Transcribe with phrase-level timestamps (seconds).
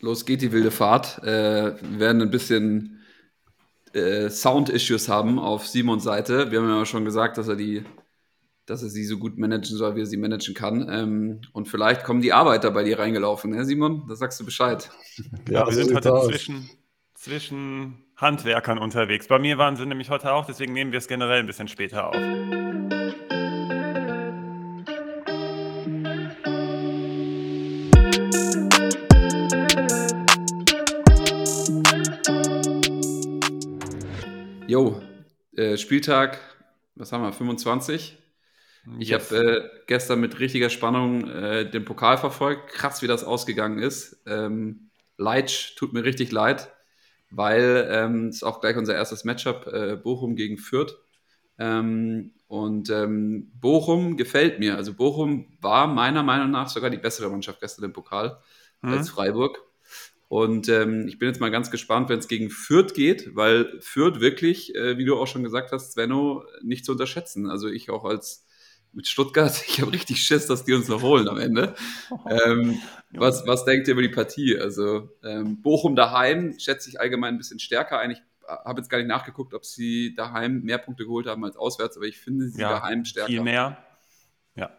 [0.00, 1.22] Los geht die wilde Fahrt.
[1.22, 3.00] Äh, wir werden ein bisschen
[3.92, 6.50] äh, Sound-Issues haben auf Simons Seite.
[6.50, 7.84] Wir haben ja schon gesagt, dass er die,
[8.66, 10.88] dass er sie so gut managen soll, wie er sie managen kann.
[10.90, 14.04] Ähm, und vielleicht kommen die Arbeiter bei dir reingelaufen, ne, Simon?
[14.08, 14.90] Da sagst du Bescheid.
[15.48, 16.70] Ja, ja wir sind heute zwischen,
[17.14, 19.28] zwischen Handwerkern unterwegs.
[19.28, 22.08] Bei mir waren sie nämlich heute auch, deswegen nehmen wir es generell ein bisschen später
[22.08, 22.99] auf.
[35.70, 36.38] Äh, Spieltag,
[36.94, 38.18] was haben wir, 25?
[38.98, 39.30] Ich yes.
[39.30, 42.70] habe äh, gestern mit richtiger Spannung äh, den Pokal verfolgt.
[42.70, 44.22] Krass, wie das ausgegangen ist.
[44.26, 46.72] Ähm, Leitsch tut mir richtig leid,
[47.30, 50.96] weil ähm, ist auch gleich unser erstes Matchup, äh, Bochum gegen Fürth.
[51.58, 54.76] Ähm, und ähm, Bochum gefällt mir.
[54.76, 58.38] Also Bochum war meiner Meinung nach sogar die bessere Mannschaft gestern im Pokal
[58.80, 58.94] mhm.
[58.94, 59.58] als Freiburg.
[60.30, 64.20] Und ähm, ich bin jetzt mal ganz gespannt, wenn es gegen Fürth geht, weil Fürth
[64.20, 67.50] wirklich, äh, wie du auch schon gesagt hast, Svenno, nicht zu unterschätzen.
[67.50, 68.46] Also ich auch als
[68.92, 71.74] mit Stuttgart, ich habe richtig Schiss, dass die uns noch holen am Ende.
[72.28, 72.78] Ähm,
[73.10, 74.56] was, was denkt ihr über die Partie?
[74.56, 78.12] Also ähm, Bochum daheim schätze ich allgemein ein bisschen stärker ein.
[78.12, 81.96] Ich habe jetzt gar nicht nachgeguckt, ob sie daheim mehr Punkte geholt haben als auswärts,
[81.96, 83.26] aber ich finde sie ja, daheim stärker.
[83.26, 83.78] Viel mehr.
[84.54, 84.70] Ja.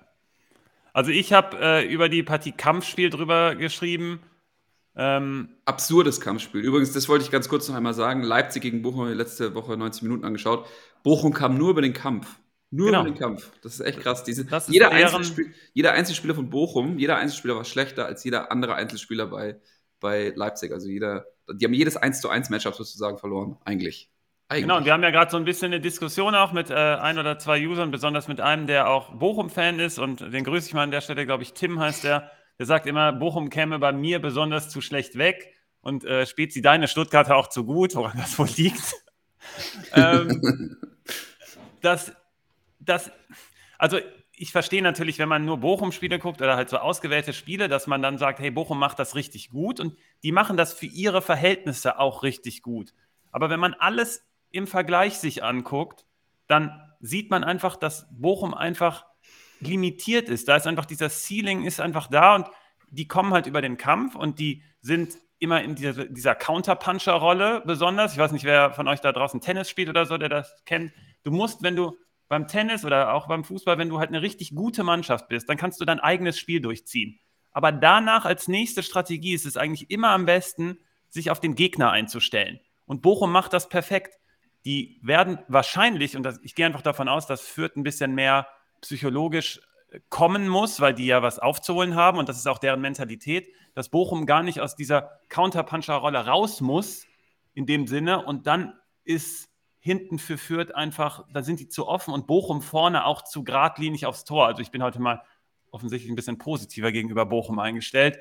[0.93, 4.21] Also ich habe äh, über die Partie Kampfspiel drüber geschrieben
[4.95, 6.61] ähm, Absurdes Kampfspiel.
[6.61, 8.23] Übrigens, das wollte ich ganz kurz noch einmal sagen.
[8.23, 10.67] Leipzig gegen Bochum letzte Woche 90 Minuten angeschaut.
[11.03, 12.39] Bochum kam nur über den Kampf.
[12.71, 13.01] Nur genau.
[13.01, 13.51] über den Kampf.
[13.61, 14.23] Das ist echt krass.
[14.23, 19.27] Diese, jeder, Einzelspiel, jeder Einzelspieler von Bochum, jeder Einzelspieler war schlechter als jeder andere Einzelspieler
[19.27, 19.59] bei,
[19.99, 20.71] bei Leipzig.
[20.71, 24.09] Also jeder, die haben jedes 1 zu 1 Matchup sozusagen verloren, eigentlich.
[24.47, 24.63] Eigentlich.
[24.63, 27.17] Genau, und wir haben ja gerade so ein bisschen eine Diskussion auch mit äh, ein
[27.17, 30.83] oder zwei Usern, besonders mit einem, der auch Bochum-Fan ist und den grüße ich mal
[30.83, 32.29] an der Stelle, glaube ich, Tim heißt der
[32.61, 36.87] der sagt immer, Bochum käme bei mir besonders zu schlecht weg und äh, Spezi deine
[36.87, 38.93] Stuttgarter auch zu gut, woran das wohl liegt.
[39.95, 40.77] ähm,
[41.81, 42.11] das,
[42.79, 43.09] das,
[43.79, 43.97] also
[44.33, 48.03] ich verstehe natürlich, wenn man nur Bochum-Spiele guckt oder halt so ausgewählte Spiele, dass man
[48.03, 51.97] dann sagt, hey, Bochum macht das richtig gut und die machen das für ihre Verhältnisse
[51.97, 52.93] auch richtig gut.
[53.31, 56.05] Aber wenn man alles im Vergleich sich anguckt,
[56.45, 59.07] dann sieht man einfach, dass Bochum einfach
[59.61, 60.47] limitiert ist.
[60.47, 62.47] Da ist einfach dieser Ceiling ist einfach da und
[62.89, 68.13] die kommen halt über den Kampf und die sind immer in dieser, dieser Counterpuncher-Rolle besonders.
[68.13, 70.93] Ich weiß nicht, wer von euch da draußen Tennis spielt oder so, der das kennt.
[71.23, 74.55] Du musst, wenn du beim Tennis oder auch beim Fußball, wenn du halt eine richtig
[74.55, 77.19] gute Mannschaft bist, dann kannst du dein eigenes Spiel durchziehen.
[77.51, 80.77] Aber danach als nächste Strategie ist es eigentlich immer am besten,
[81.09, 82.59] sich auf den Gegner einzustellen.
[82.85, 84.17] Und Bochum macht das perfekt.
[84.63, 88.47] Die werden wahrscheinlich, und das, ich gehe einfach davon aus, das führt ein bisschen mehr
[88.81, 89.61] psychologisch
[90.09, 93.89] kommen muss, weil die ja was aufzuholen haben und das ist auch deren Mentalität, dass
[93.89, 97.05] Bochum gar nicht aus dieser Counterpuncher-Rolle raus muss,
[97.53, 99.49] in dem Sinne, und dann ist
[99.79, 104.05] hinten für Fürth einfach, da sind die zu offen und Bochum vorne auch zu geradlinig
[104.05, 104.45] aufs Tor.
[104.45, 105.23] Also ich bin heute mal
[105.71, 108.19] offensichtlich ein bisschen positiver gegenüber Bochum eingestellt.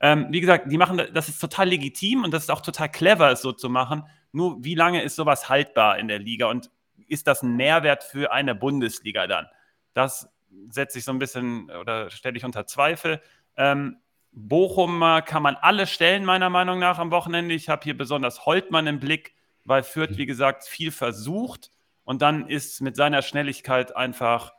[0.00, 3.32] Ähm, wie gesagt, die machen, das ist total legitim und das ist auch total clever,
[3.32, 4.04] es so zu machen.
[4.32, 6.70] Nur wie lange ist sowas haltbar in der Liga und
[7.06, 9.46] ist das ein Mehrwert für eine Bundesliga dann?
[9.94, 10.28] Das
[10.68, 13.20] setze ich so ein bisschen oder stelle ich unter Zweifel.
[13.56, 13.98] Ähm,
[14.32, 17.54] Bochum kann man alle stellen, meiner Meinung nach, am Wochenende.
[17.54, 19.34] Ich habe hier besonders Holtmann im Blick,
[19.64, 21.70] weil Fürth, wie gesagt, viel versucht.
[22.04, 24.52] Und dann ist mit seiner Schnelligkeit einfach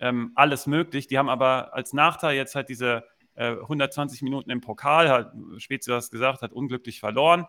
[0.00, 1.06] ähm, alles möglich.
[1.06, 3.04] Die haben aber als Nachteil jetzt halt diese
[3.34, 7.46] äh, 120 Minuten im Pokal, hat Spezi was gesagt, hat unglücklich verloren.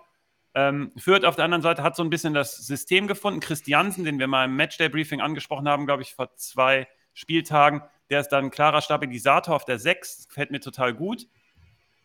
[0.54, 3.40] Ähm, Fürth auf der anderen Seite hat so ein bisschen das System gefunden.
[3.40, 7.82] Christiansen, den wir mal im Matchday-Briefing angesprochen haben, glaube ich, vor zwei Spieltagen.
[8.12, 11.26] Der ist dann ein klarer Stabilisator auf der 6, gefällt mir total gut.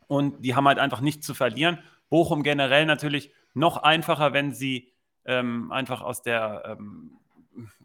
[0.06, 1.78] Und die haben halt einfach nichts zu verlieren.
[2.08, 4.90] Bochum generell natürlich noch einfacher, wenn sie
[5.26, 7.18] ähm, einfach aus der, ähm,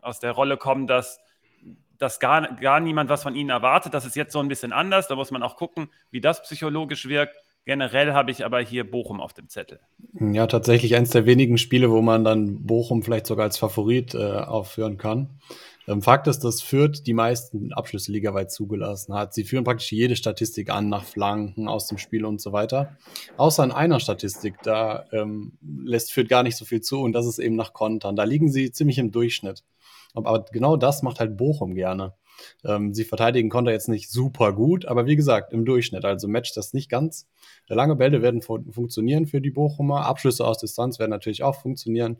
[0.02, 1.20] aus der Rolle kommen, dass,
[1.98, 3.94] dass gar, gar niemand was von ihnen erwartet.
[3.94, 5.10] Das ist jetzt so ein bisschen anders.
[5.10, 7.36] Da muss man auch gucken, wie das psychologisch wirkt.
[7.66, 9.82] Generell habe ich aber hier Bochum auf dem Zettel.
[10.14, 14.20] Ja, tatsächlich eines der wenigen Spiele, wo man dann Bochum vielleicht sogar als Favorit äh,
[14.20, 15.42] aufführen kann.
[15.88, 19.34] Ähm, Fakt ist, dass Fürth die meisten Abschlüsse ligaweit zugelassen hat.
[19.34, 22.98] Sie führen praktisch jede Statistik an, nach Flanken, aus dem Spiel und so weiter.
[23.38, 27.26] Außer in einer Statistik, da ähm, lässt Fürth gar nicht so viel zu und das
[27.26, 28.16] ist eben nach Kontern.
[28.16, 29.64] Da liegen sie ziemlich im Durchschnitt.
[30.14, 32.14] Aber genau das macht halt Bochum gerne.
[32.64, 36.06] Ähm, sie verteidigen Konter jetzt nicht super gut, aber wie gesagt, im Durchschnitt.
[36.06, 37.28] Also matcht das nicht ganz.
[37.68, 40.06] Lange Bälle werden fun funktionieren für die Bochumer.
[40.06, 42.18] Abschlüsse aus Distanz werden natürlich auch funktionieren.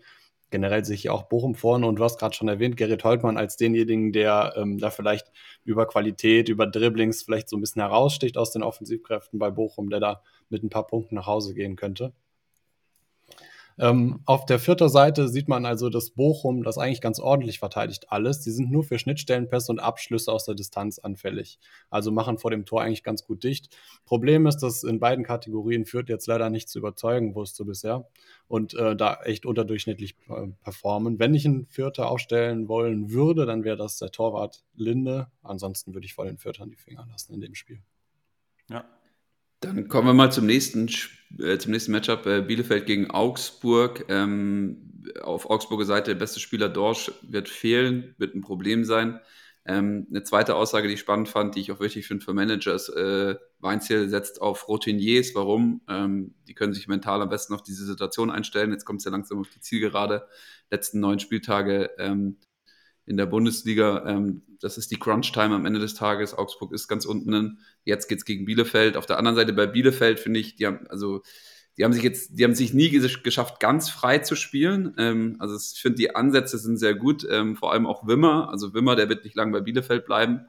[0.50, 3.58] Generell sehe ich auch Bochum vorne und du hast gerade schon erwähnt, Gerrit Holtmann als
[3.58, 5.32] denjenigen, der ähm, da vielleicht
[5.64, 10.00] über Qualität, über Dribblings vielleicht so ein bisschen heraussticht aus den Offensivkräften bei Bochum, der
[10.00, 12.14] da mit ein paar Punkten nach Hause gehen könnte.
[13.80, 18.12] Ähm, auf der vierten Seite sieht man also, dass Bochum das eigentlich ganz ordentlich verteidigt
[18.12, 18.42] alles.
[18.42, 21.60] Die sind nur für Schnittstellenpässe und Abschlüsse aus der Distanz anfällig.
[21.90, 23.76] Also machen vor dem Tor eigentlich ganz gut dicht.
[24.06, 28.08] Problem ist, dass in beiden Kategorien führt jetzt leider nicht zu überzeugen wusste bisher
[28.48, 31.20] und äh, da echt unterdurchschnittlich äh, performen.
[31.20, 35.28] Wenn ich einen Vierter aufstellen wollen würde, dann wäre das der Torwart Linde.
[35.44, 37.82] Ansonsten würde ich voll den Viertern die Finger lassen in dem Spiel.
[38.70, 38.86] Ja,
[39.60, 40.90] dann kommen wir mal zum nächsten,
[41.40, 42.26] äh, zum nächsten Matchup.
[42.26, 44.06] Äh, Bielefeld gegen Augsburg.
[44.10, 49.20] Ähm, auf Augsburger Seite der beste Spieler Dorsch wird fehlen, wird ein Problem sein.
[49.66, 52.88] Ähm, eine zweite Aussage, die ich spannend fand, die ich auch wichtig finde für Managers,
[52.88, 55.36] äh, Weinziel setzt auf Routiniers.
[55.36, 55.82] Warum?
[55.90, 58.72] Ähm, die können sich mental am besten auf diese Situation einstellen.
[58.72, 60.26] Jetzt kommt es ja langsam auf die Zielgerade.
[60.72, 62.38] Letzten neun Spieltage ähm,
[63.08, 64.06] in der Bundesliga.
[64.06, 66.38] Ähm, das ist die Crunch-Time am Ende des Tages.
[66.38, 67.60] Augsburg ist ganz unten.
[67.84, 68.98] Jetzt geht es gegen Bielefeld.
[68.98, 71.22] Auf der anderen Seite bei Bielefeld finde ich, die haben, also,
[71.78, 74.94] die haben sich jetzt, die haben sich nie geschafft, ganz frei zu spielen.
[74.98, 78.50] Ähm, also ich finde, die Ansätze sind sehr gut, ähm, vor allem auch Wimmer.
[78.50, 80.48] Also Wimmer, der wird nicht lange bei Bielefeld bleiben.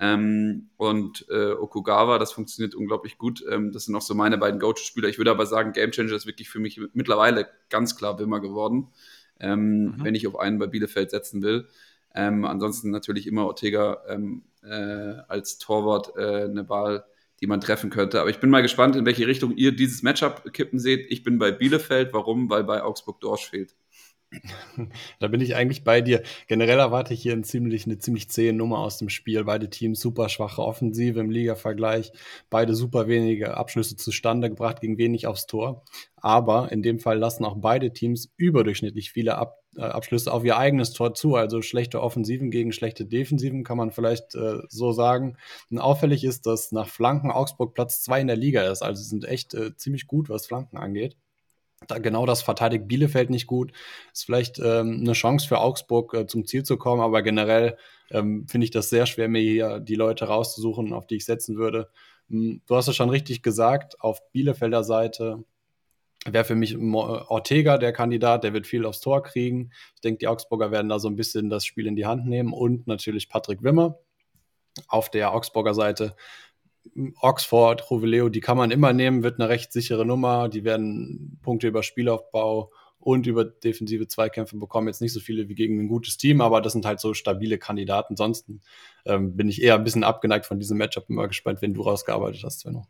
[0.00, 3.44] Ähm, und äh, Okugawa, das funktioniert unglaublich gut.
[3.50, 5.08] Ähm, das sind auch so meine beiden Go-To-Spieler.
[5.08, 8.88] Ich würde aber sagen, Gamechanger ist wirklich für mich mittlerweile ganz klar Wimmer geworden,
[9.40, 10.04] ähm, mhm.
[10.04, 11.66] wenn ich auf einen bei Bielefeld setzen will.
[12.14, 17.04] Ähm, ansonsten natürlich immer Ortega ähm, äh, als Torwart äh, eine Wahl,
[17.40, 18.20] die man treffen könnte.
[18.20, 21.10] Aber ich bin mal gespannt, in welche Richtung ihr dieses Matchup kippen seht.
[21.10, 22.12] Ich bin bei Bielefeld.
[22.12, 22.50] Warum?
[22.50, 23.74] Weil bei Augsburg Dorsch fehlt.
[25.20, 26.22] Da bin ich eigentlich bei dir.
[26.46, 29.44] Generell erwarte ich hier ein ziemlich, eine ziemlich zähe Nummer aus dem Spiel.
[29.44, 32.12] Beide Teams super schwache Offensive im Liga-Vergleich.
[32.50, 35.84] Beide super wenige Abschlüsse zustande gebracht, gegen wenig aufs Tor.
[36.16, 40.92] Aber in dem Fall lassen auch beide Teams überdurchschnittlich viele Ab Abschlüsse auf ihr eigenes
[40.92, 41.36] Tor zu.
[41.36, 45.36] Also schlechte Offensiven gegen schlechte Defensiven, kann man vielleicht äh, so sagen.
[45.70, 48.82] Und auffällig ist, dass nach Flanken Augsburg Platz zwei in der Liga ist.
[48.82, 51.16] Also sie sind echt äh, ziemlich gut, was Flanken angeht.
[51.86, 53.72] Da genau das verteidigt Bielefeld nicht gut.
[54.12, 57.76] Ist vielleicht ähm, eine Chance für Augsburg äh, zum Ziel zu kommen, aber generell
[58.10, 61.56] ähm, finde ich das sehr schwer, mir hier die Leute rauszusuchen, auf die ich setzen
[61.56, 61.88] würde.
[62.30, 65.44] Hm, du hast es schon richtig gesagt, auf Bielefelder Seite
[66.26, 69.70] wäre für mich Ortega der Kandidat, der wird viel aufs Tor kriegen.
[69.94, 72.52] Ich denke, die Augsburger werden da so ein bisschen das Spiel in die Hand nehmen
[72.52, 73.98] und natürlich Patrick Wimmer.
[74.86, 76.14] Auf der Augsburger Seite
[77.20, 80.48] Oxford, Roveleo, die kann man immer nehmen, wird eine recht sichere Nummer.
[80.48, 84.88] Die werden Punkte über Spielaufbau und über defensive Zweikämpfe bekommen.
[84.88, 87.58] Jetzt nicht so viele wie gegen ein gutes Team, aber das sind halt so stabile
[87.58, 88.14] Kandidaten.
[88.14, 88.60] Ansonsten
[89.04, 91.06] ähm, bin ich eher ein bisschen abgeneigt von diesem Matchup.
[91.06, 92.86] Bin mal gespannt, wenn du rausgearbeitet hast, Svenno.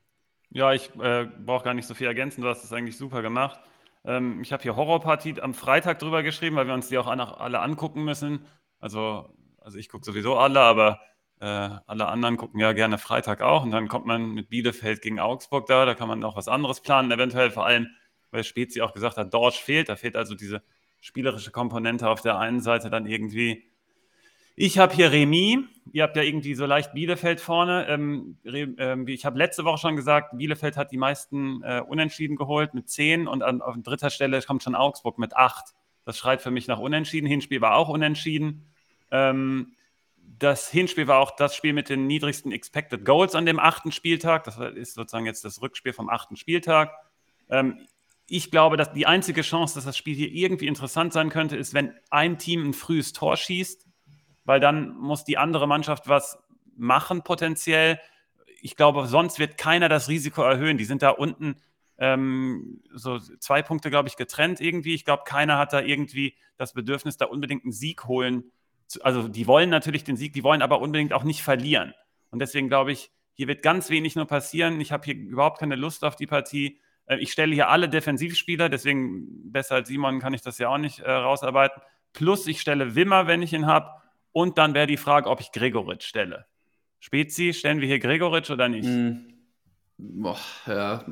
[0.50, 2.40] Ja, ich äh, brauche gar nicht so viel ergänzen.
[2.42, 3.60] Du hast es eigentlich super gemacht.
[4.04, 7.60] Ähm, ich habe hier Horrorpartie am Freitag drüber geschrieben, weil wir uns die auch alle
[7.60, 8.46] angucken müssen.
[8.80, 9.28] Also,
[9.60, 11.00] also ich gucke sowieso alle, aber
[11.40, 15.20] äh, alle anderen gucken ja gerne Freitag auch und dann kommt man mit Bielefeld gegen
[15.20, 17.88] Augsburg da, da kann man auch was anderes planen, eventuell vor allem,
[18.30, 20.62] weil Spezi auch gesagt hat, Dorsch fehlt, da fehlt also diese
[21.00, 23.67] spielerische Komponente auf der einen Seite dann irgendwie.
[24.60, 25.60] Ich habe hier Remis,
[25.92, 27.86] ihr habt ja irgendwie so leicht Bielefeld vorne.
[27.86, 32.74] Ähm, ähm, ich habe letzte Woche schon gesagt, Bielefeld hat die meisten äh, Unentschieden geholt
[32.74, 35.76] mit 10 und an, auf dritter Stelle kommt schon Augsburg mit 8.
[36.04, 37.28] Das schreit für mich nach Unentschieden.
[37.28, 38.66] Hinspiel war auch Unentschieden.
[39.12, 39.74] Ähm,
[40.40, 44.42] das Hinspiel war auch das Spiel mit den niedrigsten Expected Goals an dem achten Spieltag.
[44.42, 46.90] Das ist sozusagen jetzt das Rückspiel vom achten Spieltag.
[47.48, 47.86] Ähm,
[48.26, 51.74] ich glaube, dass die einzige Chance, dass das Spiel hier irgendwie interessant sein könnte, ist,
[51.74, 53.87] wenn ein Team ein frühes Tor schießt,
[54.48, 56.42] weil dann muss die andere Mannschaft was
[56.76, 58.00] machen potenziell.
[58.60, 60.78] Ich glaube, sonst wird keiner das Risiko erhöhen.
[60.78, 61.56] Die sind da unten
[61.98, 64.94] ähm, so zwei Punkte, glaube ich, getrennt irgendwie.
[64.94, 68.50] Ich glaube, keiner hat da irgendwie das Bedürfnis, da unbedingt einen Sieg holen
[69.02, 71.94] also die wollen natürlich den Sieg, die wollen aber unbedingt auch nicht verlieren.
[72.30, 74.80] Und deswegen glaube ich, hier wird ganz wenig nur passieren.
[74.80, 76.80] Ich habe hier überhaupt keine Lust auf die Partie.
[77.06, 80.78] Äh, ich stelle hier alle Defensivspieler, deswegen besser als Simon kann ich das ja auch
[80.78, 81.82] nicht äh, rausarbeiten.
[82.12, 83.90] Plus ich stelle Wimmer, wenn ich ihn habe.
[84.38, 86.46] Und dann wäre die Frage, ob ich Gregoritsch stelle.
[87.00, 88.88] Spezi, stellen wir hier Gregoritsch oder nicht?
[88.88, 89.16] Mm.
[89.98, 91.04] Boah, ja,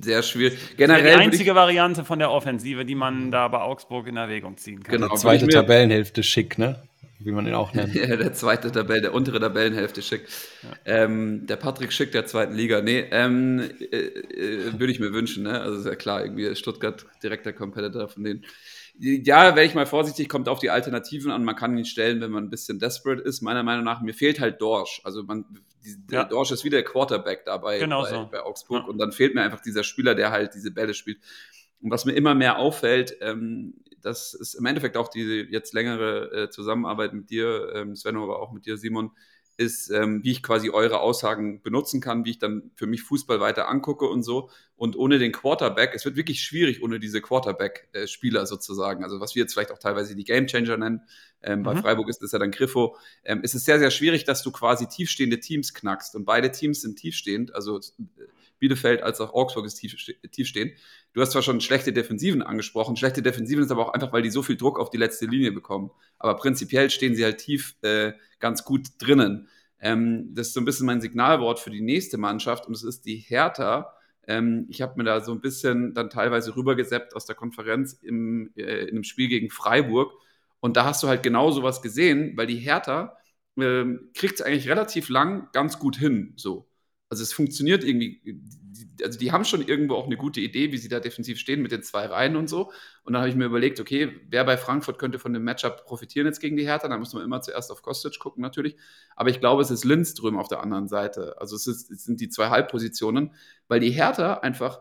[0.00, 0.76] sehr schwierig.
[0.76, 4.58] Generell das die einzige Variante von der Offensive, die man da bei Augsburg in Erwägung
[4.58, 4.94] ziehen kann.
[4.94, 6.80] Genau, zweite Tabellenhälfte schick, ne?
[7.18, 7.94] wie man ihn auch nennt.
[7.96, 10.22] ja, der zweite Tabelle, der untere Tabellenhälfte Schick.
[10.62, 10.68] Ja.
[10.84, 12.80] Ähm, der Patrick Schick der zweiten Liga.
[12.80, 15.60] Nee, ähm, äh, äh, würde ich mir wünschen, ne?
[15.60, 18.44] Also ist ja klar, irgendwie Stuttgart direkter Competitor von denen.
[19.04, 21.42] Ja, wäre ich mal vorsichtig, kommt auf die Alternativen an.
[21.42, 23.42] Man kann ihn stellen, wenn man ein bisschen desperate ist.
[23.42, 25.00] Meiner Meinung nach, mir fehlt halt Dorsch.
[25.02, 25.44] Also man,
[25.84, 26.22] die, ja.
[26.22, 28.28] Dorsch ist wieder der Quarterback dabei genau bei, so.
[28.30, 28.84] bei Augsburg.
[28.84, 28.88] Ja.
[28.88, 31.18] Und dann fehlt mir einfach dieser Spieler, der halt diese Bälle spielt.
[31.80, 36.44] Und was mir immer mehr auffällt, ähm, das ist im Endeffekt auch die jetzt längere
[36.44, 39.10] äh, Zusammenarbeit mit dir, ähm, Sven, aber auch mit dir, Simon,
[39.56, 43.40] ist, ähm, wie ich quasi eure Aussagen benutzen kann, wie ich dann für mich Fußball
[43.40, 44.50] weiter angucke und so.
[44.76, 49.04] Und ohne den Quarterback, es wird wirklich schwierig ohne diese Quarterback-Spieler sozusagen.
[49.04, 51.02] Also was wir jetzt vielleicht auch teilweise die Gamechanger nennen.
[51.42, 51.62] Ähm, mhm.
[51.64, 52.96] Bei Freiburg ist das ja dann Griffo.
[53.24, 56.16] Ähm, es ist sehr, sehr schwierig, dass du quasi tiefstehende Teams knackst.
[56.16, 57.54] Und beide Teams sind tiefstehend.
[57.54, 57.80] Also
[58.62, 59.96] Bielefeld als auch Augsburg ist tief,
[60.30, 60.70] tief stehen.
[61.14, 64.30] Du hast zwar schon schlechte Defensiven angesprochen, schlechte Defensiven ist aber auch einfach, weil die
[64.30, 65.90] so viel Druck auf die letzte Linie bekommen.
[66.20, 69.48] Aber prinzipiell stehen sie halt tief äh, ganz gut drinnen.
[69.80, 73.04] Ähm, das ist so ein bisschen mein Signalwort für die nächste Mannschaft und es ist
[73.04, 73.92] die Hertha.
[74.28, 78.52] Ähm, ich habe mir da so ein bisschen dann teilweise rübergeseppt aus der Konferenz im,
[78.54, 80.12] äh, in einem Spiel gegen Freiburg.
[80.60, 83.16] Und da hast du halt genau sowas gesehen, weil die Hertha
[83.56, 86.34] äh, kriegt es eigentlich relativ lang ganz gut hin.
[86.36, 86.68] So.
[87.12, 88.40] Also es funktioniert irgendwie,
[89.04, 91.70] also die haben schon irgendwo auch eine gute Idee, wie sie da defensiv stehen mit
[91.70, 92.72] den zwei Reihen und so.
[93.04, 96.26] Und dann habe ich mir überlegt, okay, wer bei Frankfurt könnte von dem Matchup profitieren
[96.26, 96.88] jetzt gegen die Hertha?
[96.88, 98.78] Da muss man immer zuerst auf Kostic gucken natürlich.
[99.14, 101.36] Aber ich glaube, es ist Lindström auf der anderen Seite.
[101.38, 103.34] Also es, ist, es sind die zwei Halbpositionen,
[103.68, 104.80] weil die Hertha einfach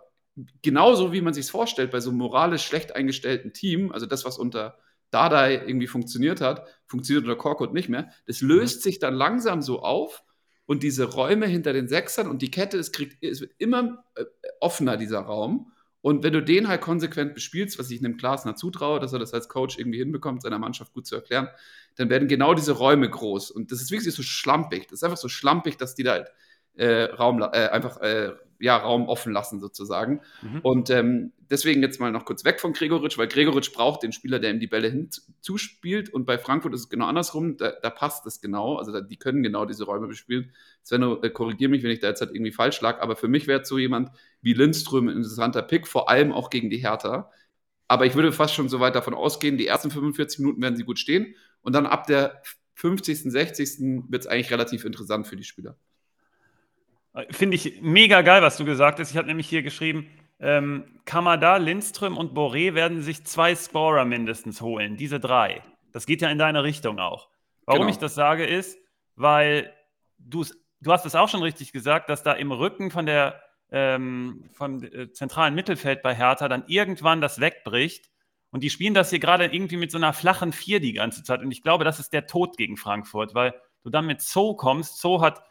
[0.61, 4.23] genauso, wie man sich es vorstellt, bei so einem moralisch schlecht eingestellten Team, also das,
[4.23, 4.77] was unter
[5.09, 8.09] Dardai irgendwie funktioniert hat, funktioniert unter Korkut nicht mehr.
[8.25, 8.83] Das löst mhm.
[8.83, 10.23] sich dann langsam so auf
[10.71, 14.23] und diese Räume hinter den Sechsern und die Kette, es, kriegt, es wird immer äh,
[14.61, 15.69] offener, dieser Raum.
[15.99, 19.33] Und wenn du den halt konsequent bespielst, was ich einem Glasner zutraue, dass er das
[19.33, 21.49] als Coach irgendwie hinbekommt, seiner Mannschaft gut zu erklären,
[21.97, 23.51] dann werden genau diese Räume groß.
[23.51, 24.83] Und das ist wirklich so schlampig.
[24.83, 26.29] Das ist einfach so schlampig, dass die da halt
[26.75, 30.21] äh, Raum, äh, einfach äh, ja, Raum offen lassen sozusagen.
[30.41, 30.59] Mhm.
[30.61, 34.39] Und ähm, deswegen jetzt mal noch kurz weg von Gregoritsch, weil Gregoritsch braucht den Spieler,
[34.39, 36.13] der ihm die Bälle hinzuspielt.
[36.13, 37.57] Und bei Frankfurt ist es genau andersrum.
[37.57, 38.77] Da, da passt es genau.
[38.77, 40.51] Also da, die können genau diese Räume bespielen.
[40.83, 43.01] Sven, äh, korrigier mich, wenn ich da jetzt halt irgendwie falsch lag.
[43.01, 46.69] Aber für mich wäre so jemand wie Lindström ein interessanter Pick, vor allem auch gegen
[46.69, 47.31] die Hertha.
[47.87, 50.85] Aber ich würde fast schon so weit davon ausgehen, die ersten 45 Minuten werden sie
[50.85, 51.35] gut stehen.
[51.61, 52.41] Und dann ab der
[52.75, 54.05] 50., 60.
[54.09, 55.75] wird es eigentlich relativ interessant für die Spieler.
[57.29, 59.11] Finde ich mega geil, was du gesagt hast.
[59.11, 60.07] Ich habe nämlich hier geschrieben,
[60.39, 64.97] ähm, Kamada, Lindström und Boré werden sich zwei Scorer mindestens holen.
[64.97, 65.61] Diese drei.
[65.91, 67.29] Das geht ja in deine Richtung auch.
[67.65, 67.91] Warum genau.
[67.91, 68.79] ich das sage, ist,
[69.15, 69.73] weil
[70.17, 70.45] du
[70.87, 73.41] hast es auch schon richtig gesagt, dass da im Rücken von der
[73.71, 78.09] ähm, vom äh, zentralen Mittelfeld bei Hertha dann irgendwann das wegbricht.
[78.51, 81.41] Und die spielen das hier gerade irgendwie mit so einer flachen Vier die ganze Zeit.
[81.41, 83.53] Und ich glaube, das ist der Tod gegen Frankfurt, weil
[83.83, 84.99] du dann mit Zo kommst.
[84.99, 85.41] Zo hat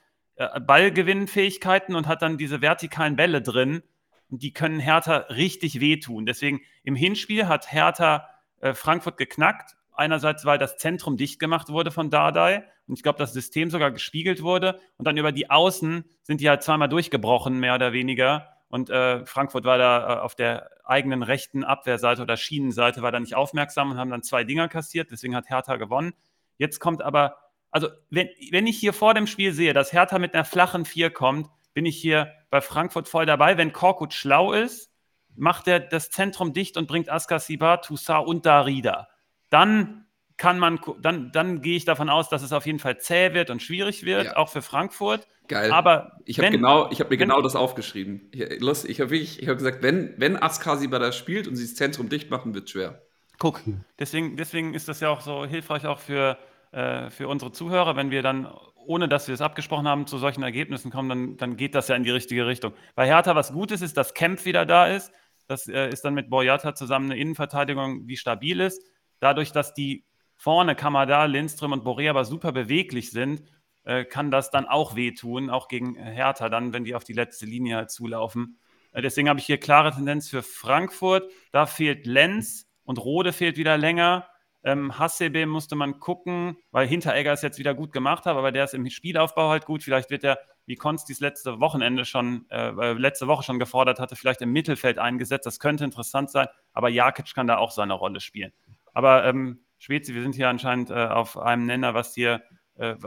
[0.41, 3.83] äh, Ballgewinnfähigkeiten und hat dann diese vertikalen Bälle drin.
[4.31, 6.25] Die können Hertha richtig wehtun.
[6.25, 8.27] Deswegen im Hinspiel hat Hertha
[8.61, 9.77] äh, Frankfurt geknackt.
[9.93, 13.91] Einerseits, weil das Zentrum dicht gemacht wurde von Dardai und ich glaube, das System sogar
[13.91, 14.81] gespiegelt wurde.
[14.97, 18.57] Und dann über die Außen sind die halt zweimal durchgebrochen, mehr oder weniger.
[18.71, 23.21] Und äh, Frankfurt war da äh, auf der eigenen rechten Abwehrseite oder Schienenseite, war da
[23.21, 25.11] nicht aufmerksam und haben dann zwei Dinger kassiert.
[25.11, 26.15] Deswegen hat Hertha gewonnen.
[26.57, 27.37] Jetzt kommt aber
[27.71, 31.11] also wenn, wenn ich hier vor dem Spiel sehe, dass Hertha mit einer flachen 4
[31.11, 33.57] kommt, bin ich hier bei Frankfurt voll dabei.
[33.57, 34.91] Wenn Korkut schlau ist,
[35.37, 39.09] macht er das Zentrum dicht und bringt Askasiba, Toussaint und Darida.
[39.49, 43.35] Dann kann man, dann, dann gehe ich davon aus, dass es auf jeden Fall zäh
[43.35, 44.37] wird und schwierig wird, ja.
[44.37, 45.29] auch für Frankfurt.
[45.49, 45.71] Geil.
[45.71, 48.31] Aber ich habe genau, ich habe mir genau das aufgeschrieben.
[48.33, 52.31] Ich, ich habe hab gesagt, wenn, wenn Askasiba da spielt und sie das Zentrum dicht
[52.31, 53.03] machen, wird es schwer.
[53.39, 53.61] Guck,
[53.99, 56.39] deswegen, deswegen ist das ja auch so hilfreich auch für,
[56.73, 60.43] äh, für unsere Zuhörer, wenn wir dann, ohne dass wir es abgesprochen haben, zu solchen
[60.43, 62.73] Ergebnissen kommen, dann, dann geht das ja in die richtige Richtung.
[62.95, 65.13] Bei Hertha was Gutes ist, dass Kempf wieder da ist.
[65.47, 68.83] Das äh, ist dann mit Boyata zusammen eine Innenverteidigung, die stabil ist.
[69.19, 70.05] Dadurch, dass die
[70.37, 73.43] vorne Kamada, Lindström und Boré aber super beweglich sind,
[73.85, 77.47] äh, kann das dann auch wehtun, auch gegen Hertha, dann, wenn die auf die letzte
[77.47, 78.59] Linie zulaufen.
[78.93, 81.31] Äh, deswegen habe ich hier klare Tendenz für Frankfurt.
[81.53, 84.27] Da fehlt Lenz und Rode fehlt wieder länger.
[84.63, 88.65] Ähm, Hassebe musste man gucken, weil Hinteregger es jetzt wieder gut gemacht hat, aber der
[88.65, 89.83] ist im Spielaufbau halt gut.
[89.83, 93.99] Vielleicht wird er, wie Konst dies letzte Wochenende schon, äh, äh, letzte Woche schon gefordert
[93.99, 95.47] hatte, vielleicht im Mittelfeld eingesetzt.
[95.47, 98.53] Das könnte interessant sein, aber Jakic kann da auch seine Rolle spielen.
[98.93, 102.43] Aber ähm, Schwezi, wir sind hier anscheinend äh, auf einem Nenner, was hier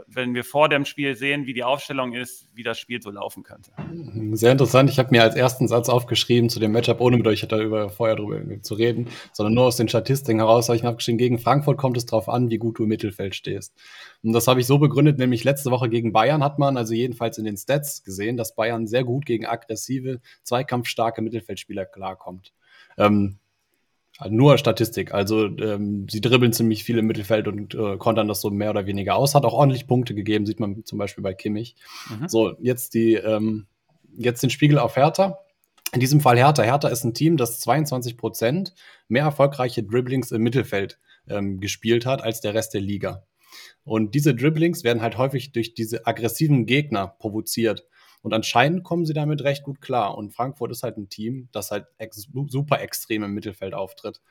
[0.07, 3.41] wenn wir vor dem Spiel sehen, wie die Aufstellung ist, wie das Spiel so laufen
[3.41, 3.71] könnte.
[4.33, 4.89] Sehr interessant.
[4.91, 8.15] Ich habe mir als ersten Satz aufgeschrieben zu dem Matchup, ohne mit euch darüber, vorher
[8.15, 11.77] darüber zu reden, sondern nur aus den Statistiken heraus habe ich mir aufgeschrieben, gegen Frankfurt
[11.77, 13.73] kommt es darauf an, wie gut du im Mittelfeld stehst.
[14.21, 17.39] Und das habe ich so begründet, nämlich letzte Woche gegen Bayern hat man, also jedenfalls
[17.39, 22.53] in den Stats gesehen, dass Bayern sehr gut gegen aggressive, zweikampfstarke Mittelfeldspieler klarkommt.
[22.97, 23.39] Ähm,
[24.29, 25.13] nur Statistik.
[25.13, 28.86] Also ähm, sie dribbeln ziemlich viel im Mittelfeld und äh, kontern das so mehr oder
[28.86, 29.36] weniger aus.
[29.36, 31.75] Hat auch ordentlich Punkte gegeben, sieht man zum Beispiel bei Kimmich.
[32.10, 32.29] Mhm.
[32.29, 33.67] So, jetzt die, ähm,
[34.15, 35.39] jetzt den Spiegel auf Hertha.
[35.93, 36.63] In diesem Fall Hertha.
[36.63, 38.74] Hertha ist ein Team, das 22 Prozent
[39.08, 43.25] mehr erfolgreiche Dribblings im Mittelfeld ähm, gespielt hat als der Rest der Liga.
[43.84, 47.86] Und diese Dribblings werden halt häufig durch diese aggressiven Gegner provoziert.
[48.23, 50.17] Und anscheinend kommen sie damit recht gut klar.
[50.17, 54.21] Und Frankfurt ist halt ein Team, das halt ex super extrem im Mittelfeld auftritt.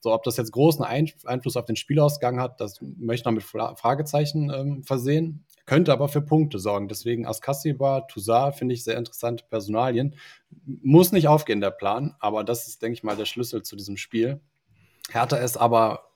[0.00, 3.32] So, ob das jetzt großen Ein Einfluss auf den Spielausgang hat, das möchte ich noch
[3.32, 3.44] mit
[3.78, 5.44] Fragezeichen ähm, versehen.
[5.66, 6.88] Könnte aber für Punkte sorgen.
[6.88, 10.16] Deswegen Askasiba, Toussaint finde ich sehr interessante Personalien.
[10.64, 13.98] Muss nicht aufgehen, der Plan, aber das ist, denke ich mal, der Schlüssel zu diesem
[13.98, 14.40] Spiel.
[15.10, 16.08] Hertha ist aber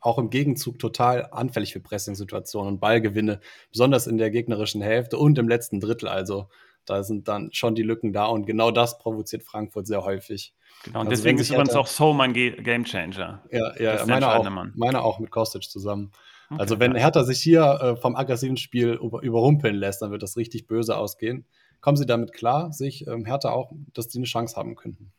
[0.00, 3.40] auch im Gegenzug total anfällig für Pressing-Situationen und Ballgewinne,
[3.72, 6.08] besonders in der gegnerischen Hälfte und im letzten Drittel.
[6.08, 6.48] Also
[6.86, 10.54] da sind dann schon die Lücken da und genau das provoziert Frankfurt sehr häufig.
[10.84, 13.42] Genau, und also deswegen ist übrigens auch So mein Game Changer.
[13.50, 16.12] Ja, ja meine, auch, meine auch mit Kostic zusammen.
[16.50, 20.22] Okay, also wenn Hertha sich hier äh, vom aggressiven Spiel über, überrumpeln lässt, dann wird
[20.22, 21.46] das richtig böse ausgehen.
[21.80, 25.12] Kommen Sie damit klar, sich ähm, Hertha auch, dass die eine Chance haben könnten?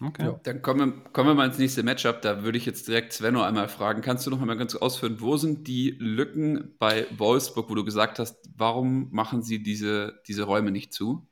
[0.00, 0.24] Okay.
[0.24, 0.40] Ja.
[0.42, 2.20] Dann kommen wir, kommen wir mal ins nächste Matchup.
[2.20, 4.02] Da würde ich jetzt direkt Svenno einmal fragen.
[4.02, 8.18] Kannst du noch einmal ganz ausführen, wo sind die Lücken bei Wolfsburg, wo du gesagt
[8.18, 11.26] hast, warum machen sie diese, diese Räume nicht zu?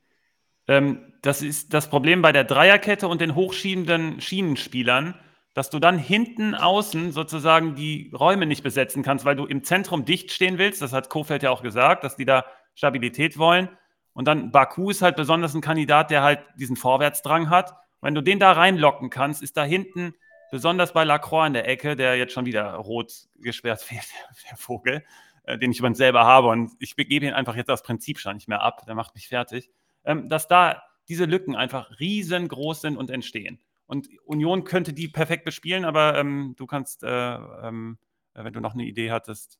[0.66, 5.14] Ähm, das ist das Problem bei der Dreierkette und den hochschiebenden Schienenspielern,
[5.52, 10.06] dass du dann hinten außen sozusagen die Räume nicht besetzen kannst, weil du im Zentrum
[10.06, 10.80] dicht stehen willst.
[10.80, 13.68] Das hat Kofeld ja auch gesagt, dass die da Stabilität wollen.
[14.14, 17.74] Und dann Baku ist halt besonders ein Kandidat, der halt diesen Vorwärtsdrang hat.
[18.04, 20.14] Wenn du den da reinlocken kannst, ist da hinten,
[20.50, 24.04] besonders bei Lacroix in der Ecke, der jetzt schon wieder rot gesperrt wird,
[24.50, 25.02] der Vogel,
[25.44, 28.34] äh, den ich übrigens selber habe und ich gebe ihn einfach jetzt aus Prinzip schon
[28.34, 29.70] nicht mehr ab, der macht mich fertig,
[30.04, 33.58] ähm, dass da diese Lücken einfach riesengroß sind und entstehen.
[33.86, 37.96] Und Union könnte die perfekt bespielen, aber ähm, du kannst, äh, ähm,
[38.34, 39.58] wenn du noch eine Idee hattest,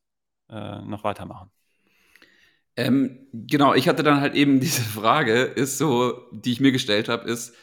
[0.49, 1.49] äh, noch weitermachen.
[2.77, 7.09] Ähm, genau, ich hatte dann halt eben diese Frage, ist so, die ich mir gestellt
[7.09, 7.55] habe, ist,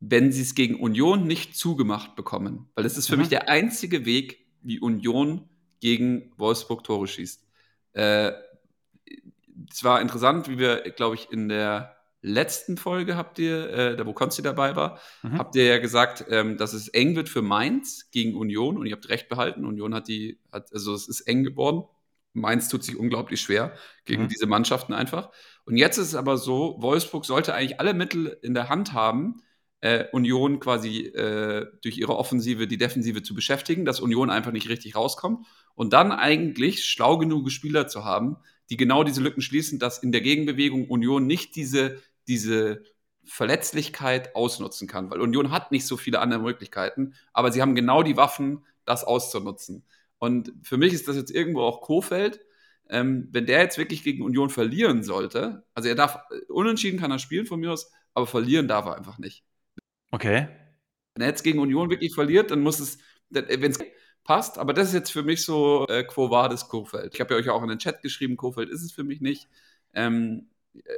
[0.00, 2.68] wenn sie es gegen Union nicht zugemacht bekommen.
[2.74, 3.20] Weil das ist für mhm.
[3.20, 5.48] mich der einzige Weg, wie Union
[5.80, 7.46] gegen Wolfsburg Tore schießt.
[7.92, 8.32] Äh,
[9.70, 14.04] es war interessant, wie wir, glaube ich, in der letzten Folge habt ihr, äh, da
[14.04, 15.38] wo Konsti dabei war, mhm.
[15.38, 18.92] habt ihr ja gesagt, ähm, dass es eng wird für Mainz gegen Union und ihr
[18.92, 19.64] habt recht behalten.
[19.64, 21.84] Union hat die, hat, also es ist eng geworden.
[22.32, 24.28] Mainz tut sich unglaublich schwer gegen mhm.
[24.28, 25.30] diese Mannschaften einfach.
[25.64, 29.42] Und jetzt ist es aber so, Wolfsburg sollte eigentlich alle Mittel in der Hand haben,
[29.86, 34.68] äh, Union quasi äh, durch ihre Offensive die Defensive zu beschäftigen, dass Union einfach nicht
[34.68, 35.46] richtig rauskommt
[35.76, 38.36] und dann eigentlich schlau genug Spieler zu haben,
[38.68, 42.82] die genau diese Lücken schließen, dass in der Gegenbewegung Union nicht diese, diese
[43.24, 48.02] Verletzlichkeit ausnutzen kann, weil Union hat nicht so viele andere Möglichkeiten, aber sie haben genau
[48.02, 49.84] die Waffen, das auszunutzen.
[50.18, 52.40] Und für mich ist das jetzt irgendwo auch Kofeld.
[52.88, 56.18] Ähm, wenn der jetzt wirklich gegen Union verlieren sollte, also er darf,
[56.48, 59.44] unentschieden kann er spielen von mir aus, aber verlieren darf er einfach nicht.
[60.10, 60.48] Okay.
[61.14, 62.98] Wenn er jetzt gegen Union wirklich verliert, dann muss es,
[63.30, 63.78] wenn es
[64.24, 67.14] passt, aber das ist jetzt für mich so äh, Quo Vadis Kofeld.
[67.14, 69.48] Ich habe ja euch auch in den Chat geschrieben, Kofeld ist es für mich nicht.
[69.94, 70.48] Ähm,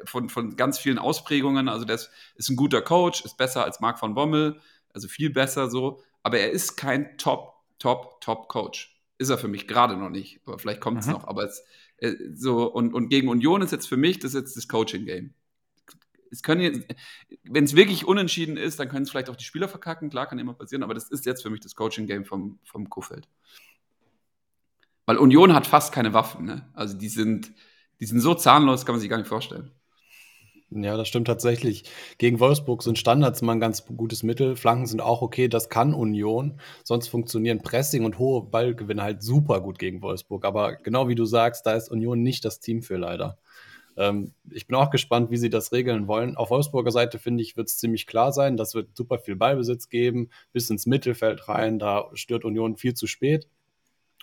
[0.05, 3.99] von, von ganz vielen Ausprägungen, also das ist ein guter Coach, ist besser als Marc
[3.99, 4.61] von Bommel,
[4.93, 8.97] also viel besser so, aber er ist kein Top, Top, Top Coach.
[9.19, 11.13] Ist er für mich gerade noch nicht, aber vielleicht kommt es mhm.
[11.13, 11.65] noch, aber es,
[11.99, 15.35] äh, so, und, und gegen Union ist jetzt für mich, das ist jetzt das Coaching-Game
[16.31, 16.85] es können
[17.45, 20.39] wenn es wirklich unentschieden ist, dann können es vielleicht auch die Spieler verkacken, klar, kann
[20.39, 23.29] immer passieren, aber das ist jetzt für mich das Coaching-Game vom, vom Kofeld.
[25.07, 26.69] Weil Union hat fast keine Waffen, ne?
[26.75, 27.53] Also die sind,
[28.01, 29.71] die sind so zahnlos, kann man sich gar nicht vorstellen.
[30.71, 31.85] Ja, das stimmt tatsächlich.
[32.19, 34.55] Gegen Wolfsburg sind Standards immer ein ganz gutes Mittel.
[34.55, 36.61] Flanken sind auch okay, das kann Union.
[36.85, 40.45] Sonst funktionieren Pressing und hohe Ballgewinne halt super gut gegen Wolfsburg.
[40.45, 43.39] Aber genau wie du sagst, da ist Union nicht das Team für leider.
[43.99, 46.37] Ähm, ich bin auch gespannt, wie sie das regeln wollen.
[46.37, 48.57] Auf Wolfsburger Seite, finde ich, wird es ziemlich klar sein.
[48.57, 51.79] Das wird super viel Ballbesitz geben, bis ins Mittelfeld rein.
[51.79, 53.49] Da stört Union viel zu spät.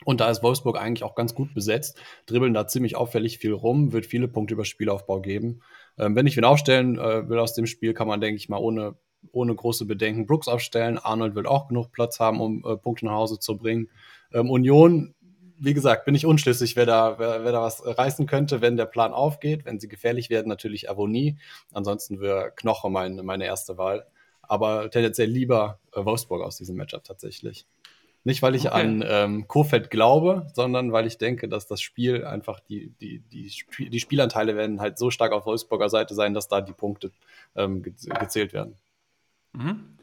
[0.04, 3.94] Und da ist Wolfsburg eigentlich auch ganz gut besetzt, dribbeln da ziemlich auffällig viel rum,
[3.94, 5.62] wird viele Punkte über Spielaufbau geben.
[5.98, 8.58] Ähm, wenn ich wen aufstellen äh, will aus dem Spiel, kann man, denke ich mal,
[8.58, 8.96] ohne,
[9.32, 10.98] ohne große Bedenken Brooks aufstellen.
[10.98, 13.90] Arnold wird auch genug Platz haben, um äh, Punkte nach Hause zu bringen.
[14.34, 15.15] Ähm, Union
[15.58, 18.86] wie gesagt, bin ich unschlüssig, wer da, wer, wer da was reißen könnte, wenn der
[18.86, 19.66] Plan aufgeht.
[19.66, 21.38] Wenn sie gefährlich werden, natürlich Avonie.
[21.74, 24.06] Ansonsten wäre Knoche mein, meine erste Wahl.
[24.42, 27.66] Aber tendenziell lieber äh, Wolfsburg aus diesem Matchup tatsächlich.
[28.24, 28.82] Nicht, weil ich okay.
[28.82, 33.52] an ähm, Kofeld glaube, sondern weil ich denke, dass das Spiel einfach die, die, die,
[33.90, 37.12] die Spielanteile werden halt so stark auf Wolfsburger Seite sein, dass da die Punkte
[37.56, 38.76] ähm, gezählt werden.
[39.54, 39.96] Mhm.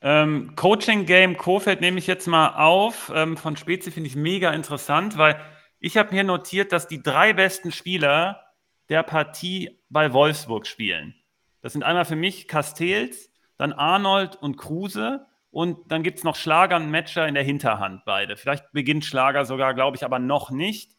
[0.00, 3.12] Ähm, Coaching Game Kofeld nehme ich jetzt mal auf.
[3.14, 5.40] Ähm, von Spezi finde ich mega interessant, weil
[5.80, 8.42] ich habe mir notiert, dass die drei besten Spieler
[8.88, 11.14] der Partie bei Wolfsburg spielen.
[11.60, 16.36] Das sind einmal für mich Castells, dann Arnold und Kruse und dann gibt es noch
[16.36, 18.36] Schlager und Matcher in der Hinterhand beide.
[18.36, 20.92] Vielleicht beginnt Schlager sogar, glaube ich, aber noch nicht.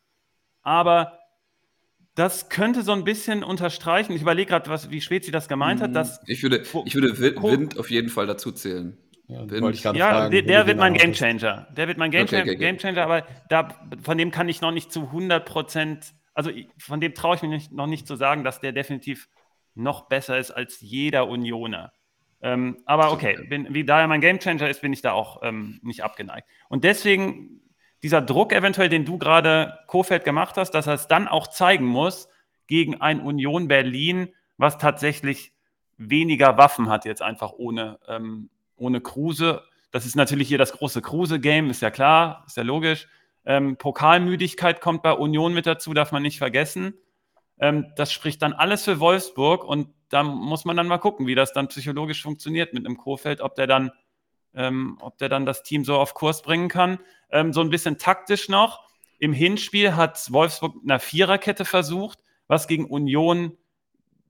[0.61, 1.18] Aber
[2.19, 4.11] das könnte so ein bisschen unterstreichen.
[4.11, 5.95] Ich überlege gerade, wie Spezi das gemeint hat.
[5.95, 8.97] Dass ich würde, ich würde Wind auf jeden Fall dazu zählen.
[9.27, 11.67] Ja, ja fragen, der, der wird mein Gamechanger.
[11.77, 12.77] Der wird mein Gamechanger, okay, okay, okay.
[12.77, 13.69] Game aber da,
[14.01, 17.51] von dem kann ich noch nicht zu 100 Prozent, also von dem traue ich mich
[17.51, 19.29] nicht, noch nicht zu sagen, dass der definitiv
[19.75, 21.93] noch besser ist als jeder Unioner.
[22.41, 25.79] Ähm, aber okay, bin, wie da er mein Gamechanger ist, bin ich da auch ähm,
[25.83, 26.49] nicht abgeneigt.
[26.67, 27.61] Und deswegen
[28.03, 31.85] dieser Druck eventuell, den du gerade Kofeld gemacht hast, dass er es dann auch zeigen
[31.85, 32.29] muss
[32.67, 35.53] gegen ein Union Berlin, was tatsächlich
[35.97, 39.63] weniger Waffen hat jetzt einfach ohne ähm, ohne Kruse.
[39.91, 43.07] Das ist natürlich hier das große Kruse-Game, ist ja klar, ist ja logisch.
[43.45, 46.93] Ähm, Pokalmüdigkeit kommt bei Union mit dazu, darf man nicht vergessen.
[47.59, 51.35] Ähm, das spricht dann alles für Wolfsburg und da muss man dann mal gucken, wie
[51.35, 53.91] das dann psychologisch funktioniert mit einem Kofeld, ob der dann,
[54.53, 56.99] ähm, ob der dann das Team so auf Kurs bringen kann.
[57.31, 58.87] Ähm, so ein bisschen taktisch noch.
[59.19, 63.57] Im Hinspiel hat Wolfsburg eine Viererkette versucht, was gegen Union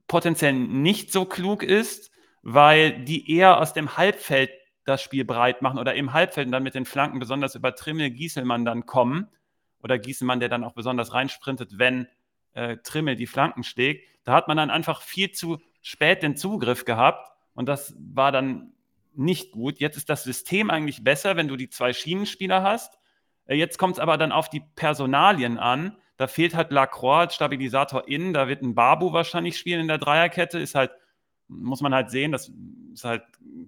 [0.08, 2.10] potenziell nicht so klug ist
[2.42, 4.50] weil die eher aus dem Halbfeld
[4.84, 8.10] das Spiel breit machen oder im Halbfeld und dann mit den Flanken besonders über Trimmel,
[8.10, 9.28] Gieselmann dann kommen
[9.82, 12.08] oder Gieselmann, der dann auch besonders reinsprintet, wenn
[12.54, 14.08] äh, Trimmel die Flanken schlägt.
[14.24, 18.72] Da hat man dann einfach viel zu spät den Zugriff gehabt und das war dann
[19.14, 19.78] nicht gut.
[19.78, 22.98] Jetzt ist das System eigentlich besser, wenn du die zwei Schienenspieler hast.
[23.46, 25.96] Äh, jetzt kommt es aber dann auf die Personalien an.
[26.16, 28.32] Da fehlt halt Lacroix als Stabilisator innen.
[28.32, 30.58] Da wird ein Babu wahrscheinlich spielen in der Dreierkette.
[30.58, 30.92] Ist halt
[31.50, 32.50] muss man halt sehen, das
[32.92, 33.22] ist halt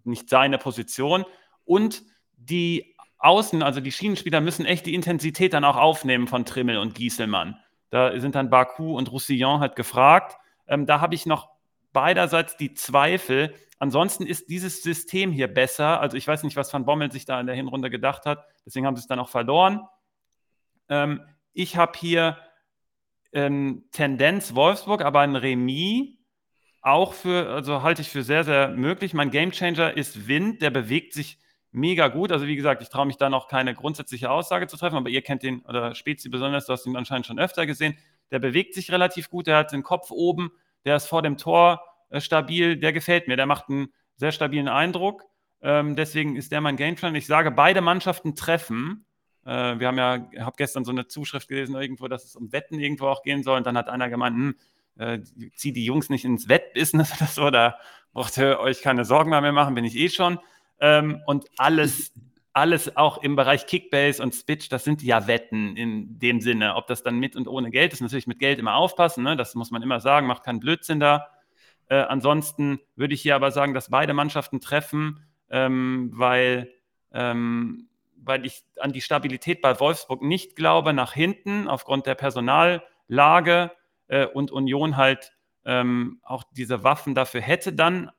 [0.05, 1.25] nicht seine Position.
[1.65, 2.03] Und
[2.37, 6.95] die Außen, also die Schienenspieler müssen echt die Intensität dann auch aufnehmen von Trimmel und
[6.95, 7.57] Gieselmann.
[7.91, 10.37] Da sind dann Baku und Roussillon halt gefragt.
[10.67, 11.51] Ähm, da habe ich noch
[11.93, 13.55] beiderseits die Zweifel.
[13.83, 16.01] Ansonsten ist dieses System hier besser.
[16.01, 18.47] Also ich weiß nicht, was Van Bommel sich da in der Hinrunde gedacht hat.
[18.65, 19.81] Deswegen haben sie es dann auch verloren.
[20.89, 21.21] Ähm,
[21.53, 22.39] ich habe hier
[23.33, 26.11] ähm, Tendenz Wolfsburg, aber ein Remis
[26.81, 29.15] auch für, also halte ich für sehr, sehr möglich.
[29.15, 31.41] Mein Gamechanger ist Wind, der bewegt sich
[31.73, 32.31] mega gut.
[32.31, 35.23] Also wie gesagt, ich traue mich da noch keine grundsätzliche Aussage zu treffen, aber ihr
[35.23, 37.99] kennt den, oder Spezi besonders, du hast ihn anscheinend schon öfter gesehen.
[38.31, 40.53] Der bewegt sich relativ gut, der hat den Kopf oben,
[40.85, 44.69] der ist vor dem Tor äh, stabil, der gefällt mir, der macht einen sehr stabilen
[44.69, 45.25] Eindruck.
[45.63, 47.17] Ähm, deswegen ist der mein Gamechanger.
[47.17, 49.07] Ich sage, beide Mannschaften treffen.
[49.45, 52.53] Äh, wir haben ja, ich habe gestern so eine Zuschrift gelesen irgendwo, dass es um
[52.53, 54.55] Wetten irgendwo auch gehen soll und dann hat einer gemeint, hm,
[54.99, 55.21] äh,
[55.57, 57.77] zieht die Jungs nicht ins Wettbusiness oder so, da
[58.13, 60.39] braucht ihr euch keine Sorgen mehr machen, bin ich eh schon.
[60.81, 62.13] Ähm, und alles,
[62.53, 66.75] alles auch im Bereich Kickbase und Spitch, das sind ja Wetten in dem Sinne.
[66.75, 69.37] Ob das dann mit und ohne Geld ist, natürlich mit Geld immer aufpassen, ne?
[69.37, 71.29] das muss man immer sagen, macht keinen Blödsinn da.
[71.93, 76.73] Äh, ansonsten würde ich hier aber sagen, dass beide Mannschaften treffen, ähm, weil,
[77.13, 83.73] ähm, weil ich an die Stabilität bei Wolfsburg nicht glaube, nach hinten aufgrund der Personallage
[84.09, 85.35] äh, und Union halt
[85.67, 88.11] ähm, auch diese Waffen dafür hätte dann,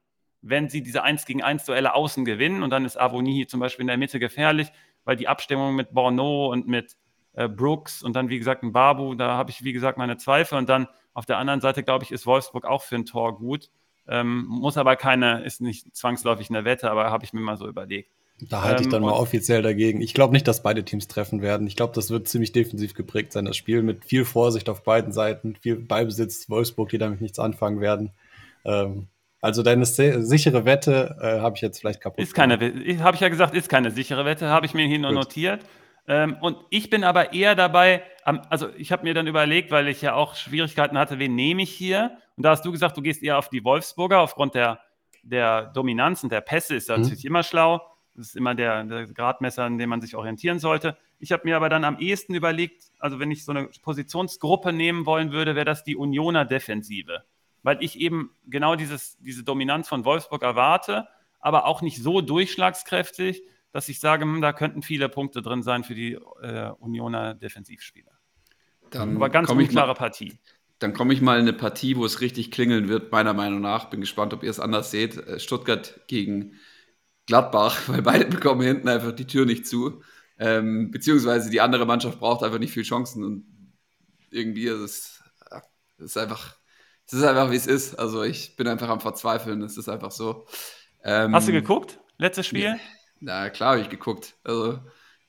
[0.44, 2.62] wenn sie diese 1 gegen 1 Duelle außen gewinnen.
[2.62, 4.72] Und dann ist Avoni zum Beispiel in der Mitte gefährlich,
[5.04, 6.96] weil die Abstimmung mit Borneau und mit
[7.32, 10.60] äh, Brooks und dann wie gesagt ein Babu, da habe ich wie gesagt meine Zweifel.
[10.60, 13.70] Und dann auf der anderen Seite glaube ich ist Wolfsburg auch für ein Tor gut,
[14.08, 17.68] ähm, muss aber keine, ist nicht zwangsläufig eine Wette, aber habe ich mir mal so
[17.68, 18.12] überlegt.
[18.42, 20.02] Da halte ich dann ähm, mal offiziell dagegen.
[20.02, 21.68] Ich glaube nicht, dass beide Teams treffen werden.
[21.68, 25.14] Ich glaube, das wird ziemlich defensiv geprägt sein, das Spiel mit viel Vorsicht auf beiden
[25.14, 28.12] Seiten, viel Beibesitz, Wolfsburg, die damit nichts anfangen werden.
[28.66, 29.08] Ähm,
[29.40, 32.24] also deine sichere Wette äh, habe ich jetzt vielleicht kaputt.
[32.24, 35.12] Ist keine, habe ich ja gesagt, ist keine sichere Wette, habe ich mir hier nur
[35.12, 35.20] Gut.
[35.20, 35.62] notiert.
[36.08, 40.02] Ähm, und ich bin aber eher dabei, also ich habe mir dann überlegt, weil ich
[40.02, 42.18] ja auch Schwierigkeiten hatte, wen nehme ich hier?
[42.36, 44.80] Und da hast du gesagt, du gehst eher auf die Wolfsburger aufgrund der,
[45.24, 47.02] der Dominanz und der Pässe, ist mhm.
[47.02, 47.82] natürlich immer schlau.
[48.16, 50.98] Das ist immer der, der Gradmesser, an dem man sich orientieren sollte.
[51.20, 55.06] Ich habe mir aber dann am ehesten überlegt, also wenn ich so eine Positionsgruppe nehmen
[55.06, 57.24] wollen würde, wäre das die Unioner Defensive.
[57.64, 61.08] Weil ich eben genau dieses, diese Dominanz von Wolfsburg erwarte,
[61.40, 63.42] aber auch nicht so durchschlagskräftig,
[63.74, 68.12] dass ich sage, hm, da könnten viele Punkte drin sein für die äh, Unioner Defensivspieler.
[68.92, 70.40] Dann aber ganz unklare Partie.
[70.80, 73.90] Dann komme ich mal in eine Partie, wo es richtig klingeln wird, meiner Meinung nach.
[73.90, 75.18] Bin gespannt, ob ihr es anders seht.
[75.18, 76.54] Äh, Stuttgart gegen
[77.26, 80.02] Gladbach, weil beide bekommen hinten einfach die Tür nicht zu.
[80.38, 83.46] Ähm, beziehungsweise die andere Mannschaft braucht einfach nicht viel Chancen und
[84.30, 85.24] irgendwie ist es,
[85.98, 86.58] es ist einfach,
[87.06, 87.96] es ist einfach wie es ist.
[87.96, 90.46] Also ich bin einfach am Verzweifeln, es ist einfach so.
[91.04, 92.00] Ähm, Hast du geguckt?
[92.18, 92.80] Letztes Spiel?
[93.24, 94.36] Na klar habe ich geguckt.
[94.44, 94.80] Also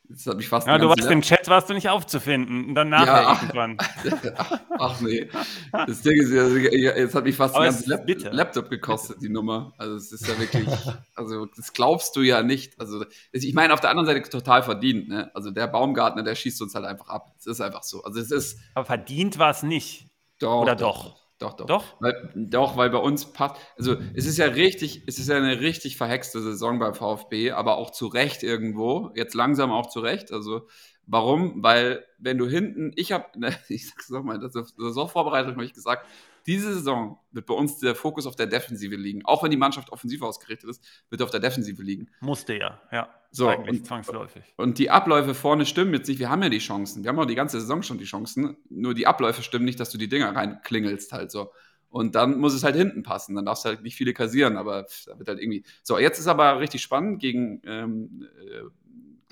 [0.09, 2.69] Das hat mich fast ja, du warst im Chat, warst du nicht aufzufinden.
[2.69, 3.79] Und dann nachher ja, irgendwann.
[4.79, 5.31] Ach nee.
[5.73, 9.73] Das Ding ist ja, jetzt hat mich fast ein ganzes Lap Laptop gekostet, die Nummer.
[9.79, 10.69] Also es ist ja wirklich,
[11.15, 12.79] also das glaubst du ja nicht.
[12.81, 15.09] Also ich meine, auf der anderen Seite total verdient.
[15.09, 15.31] Ne?
[15.35, 17.33] Also der Baumgartner, der schießt uns halt einfach ab.
[17.39, 18.03] Es ist einfach so.
[18.03, 18.59] Also es ist.
[18.75, 20.11] Aber verdient war es nicht.
[20.41, 20.63] Doch.
[20.63, 21.05] Oder doch?
[21.05, 21.24] doch.
[21.39, 21.67] Doch, doch.
[21.67, 22.01] Doch?
[22.01, 23.57] Weil, doch, weil bei uns passt.
[23.77, 27.77] Also, es ist ja richtig, es ist ja eine richtig verhexte Saison beim VfB, aber
[27.77, 29.11] auch zu Recht irgendwo.
[29.17, 30.33] Jetzt langsam auch zu Recht.
[30.33, 30.69] Also,
[31.07, 31.63] warum?
[31.63, 33.27] Weil, wenn du hinten, ich habe,
[33.69, 36.07] ich sag's nochmal, in der Saisonvorbereitung habe ich gesagt,
[36.47, 39.25] diese Saison wird bei uns der Fokus auf der Defensive liegen.
[39.25, 42.09] Auch wenn die Mannschaft offensiv ausgerichtet ist, wird er auf der Defensive liegen.
[42.21, 43.09] Musste ja, ja.
[43.31, 44.45] So, eigentlich und, zwangsläufig.
[44.57, 46.21] Und die Abläufe vorne stimmen jetzt nicht.
[46.21, 47.03] Wir haben ja die Chancen.
[47.03, 48.57] Wir haben auch die ganze Saison schon die Chancen.
[48.69, 51.51] Nur die Abläufe stimmen nicht, dass du die Dinger reinklingelst halt so.
[51.89, 53.35] Und dann muss es halt hinten passen.
[53.35, 55.65] Dann darfst du halt nicht viele kassieren, aber da wird halt irgendwie.
[55.83, 58.63] So, jetzt ist aber richtig spannend gegen ähm, äh,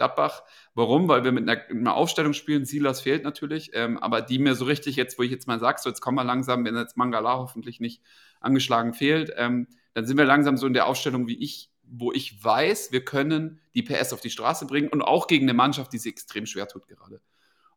[0.03, 0.43] Gladbach.
[0.75, 1.07] Warum?
[1.07, 2.65] Weil wir mit einer, einer Aufstellung spielen.
[2.65, 5.81] Silas fehlt natürlich, ähm, aber die mir so richtig jetzt, wo ich jetzt mal sage,
[5.81, 8.03] so jetzt kommen wir langsam, wenn jetzt Mangala hoffentlich nicht
[8.41, 12.43] angeschlagen fehlt, ähm, dann sind wir langsam so in der Aufstellung, wie ich, wo ich
[12.43, 15.99] weiß, wir können die PS auf die Straße bringen und auch gegen eine Mannschaft, die
[15.99, 17.21] sich extrem schwer tut gerade.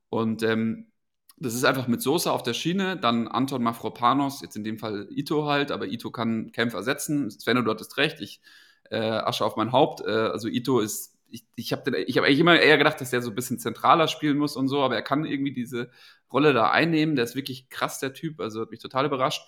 [0.10, 0.88] Und ähm,
[1.38, 5.08] das ist einfach mit Sosa auf der Schiene, dann Anton Mafropanos, jetzt in dem Fall
[5.12, 7.30] Ito halt, aber Ito kann Kämpfe ersetzen.
[7.30, 8.42] Sven, du hattest recht, ich
[8.90, 10.02] äh, Asche auf mein Haupt.
[10.02, 13.22] Äh, also Ito ist ich, ich habe ich hab eigentlich immer eher gedacht, dass der
[13.22, 15.90] so ein bisschen zentraler spielen muss und so, aber er kann irgendwie diese
[16.32, 17.16] Rolle da einnehmen.
[17.16, 19.42] Der ist wirklich krass, der Typ, also hat mich total überrascht.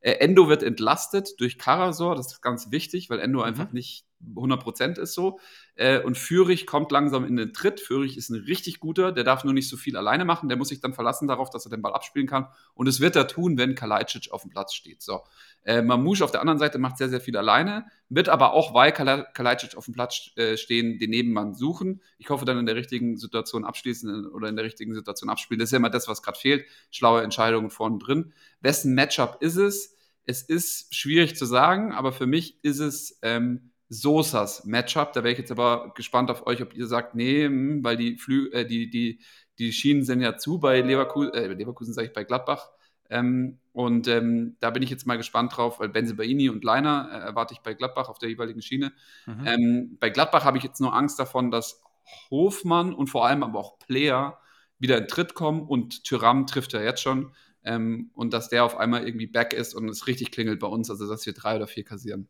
[0.00, 3.44] Äh, Endo wird entlastet durch Karasor, das ist ganz wichtig, weil Endo mhm.
[3.44, 5.38] einfach nicht 100% ist so.
[5.76, 7.80] Äh, und Fürich kommt langsam in den Tritt.
[7.80, 10.48] Fürich ist ein richtig guter, der darf nur nicht so viel alleine machen.
[10.48, 12.46] Der muss sich dann verlassen darauf, dass er den Ball abspielen kann.
[12.74, 15.02] Und es wird er tun, wenn Kalajdzic auf dem Platz steht.
[15.02, 15.22] So.
[15.64, 18.92] Äh, Mamouche auf der anderen Seite macht sehr, sehr viel alleine, wird aber auch, weil
[18.92, 22.00] Kal Kalajdzic auf dem Platz äh, stehen, den Nebenmann suchen.
[22.18, 25.58] Ich hoffe dann in der richtigen Situation abschließen oder in der richtigen Situation abspielen.
[25.58, 26.66] Das ist ja immer das, was gerade fehlt.
[26.90, 28.32] Schlaue Entscheidungen vorne drin.
[28.60, 29.96] Wessen Matchup ist es?
[30.26, 35.12] Es ist schwierig zu sagen, aber für mich ist es ähm, Sosas Matchup.
[35.12, 38.16] Da wäre ich jetzt aber gespannt auf euch, ob ihr sagt, nee, hm, weil die,
[38.16, 39.20] Flü äh, die, die,
[39.58, 42.70] die Schienen sind ja zu bei Leverkusen, äh, Leverkusen sage ich bei Gladbach.
[43.10, 47.16] Ähm, und ähm, da bin ich jetzt mal gespannt drauf, weil Benzebaini und Leiner äh,
[47.18, 48.92] erwarte ich bei Gladbach auf der jeweiligen Schiene.
[49.26, 49.46] Mhm.
[49.46, 51.82] Ähm, bei Gladbach habe ich jetzt nur Angst davon, dass
[52.30, 54.38] Hofmann und vor allem aber auch Player
[54.78, 57.32] wieder in Tritt kommen und Tyram trifft ja jetzt schon.
[57.64, 60.90] Ähm, und dass der auf einmal irgendwie back ist und es richtig klingelt bei uns,
[60.90, 62.28] also dass wir drei oder vier kassieren.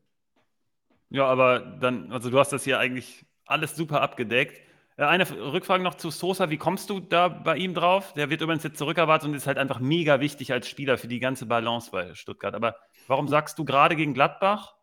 [1.10, 4.60] Ja, aber dann, also du hast das hier eigentlich alles super abgedeckt.
[4.96, 6.50] Äh, eine Rückfrage noch zu Sosa.
[6.50, 8.12] Wie kommst du da bei ihm drauf?
[8.14, 11.20] Der wird übrigens jetzt zurückerwartet und ist halt einfach mega wichtig als Spieler für die
[11.20, 12.54] ganze Balance bei Stuttgart.
[12.54, 12.76] Aber
[13.06, 14.74] warum sagst du gerade gegen Gladbach?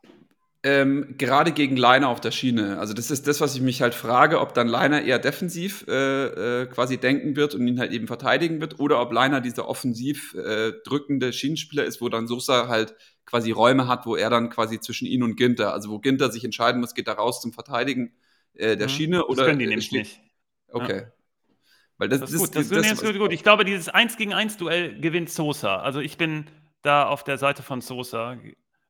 [0.64, 2.78] Ähm, gerade gegen Leiner auf der Schiene.
[2.78, 6.62] Also das ist das, was ich mich halt frage, ob dann Leiner eher defensiv äh,
[6.62, 10.36] äh, quasi denken wird und ihn halt eben verteidigen wird oder ob Leiner dieser offensiv
[10.36, 12.94] äh, drückende Schienenspieler ist, wo dann Sosa halt
[13.26, 16.44] quasi Räume hat, wo er dann quasi zwischen ihn und Ginter, also wo Ginter sich
[16.44, 18.14] entscheiden muss, geht er raus zum Verteidigen
[18.54, 18.92] äh, der mhm.
[18.92, 19.46] Schiene das oder.
[19.46, 20.22] können die nämlich nicht.
[20.68, 20.98] Okay.
[20.98, 21.12] Ja.
[21.98, 22.56] Weil das, das ist gut.
[22.56, 23.32] Das, das, das ist gut.
[23.32, 25.78] Ich glaube, dieses 1 gegen 1 Duell gewinnt Sosa.
[25.78, 26.46] Also ich bin
[26.82, 28.38] da auf der Seite von Sosa.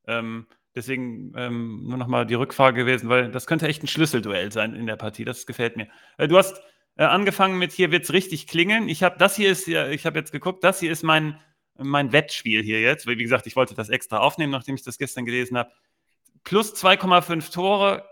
[0.08, 4.74] Ähm, deswegen ähm, nur nochmal die Rückfrage gewesen, weil das könnte echt ein Schlüsselduell sein
[4.74, 5.26] in der Partie.
[5.26, 5.88] Das gefällt mir.
[6.18, 6.62] Äh, du hast
[6.98, 8.90] äh, angefangen mit hier wird es richtig klingeln.
[8.90, 11.40] Ich habe das hier ist ja, ich habe jetzt geguckt, das hier ist mein,
[11.78, 13.08] mein Wettspiel hier jetzt.
[13.08, 15.72] Wie gesagt, ich wollte das extra aufnehmen, nachdem ich das gestern gelesen habe.
[16.44, 18.08] Plus 2,5 Tore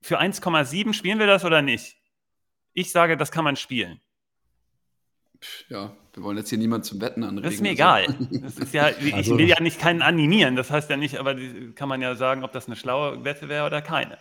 [0.00, 1.96] für 1,7 spielen wir das oder nicht?
[2.72, 4.00] Ich sage, das kann man spielen.
[5.68, 7.42] Ja, wir wollen jetzt hier niemanden zum Wetten anregen.
[7.42, 8.06] Das ist mir egal.
[8.30, 10.56] Das ist ja, ich also, will ja nicht keinen animieren.
[10.56, 11.36] Das heißt ja nicht, aber
[11.74, 14.18] kann man ja sagen, ob das eine schlaue Wette wäre oder keine.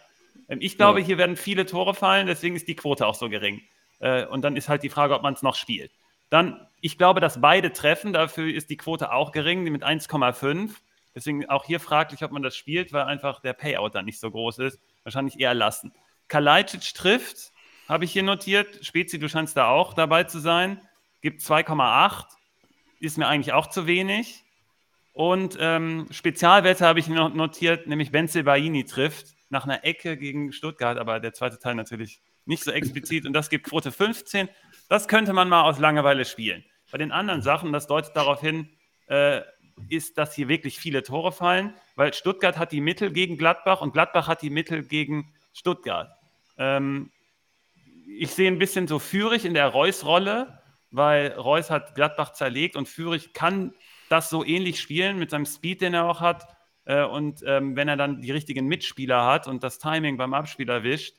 [0.47, 1.05] Ähm, ich glaube, ja.
[1.05, 3.61] hier werden viele Tore fallen, deswegen ist die Quote auch so gering.
[3.99, 5.91] Äh, und dann ist halt die Frage, ob man es noch spielt.
[6.29, 10.71] Dann, ich glaube, dass beide treffen, dafür ist die Quote auch gering, mit 1,5.
[11.15, 14.29] Deswegen auch hier fraglich, ob man das spielt, weil einfach der Payout dann nicht so
[14.29, 15.91] groß ist wahrscheinlich eher lassen.
[16.27, 17.51] Kalajdzic trifft,
[17.87, 18.85] habe ich hier notiert.
[18.85, 20.79] Spezi, du scheinst da auch dabei zu sein.
[21.21, 22.25] Gibt 2,8.
[22.99, 24.43] Ist mir eigentlich auch zu wenig.
[25.13, 30.97] Und ähm, Spezialwette habe ich notiert, nämlich Benzel Baini trifft nach einer Ecke gegen Stuttgart,
[30.97, 33.25] aber der zweite Teil natürlich nicht so explizit.
[33.25, 34.47] Und das gibt Quote 15.
[34.87, 36.63] Das könnte man mal aus Langeweile spielen.
[36.91, 38.69] Bei den anderen Sachen, das deutet darauf hin,
[39.07, 39.41] äh,
[39.87, 43.93] ist, dass hier wirklich viele Tore fallen, weil Stuttgart hat die Mittel gegen Gladbach und
[43.93, 46.11] Gladbach hat die Mittel gegen Stuttgart.
[46.57, 47.11] Ähm,
[48.07, 50.58] ich sehe ein bisschen so Führig in der Reus-Rolle,
[50.91, 53.73] weil Reus hat Gladbach zerlegt und Führig kann
[54.09, 56.47] das so ähnlich spielen mit seinem Speed, den er auch hat.
[56.85, 60.69] Äh, und ähm, wenn er dann die richtigen Mitspieler hat und das Timing beim Abspiel
[60.69, 61.15] erwischt,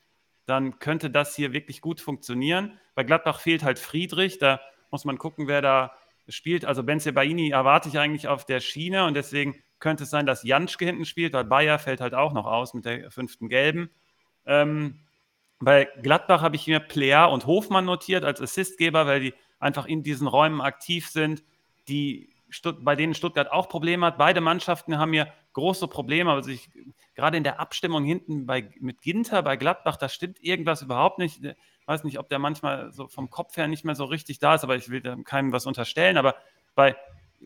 [0.46, 2.78] dann könnte das hier wirklich gut funktionieren.
[2.94, 5.92] Bei Gladbach fehlt halt Friedrich, da muss man gucken, wer da
[6.28, 6.64] spielt.
[6.64, 10.84] Also Benzebaini erwarte ich eigentlich auf der Schiene und deswegen könnte es sein, dass Janschke
[10.84, 13.90] hinten spielt, weil Bayer fällt halt auch noch aus mit der fünften Gelben.
[14.46, 15.00] Ähm,
[15.60, 20.02] bei Gladbach habe ich mir Plea und Hofmann notiert als Assistgeber, weil die einfach in
[20.02, 21.44] diesen Räumen aktiv sind,
[21.88, 22.34] die
[22.80, 24.18] bei denen Stuttgart auch Probleme hat.
[24.18, 26.32] Beide Mannschaften haben hier große Probleme.
[26.32, 26.68] Also ich,
[27.14, 31.44] gerade in der Abstimmung hinten bei, mit Ginter bei Gladbach, da stimmt irgendwas überhaupt nicht.
[31.44, 34.54] Ich weiß nicht, ob der manchmal so vom Kopf her nicht mehr so richtig da
[34.54, 36.16] ist, aber ich will keinem was unterstellen.
[36.16, 36.34] Aber
[36.74, 36.96] bei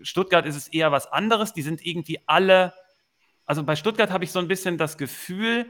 [0.03, 1.53] Stuttgart ist es eher was anderes.
[1.53, 2.73] Die sind irgendwie alle,
[3.45, 5.67] also bei Stuttgart habe ich so ein bisschen das Gefühl,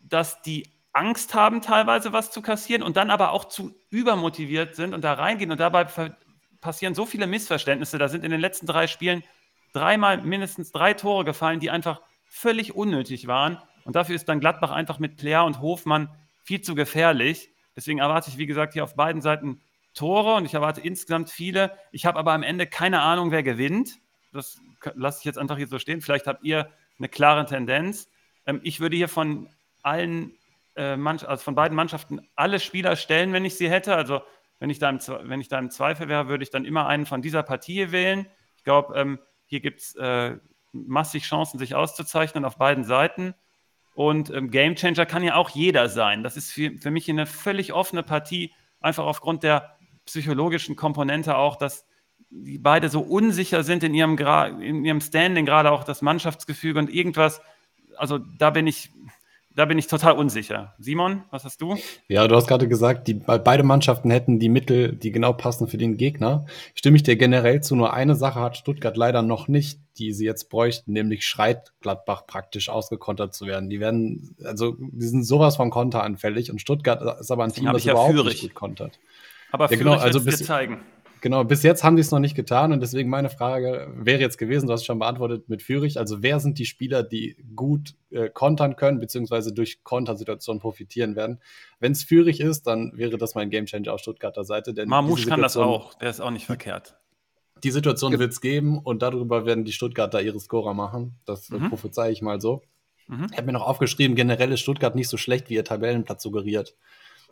[0.00, 4.94] dass die Angst haben, teilweise was zu kassieren und dann aber auch zu übermotiviert sind
[4.94, 5.86] und da reingehen und dabei
[6.60, 7.98] passieren so viele Missverständnisse.
[7.98, 9.22] Da sind in den letzten drei Spielen
[9.72, 13.58] dreimal mindestens drei Tore gefallen, die einfach völlig unnötig waren.
[13.84, 16.08] Und dafür ist dann Gladbach einfach mit Player und Hofmann
[16.42, 17.50] viel zu gefährlich.
[17.76, 19.60] Deswegen erwarte ich, wie gesagt, hier auf beiden Seiten
[19.94, 21.76] Tore und ich erwarte insgesamt viele.
[21.92, 23.98] Ich habe aber am Ende keine Ahnung, wer gewinnt.
[24.32, 24.60] Das
[24.94, 26.00] lasse ich jetzt einfach hier so stehen.
[26.00, 28.08] Vielleicht habt ihr eine klare Tendenz.
[28.46, 29.48] Ähm, ich würde hier von
[29.82, 30.32] allen,
[30.76, 33.94] äh, also von beiden Mannschaften alle Spieler stellen, wenn ich sie hätte.
[33.94, 34.20] Also
[34.58, 37.06] wenn ich, da im, wenn ich da im Zweifel wäre, würde ich dann immer einen
[37.06, 38.26] von dieser Partie wählen.
[38.56, 40.36] Ich glaube, ähm, hier gibt es äh,
[40.72, 43.34] massig Chancen, sich auszuzeichnen auf beiden Seiten.
[43.94, 46.22] Und ähm, Gamechanger kann ja auch jeder sein.
[46.22, 51.56] Das ist für, für mich eine völlig offene Partie, einfach aufgrund der psychologischen Komponente auch,
[51.56, 51.86] dass
[52.28, 54.18] die beide so unsicher sind in ihrem,
[54.60, 57.40] in ihrem Standing, gerade auch das Mannschaftsgefüge und irgendwas.
[57.96, 58.90] Also da bin ich,
[59.56, 60.74] da bin ich total unsicher.
[60.78, 61.78] Simon, was hast du?
[62.08, 65.78] Ja, du hast gerade gesagt, die, beide Mannschaften hätten die Mittel, die genau passen für
[65.78, 66.44] den Gegner.
[66.74, 67.74] Stimme ich dir generell zu.
[67.74, 72.26] Nur eine Sache hat Stuttgart leider noch nicht, die sie jetzt bräuchten, nämlich schreit Gladbach
[72.26, 73.70] praktisch ausgekontert zu werden.
[73.70, 77.86] Die werden, also, die sind sowas von konteranfällig und Stuttgart ist aber ein Team, das
[77.86, 78.98] überhaupt nicht gut kontert.
[79.52, 80.82] Aber ja, genau, also bis, zeigen.
[81.26, 84.38] Genau, bis jetzt haben die es noch nicht getan und deswegen meine Frage wäre jetzt
[84.38, 87.96] gewesen, du hast es schon beantwortet mit Fürich, also wer sind die Spieler, die gut
[88.10, 91.40] äh, kontern können, beziehungsweise durch Kontersituationen profitieren werden?
[91.80, 94.72] Wenn es Fürich ist, dann wäre das mein Gamechanger auf Stuttgarter Seite.
[94.72, 96.96] Denn Marmouche kann das auch, der ist auch nicht verkehrt.
[97.64, 101.18] Die Situation wird es geben und darüber werden die Stuttgarter ihre Scorer machen.
[101.24, 101.70] Das mhm.
[101.70, 102.62] prophezei ich mal so.
[103.08, 103.26] Mhm.
[103.32, 106.76] Ich habe mir noch aufgeschrieben, generell ist Stuttgart nicht so schlecht, wie ihr Tabellenplatz suggeriert.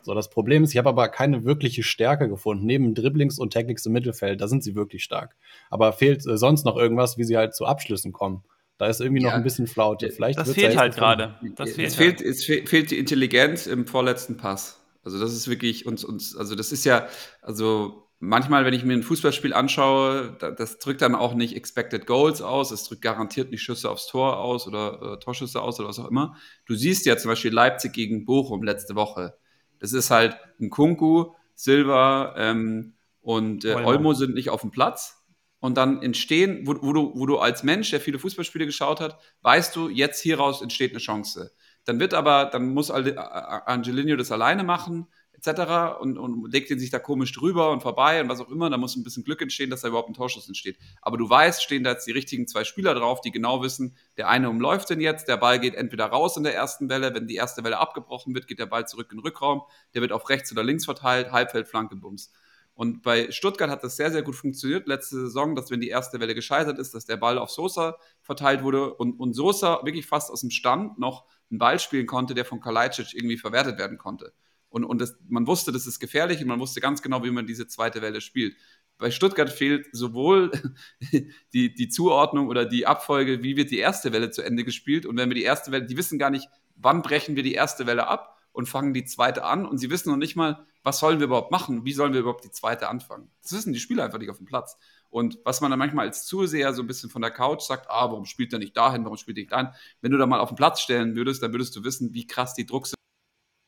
[0.05, 2.67] So, das Problem ist, ich habe aber keine wirkliche Stärke gefunden.
[2.67, 5.35] Neben Dribblings und Technics im Mittelfeld, da sind sie wirklich stark.
[5.71, 8.45] Aber fehlt äh, sonst noch irgendwas, wie sie halt zu Abschlüssen kommen.
[8.77, 10.11] Da ist irgendwie ja, noch ein bisschen Flaute.
[10.11, 11.37] Vielleicht das fehlt halt gerade.
[11.59, 12.21] Es, fehlt, halt.
[12.21, 14.81] es fehlt die Intelligenz im vorletzten Pass.
[15.05, 17.07] Also das ist wirklich uns, uns, also das ist ja,
[17.41, 22.43] also manchmal, wenn ich mir ein Fußballspiel anschaue, das drückt dann auch nicht Expected Goals
[22.43, 25.99] aus, es drückt garantiert nicht Schüsse aufs Tor aus oder äh, Torschüsse aus oder was
[25.99, 26.37] auch immer.
[26.67, 29.35] Du siehst ja zum Beispiel Leipzig gegen Bochum letzte Woche.
[29.85, 35.23] Das ist halt ein Kunku, Silva ähm, und äh, Olmo sind nicht auf dem Platz.
[35.61, 39.19] Und dann entstehen, wo, wo, du, wo du als Mensch, der viele Fußballspiele geschaut hat,
[39.43, 41.53] weißt du, jetzt hieraus entsteht eine Chance.
[41.85, 45.07] Dann wird aber, dann muss Angelino das alleine machen
[45.45, 46.01] etc.
[46.01, 48.71] Und, und legt ihn sich da komisch drüber und vorbei und was auch immer.
[48.71, 50.79] Da muss ein bisschen Glück entstehen, dass da überhaupt ein Torschuss entsteht.
[51.03, 54.29] Aber du weißt, stehen da jetzt die richtigen zwei Spieler drauf, die genau wissen, der
[54.29, 57.37] eine umläuft den jetzt, der Ball geht entweder raus in der ersten Welle, wenn die
[57.37, 59.63] erste Welle abgebrochen wird, geht der Ball zurück in den Rückraum,
[59.95, 62.33] der wird auf rechts oder links verteilt, Halbfeld, Flanke, Bums.
[62.75, 66.19] Und bei Stuttgart hat das sehr, sehr gut funktioniert letzte Saison, dass wenn die erste
[66.19, 70.31] Welle gescheitert ist, dass der Ball auf Sosa verteilt wurde und, und Sosa wirklich fast
[70.31, 74.33] aus dem Stand noch einen Ball spielen konnte, der von Kalajdzic irgendwie verwertet werden konnte.
[74.75, 77.47] Und, und das, man wusste, das ist gefährlich und man wusste ganz genau, wie man
[77.47, 78.57] diese zweite Welle spielt.
[78.99, 80.51] Bei Stuttgart fehlt sowohl
[81.53, 85.07] die, die Zuordnung oder die Abfolge, wie wird die erste Welle zu Ende gespielt.
[85.07, 87.87] Und wenn wir die erste Welle, die wissen gar nicht, wann brechen wir die erste
[87.87, 89.65] Welle ab und fangen die zweite an.
[89.65, 91.85] Und sie wissen noch nicht mal, was sollen wir überhaupt machen?
[91.85, 93.31] Wie sollen wir überhaupt die zweite anfangen?
[93.45, 94.77] Das wissen die Spieler einfach nicht auf dem Platz.
[95.09, 98.11] Und was man dann manchmal als Zuseher so ein bisschen von der Couch sagt, ah,
[98.11, 99.69] warum spielt er nicht dahin, warum spielt er nicht dahin?
[100.01, 102.55] Wenn du da mal auf den Platz stellen würdest, dann würdest du wissen, wie krass
[102.55, 103.04] die Drucksituation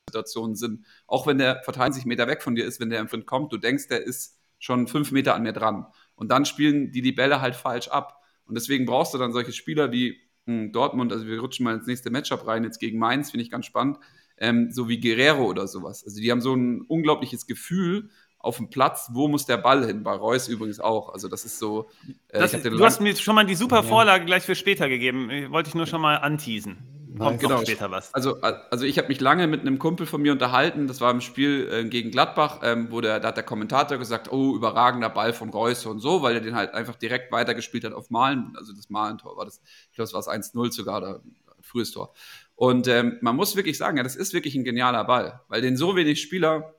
[0.08, 0.84] Situationen sind.
[1.06, 3.58] Auch wenn der Verteidiger sich Meter weg von dir ist, wenn der im kommt, du
[3.58, 5.86] denkst, der ist schon fünf Meter an mir dran.
[6.14, 8.22] Und dann spielen die die Bälle halt falsch ab.
[8.46, 11.74] Und deswegen brauchst du dann solche Spieler wie mh, hm, Dortmund, also wir rutschen mal
[11.74, 13.98] ins nächste Matchup rein, jetzt gegen Mainz, finde ich ganz spannend,
[14.38, 16.04] ähm, so wie Guerrero oder sowas.
[16.04, 20.04] Also die haben so ein unglaubliches Gefühl auf dem Platz, wo muss der Ball hin?
[20.04, 21.12] Bei Reus übrigens auch.
[21.12, 21.90] Also das ist so.
[22.28, 25.50] Äh, das, du hast mir schon mal die super Vorlage gleich für später gegeben.
[25.50, 26.95] Wollte ich nur schon mal anteasen.
[27.18, 27.62] Kommt genau.
[27.62, 28.12] später was.
[28.14, 31.20] Also, also ich habe mich lange mit einem Kumpel von mir unterhalten, das war im
[31.20, 35.32] Spiel äh, gegen Gladbach, ähm, wo der, da hat der Kommentator gesagt, oh, überragender Ball
[35.32, 38.72] von Reus und so, weil er den halt einfach direkt weitergespielt hat auf Malen, also
[38.72, 39.60] das Malentor war das,
[39.90, 41.20] ich glaube, es war das 1-0 sogar, oder
[41.60, 42.14] frühes Tor.
[42.54, 45.76] Und ähm, man muss wirklich sagen, ja, das ist wirklich ein genialer Ball, weil den
[45.76, 46.74] so wenig Spieler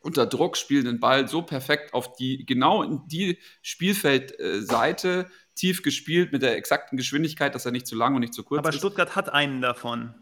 [0.00, 5.82] unter Druck spielen den Ball so perfekt auf die, genau in die Spielfeldseite äh, tief
[5.82, 8.68] gespielt mit der exakten Geschwindigkeit, dass er nicht zu lang und nicht zu kurz Aber
[8.68, 8.76] ist.
[8.76, 10.14] Aber Stuttgart hat einen davon.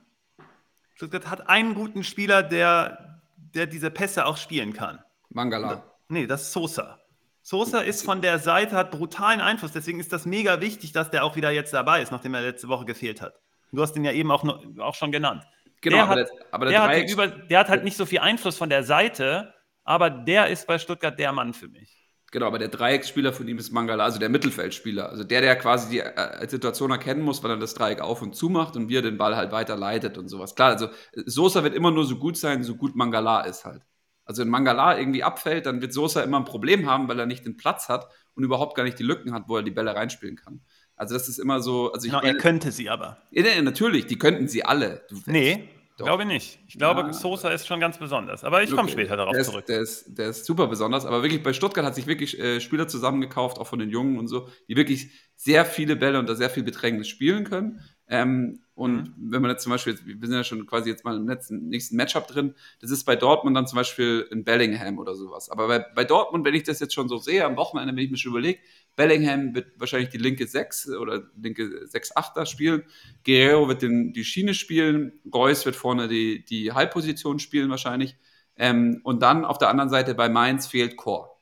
[0.95, 4.99] Stuttgart hat einen guten Spieler, der, der diese Pässe auch spielen kann.
[5.29, 5.85] Mangala.
[6.09, 7.01] Nee, das ist Sosa.
[7.43, 9.73] Sosa ist von der Seite, hat brutalen Einfluss.
[9.73, 12.69] Deswegen ist das mega wichtig, dass der auch wieder jetzt dabei ist, nachdem er letzte
[12.69, 13.39] Woche gefehlt hat.
[13.73, 15.45] Du hast ihn ja eben auch, noch, auch schon genannt.
[15.81, 18.07] Genau, der aber, hat, der, aber der, der, hat über, der hat halt nicht so
[18.07, 21.96] viel Einfluss von der Seite, aber der ist bei Stuttgart der Mann für mich.
[22.33, 25.09] Genau, aber der Dreiecksspieler von ihm ist Mangala, also der Mittelfeldspieler.
[25.11, 28.35] Also der, der quasi die äh, Situation erkennen muss, weil er das Dreieck auf und
[28.35, 30.55] zu macht und wie er den Ball halt weiterleitet und sowas.
[30.55, 30.89] Klar, also
[31.25, 33.83] Sosa wird immer nur so gut sein, so gut Mangala ist halt.
[34.25, 37.47] Also wenn Mangala irgendwie abfällt, dann wird Sosa immer ein Problem haben, weil er nicht
[37.47, 40.35] den Platz hat und überhaupt gar nicht die Lücken hat, wo er die Bälle reinspielen
[40.35, 40.61] kann.
[40.97, 41.93] Also das ist immer so.
[41.93, 43.19] Also Genau, er meine, könnte sie aber.
[43.31, 45.05] ja, ja, natürlich, die könnten sie alle.
[45.09, 45.69] Du- Nee,
[45.99, 46.05] Doch.
[46.07, 46.59] glaube nicht.
[46.69, 47.13] Ich glaube, Ja.
[47.13, 48.45] Sosa ist schon ganz besonders.
[48.45, 48.93] Aber ich komme Okay.
[48.93, 49.67] später darauf der ist, zurück.
[49.67, 52.87] Der ist, der ist super besonders, aber wirklich bei Stuttgart hat sich wirklich äh, Spieler
[52.87, 56.63] zusammengekauft, auch von den Jungen und so, die wirklich sehr viele Bälle unter sehr viel
[56.65, 57.81] Bedrängnis spielen können.
[58.09, 59.15] Ähm, und Mhm.
[59.33, 61.97] wenn man jetzt zum Beispiel, wir sind ja schon quasi jetzt mal im letzten, nächsten
[61.97, 65.49] Matchup drin, das ist bei Dortmund dann zum Beispiel in Bellingham oder sowas.
[65.51, 68.11] Aber bei, bei Dortmund, wenn ich das jetzt schon so sehe, am Wochenende, wenn ich
[68.11, 68.61] mir schon überlege,
[68.97, 72.85] Bellingham wird wahrscheinlich die linke 6 oder linke 6-8er spielen.
[73.25, 75.21] Guerrero wird den, die Schiene spielen.
[75.33, 78.17] Reus wird vorne die, die Halbposition spielen wahrscheinlich.
[78.57, 81.39] Ähm, und dann auf der anderen Seite bei Mainz fehlt Chor.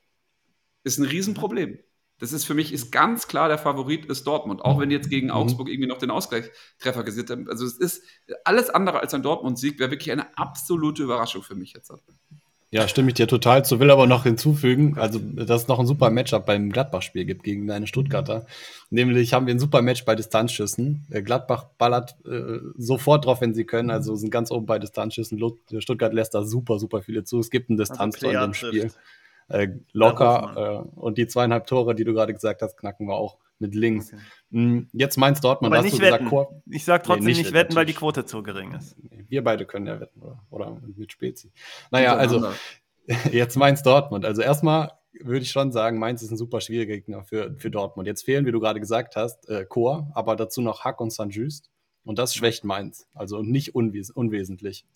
[0.82, 1.78] Ist ein Riesenproblem.
[2.18, 5.26] Das ist für mich ist ganz klar der Favorit ist Dortmund, auch wenn jetzt gegen
[5.26, 5.32] Mhm.
[5.32, 7.48] Augsburg irgendwie noch den Ausgleichstreffer gesitzt haben.
[7.48, 8.04] Also es ist
[8.44, 11.92] alles andere als ein Dortmund-Sieg, wäre wirklich eine absolute Überraschung für mich jetzt.
[12.74, 15.86] Ja, stimme ich dir total zu, will aber noch hinzufügen, also dass es noch ein
[15.86, 18.46] super Matchup beim Gladbach-Spiel gibt gegen deine Stuttgarter.
[18.90, 21.06] Nämlich haben wir ein super Match bei Distanzschüssen.
[21.12, 25.40] Äh, Gladbach ballert äh, sofort drauf, wenn sie können, also sind ganz oben bei Distanzschüssen.
[25.78, 27.38] Stuttgart lässt da super, super viele zu.
[27.38, 28.90] Es gibt ein Distanztor in Player dem Spiel.
[29.46, 30.84] Äh, locker.
[30.96, 34.12] Äh, und die zweieinhalb Tore, die du gerade gesagt hast, knacken wir auch mit links.
[34.12, 34.22] Okay.
[34.50, 36.30] Mm, Jetzt Mainz Dortmund, Aber hast nicht du gesagt, wetten.
[36.30, 38.14] Chor, Ich sage trotzdem Nee, nicht, nicht wetten, weil die natürlich.
[38.14, 38.96] Quote zu gering ist.
[39.28, 41.52] wir beide können ja wetten, oder, oder mit Spezi.
[41.90, 42.52] Naja, also.
[43.32, 44.24] Jetzt Mainz Dortmund.
[44.24, 48.06] Also erstmal würde ich schon sagen, Mainz ist ein super schwieriger Gegner für, für Dortmund.
[48.06, 51.70] Jetzt fehlen, wie du gerade gesagt hast, äh, Chor, aber dazu noch Hack und Saint-Just.
[52.04, 53.06] Und das schwächt Mainz.
[53.14, 54.86] Also nicht unwes unwesentlich.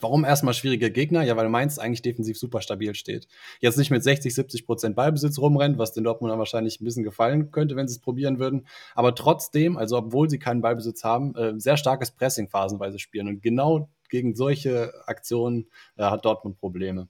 [0.00, 1.22] Warum erstmal schwieriger Gegner?
[1.22, 3.28] Ja, weil Mainz eigentlich defensiv super stabil steht.
[3.60, 7.50] Jetzt nicht mit 60, 70 Prozent Ballbesitz rumrennt, was den Dortmundern wahrscheinlich ein bisschen gefallen
[7.50, 8.66] könnte, wenn sie es probieren würden.
[8.94, 13.28] Aber trotzdem, also obwohl sie keinen Ballbesitz haben, äh, sehr starkes Pressing phasenweise spielen.
[13.28, 17.08] Und genau gegen solche Aktionen äh, hat Dortmund Probleme.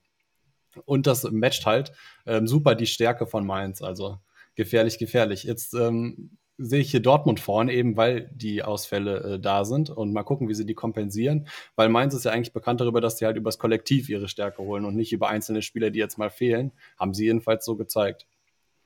[0.84, 1.92] Und das matcht halt
[2.26, 3.82] ähm, super die Stärke von Mainz.
[3.82, 4.18] Also
[4.54, 5.44] gefährlich, gefährlich.
[5.44, 9.90] Jetzt ähm, sehe ich hier Dortmund vorne, eben weil die Ausfälle äh, da sind.
[9.90, 11.46] Und mal gucken, wie sie die kompensieren.
[11.74, 14.84] Weil Mainz ist ja eigentlich bekannt darüber, dass sie halt übers Kollektiv ihre Stärke holen
[14.84, 16.72] und nicht über einzelne Spieler, die jetzt mal fehlen.
[16.98, 18.26] Haben sie jedenfalls so gezeigt.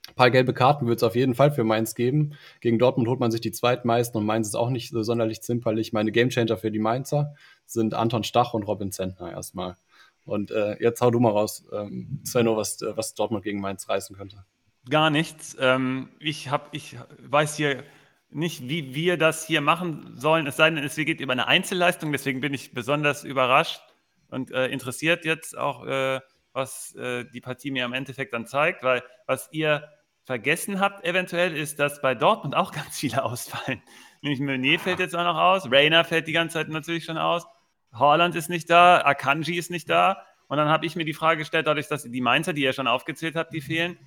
[0.09, 2.33] Ein paar gelbe Karten wird es auf jeden Fall für Mainz geben.
[2.59, 5.93] Gegen Dortmund holt man sich die zweitmeisten und Mainz ist auch nicht so sonderlich zimperlich.
[5.93, 9.77] Meine Gamechanger für die Mainzer sind Anton Stach und Robin Zentner erstmal.
[10.25, 13.87] Und äh, jetzt hau du mal raus, ähm, Svenno, was, äh, was Dortmund gegen Mainz
[13.87, 14.43] reißen könnte.
[14.89, 15.55] Gar nichts.
[15.59, 17.83] Ähm, ich, hab, ich weiß hier
[18.29, 22.11] nicht, wie wir das hier machen sollen, es sei denn, es geht über eine Einzelleistung.
[22.11, 23.81] Deswegen bin ich besonders überrascht
[24.29, 26.21] und äh, interessiert jetzt auch, äh,
[26.53, 29.87] was äh, die Partie mir im Endeffekt dann zeigt, weil was ihr
[30.23, 33.81] vergessen habt eventuell ist, dass bei Dortmund auch ganz viele ausfallen.
[34.21, 37.45] Nämlich Meunier fällt jetzt auch noch aus, Rainer fällt die ganze Zeit natürlich schon aus,
[37.93, 40.25] Haaland ist nicht da, Akanji ist nicht da.
[40.47, 42.87] Und dann habe ich mir die Frage gestellt, dadurch, dass die Mainzer, die ihr schon
[42.87, 43.97] aufgezählt habt, die fehlen,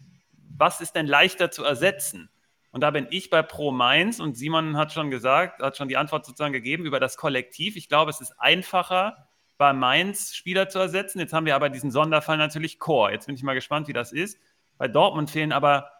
[0.57, 2.31] was ist denn leichter zu ersetzen?
[2.71, 5.97] Und da bin ich bei Pro Mainz und Simon hat schon gesagt, hat schon die
[5.97, 7.77] Antwort sozusagen gegeben über das Kollektiv.
[7.77, 9.29] Ich glaube, es ist einfacher,
[9.59, 11.21] bei Mainz Spieler zu ersetzen.
[11.21, 13.13] Jetzt haben wir aber diesen Sonderfall natürlich Chor.
[13.13, 14.41] Jetzt bin ich mal gespannt, wie das ist.
[14.77, 15.91] Bei Dortmund fehlen aber,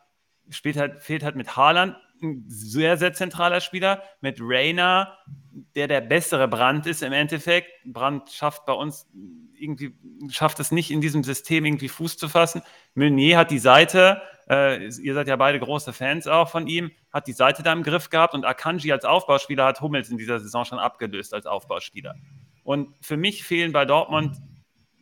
[0.51, 5.19] fehlt halt, fehlt halt mit Haaland ein sehr, sehr zentraler Spieler, mit Rainer,
[5.75, 7.71] der der bessere Brand ist im Endeffekt.
[7.85, 9.07] Brand schafft bei uns
[9.55, 9.97] irgendwie,
[10.29, 12.63] schafft es nicht in diesem System irgendwie Fuß zu fassen.
[12.95, 17.27] Meunier hat die Seite, äh, ihr seid ja beide große Fans auch von ihm, hat
[17.27, 20.65] die Seite da im Griff gehabt und Akanji als Aufbauspieler hat Hummels in dieser Saison
[20.65, 22.15] schon abgelöst als Aufbauspieler.
[22.63, 24.37] Und für mich fehlen bei Dortmund,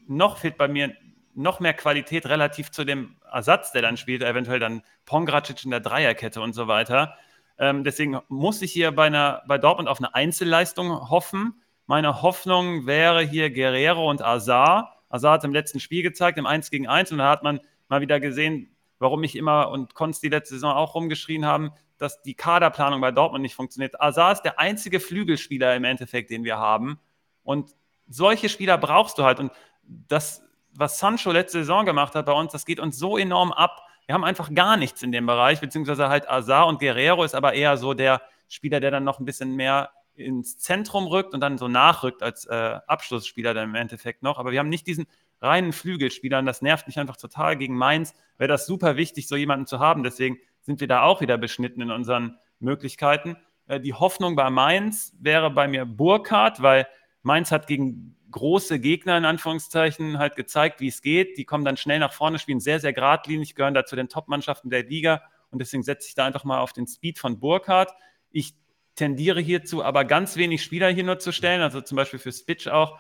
[0.07, 0.95] noch fehlt bei mir
[1.35, 5.81] noch mehr Qualität relativ zu dem Ersatz, der dann spielt, eventuell dann Pongracic in der
[5.81, 7.17] Dreierkette und so weiter.
[7.59, 11.63] Ähm, deswegen muss ich hier bei, einer, bei Dortmund auf eine Einzelleistung hoffen.
[11.87, 15.03] Meine Hoffnung wäre hier Guerrero und Azar.
[15.09, 18.01] Azar hat im letzten Spiel gezeigt, im 1 gegen 1, und da hat man mal
[18.01, 18.72] wieder gesehen,
[19.03, 23.11] warum ich immer und Konst die letzte Saison auch rumgeschrien haben, dass die Kaderplanung bei
[23.11, 24.01] Dortmund nicht funktioniert.
[24.01, 26.99] Azar ist der einzige Flügelspieler im Endeffekt, den wir haben.
[27.43, 27.75] Und
[28.09, 29.41] solche Spieler brauchst du halt.
[29.41, 30.43] Und das,
[30.73, 33.87] was Sancho letzte Saison gemacht hat bei uns, das geht uns so enorm ab.
[34.07, 37.53] Wir haben einfach gar nichts in dem Bereich, beziehungsweise halt Azar und Guerrero ist aber
[37.53, 41.59] eher so der Spieler, der dann noch ein bisschen mehr ins Zentrum rückt und dann
[41.59, 44.39] so nachrückt als äh, Abschlussspieler dann im Endeffekt noch.
[44.39, 45.07] Aber wir haben nicht diesen
[45.43, 47.57] reinen Flügelspieler und das nervt mich einfach total.
[47.57, 50.03] Gegen Mainz wäre das super wichtig, so jemanden zu haben.
[50.03, 53.37] Deswegen sind wir da auch wieder beschnitten in unseren Möglichkeiten.
[53.67, 56.87] Äh, die Hoffnung bei Mainz wäre bei mir Burkhardt, weil
[57.23, 61.37] Mainz hat gegen große Gegner in Anführungszeichen halt gezeigt, wie es geht.
[61.37, 64.71] Die kommen dann schnell nach vorne, spielen sehr, sehr geradlinig, gehören da zu den Top-Mannschaften
[64.71, 67.93] der Liga und deswegen setze ich da einfach mal auf den Speed von Burkhardt.
[68.31, 68.55] Ich
[68.95, 72.69] tendiere hierzu aber ganz wenig Spieler hier nur zu stellen, also zum Beispiel für Spitch
[72.69, 72.99] auch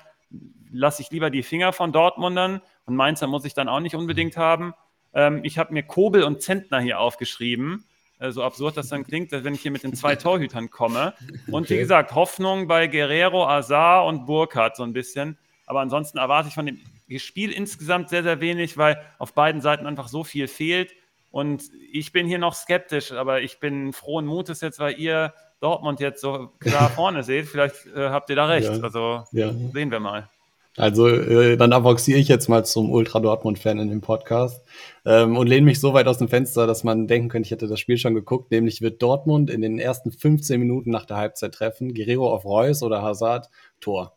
[0.70, 4.36] lasse ich lieber die Finger von Dortmundern und Mainzer muss ich dann auch nicht unbedingt
[4.36, 4.74] haben.
[5.14, 7.84] Ähm, ich habe mir Kobel und Zentner hier aufgeschrieben.
[8.18, 11.14] Äh, so absurd das dann klingt, wenn ich hier mit den zwei Torhütern komme.
[11.48, 11.74] Und okay.
[11.74, 15.38] wie gesagt, Hoffnung bei Guerrero, Azar und Burkhardt so ein bisschen.
[15.66, 16.80] Aber ansonsten erwarte ich von dem
[17.18, 20.94] Spiel insgesamt sehr, sehr wenig, weil auf beiden Seiten einfach so viel fehlt.
[21.30, 25.32] Und ich bin hier noch skeptisch, aber ich bin frohen Mutes jetzt, weil ihr
[25.62, 27.46] Dortmund jetzt so klar vorne seht.
[27.46, 28.70] Vielleicht äh, habt ihr da recht.
[28.74, 28.82] Ja.
[28.82, 29.52] Also ja.
[29.72, 30.28] sehen wir mal.
[30.76, 34.64] Also äh, dann avanciere ich jetzt mal zum Ultra Dortmund-Fan in dem Podcast
[35.04, 37.68] ähm, und lehne mich so weit aus dem Fenster, dass man denken könnte, ich hätte
[37.68, 38.50] das Spiel schon geguckt.
[38.50, 41.92] Nämlich wird Dortmund in den ersten 15 Minuten nach der Halbzeit treffen.
[41.92, 43.50] Guerrero auf Reus oder Hazard,
[43.80, 44.16] Tor.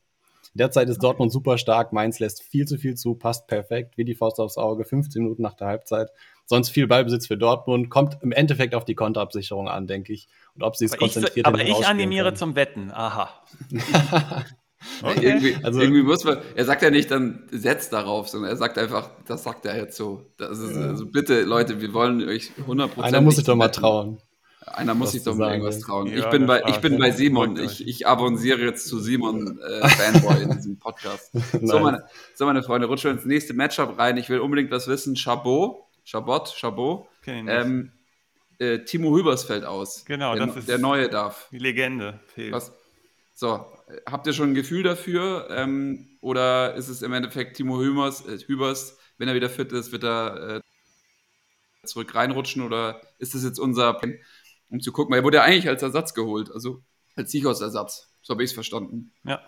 [0.54, 1.92] Derzeit ist Dortmund super stark.
[1.92, 4.86] Mainz lässt viel zu viel zu, passt perfekt, wie die Faust aufs Auge.
[4.86, 6.10] 15 Minuten nach der Halbzeit.
[6.46, 7.90] Sonst viel Ballbesitz für Dortmund.
[7.90, 10.28] Kommt im Endeffekt auf die Konterabsicherung an, denke ich.
[10.54, 12.38] Und ob sie es konzentriert Aber ich animiere können.
[12.38, 12.92] zum Wetten.
[12.92, 13.30] Aha.
[15.02, 15.26] Okay.
[15.26, 18.78] Irgendwie, also, irgendwie muss man, er sagt ja nicht dann setzt darauf, sondern er sagt
[18.78, 20.26] einfach, das sagt er jetzt so.
[20.38, 20.78] Ist.
[20.78, 23.02] Also bitte, Leute, wir wollen euch 100%.
[23.02, 24.20] Einer muss sich doch mal trauen.
[24.66, 26.08] Einer muss sich doch mal irgendwas trauen.
[26.08, 27.58] Ja, ich bin bei, ich bin bei Simon.
[27.58, 31.32] Ich, ich avanciere jetzt zu Simon äh, Fanboy in diesem Podcast.
[31.62, 34.18] so, meine, so, meine Freunde, rutschen wir ins nächste Matchup rein.
[34.18, 35.16] Ich will unbedingt was wissen.
[35.16, 37.08] Chabot, Chabot, Chabot.
[37.26, 37.92] Ähm,
[38.60, 40.06] äh, Timo Hübers fällt aus.
[40.06, 41.50] Genau, der, das ist der neue darf.
[41.52, 42.22] Die Legende.
[42.52, 42.72] Was,
[43.34, 43.66] so,
[44.06, 45.48] habt ihr schon ein Gefühl dafür?
[45.50, 49.92] Ähm, oder ist es im Endeffekt Timo Hübers, äh, Hübers wenn er wieder fit ist,
[49.92, 52.62] wird er äh, zurück reinrutschen?
[52.62, 54.20] Oder ist das jetzt unser Plan,
[54.70, 55.12] um zu gucken?
[55.12, 56.84] Weil er wurde ja eigentlich als Ersatz geholt, also
[57.16, 58.14] als Sichos-Ersatz.
[58.22, 59.12] So habe ich es verstanden.
[59.24, 59.42] Ja.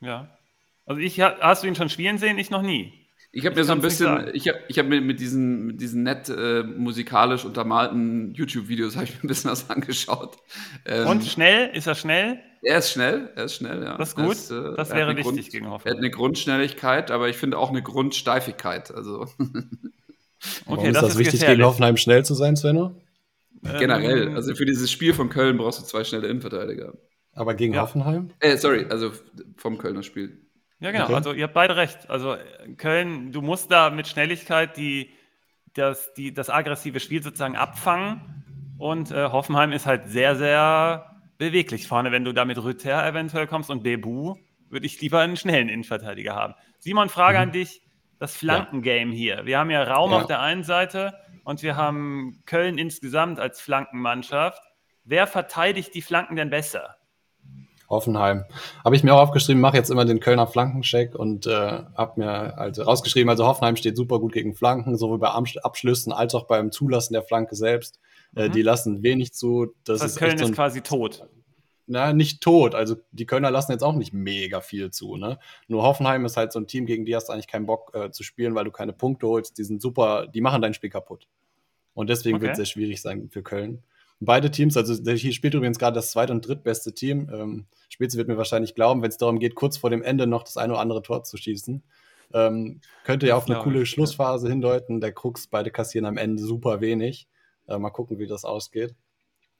[0.00, 0.38] Ja.
[0.86, 2.38] Also ich, hast du ihn schon spielen sehen?
[2.38, 3.03] Ich noch nie.
[3.36, 6.04] Ich habe mir so ein bisschen, ich habe ich hab mir mit diesen, mit diesen
[6.04, 10.36] nett äh, musikalisch untermalten YouTube-Videos habe ich mir ein bisschen was angeschaut.
[10.84, 11.70] Ähm, Und schnell?
[11.74, 12.38] Ist er schnell?
[12.62, 13.98] Er ist schnell, er ist schnell, ja.
[13.98, 14.30] Das ist gut.
[14.30, 15.86] Das, äh, das wäre wichtig Grund, gegen Hoffenheim.
[15.86, 18.94] Er hat eine Grundschnelligkeit, aber ich finde auch eine Grundsteifigkeit.
[18.94, 19.22] Also.
[19.38, 19.66] okay,
[20.66, 21.58] Warum ist das, ist wichtig, gefährlich.
[21.58, 22.94] gegen Hoffenheim schnell zu sein, Svenno?
[23.64, 24.36] Ähm, Generell.
[24.36, 26.94] Also für dieses Spiel von Köln brauchst du zwei schnelle Innenverteidiger.
[27.32, 27.82] Aber gegen ja.
[27.82, 28.30] Hoffenheim?
[28.38, 29.10] Äh, sorry, also
[29.56, 30.43] vom Kölner Spiel.
[30.84, 31.04] Ja, genau.
[31.04, 31.14] Okay.
[31.14, 32.10] Also ihr habt beide recht.
[32.10, 32.36] Also
[32.76, 35.10] Köln, du musst da mit Schnelligkeit die,
[35.72, 38.20] das, die, das aggressive Spiel sozusagen abfangen.
[38.76, 42.12] Und äh, Hoffenheim ist halt sehr, sehr beweglich vorne.
[42.12, 44.36] Wenn du da mit Rüther eventuell kommst und Bebu,
[44.68, 46.54] würde ich lieber einen schnellen Innenverteidiger haben.
[46.80, 47.42] Simon, Frage mhm.
[47.44, 47.80] an dich.
[48.18, 49.16] Das Flankengame ja.
[49.16, 49.46] hier.
[49.46, 50.18] Wir haben ja Raum ja.
[50.18, 51.14] auf der einen Seite
[51.44, 54.62] und wir haben Köln insgesamt als Flankenmannschaft.
[55.04, 56.96] Wer verteidigt die Flanken denn besser?
[57.94, 58.44] Hoffenheim.
[58.84, 62.58] Habe ich mir auch aufgeschrieben, mache jetzt immer den Kölner Flankencheck und äh, habe mir
[62.58, 66.70] also rausgeschrieben, also Hoffenheim steht super gut gegen Flanken, sowohl bei Abschlüssen als auch beim
[66.70, 67.98] Zulassen der Flanke selbst.
[68.36, 68.52] Äh, mhm.
[68.52, 69.74] die lassen wenig zu.
[69.84, 71.26] Das, das ist Köln so ist quasi tot.
[71.86, 72.74] Na, nicht tot.
[72.74, 75.16] Also die Kölner lassen jetzt auch nicht mega viel zu.
[75.16, 75.38] Ne?
[75.68, 78.10] Nur Hoffenheim ist halt so ein Team, gegen die hast du eigentlich keinen Bock äh,
[78.10, 79.58] zu spielen, weil du keine Punkte holst.
[79.58, 81.28] Die sind super, die machen dein Spiel kaputt.
[81.92, 82.44] Und deswegen okay.
[82.44, 83.82] wird es sehr schwierig sein für Köln.
[84.24, 87.28] Beide Teams, also hier spielt übrigens gerade das zweit- und drittbeste Team.
[87.32, 90.42] Ähm, Spitze wird mir wahrscheinlich glauben, wenn es darum geht, kurz vor dem Ende noch
[90.42, 91.82] das eine oder andere Tor zu schießen.
[92.32, 95.00] Ähm, könnte ja auf eine coole Schlussphase hindeuten.
[95.00, 97.28] Der Krux, beide kassieren am Ende super wenig.
[97.68, 98.94] Äh, mal gucken, wie das ausgeht.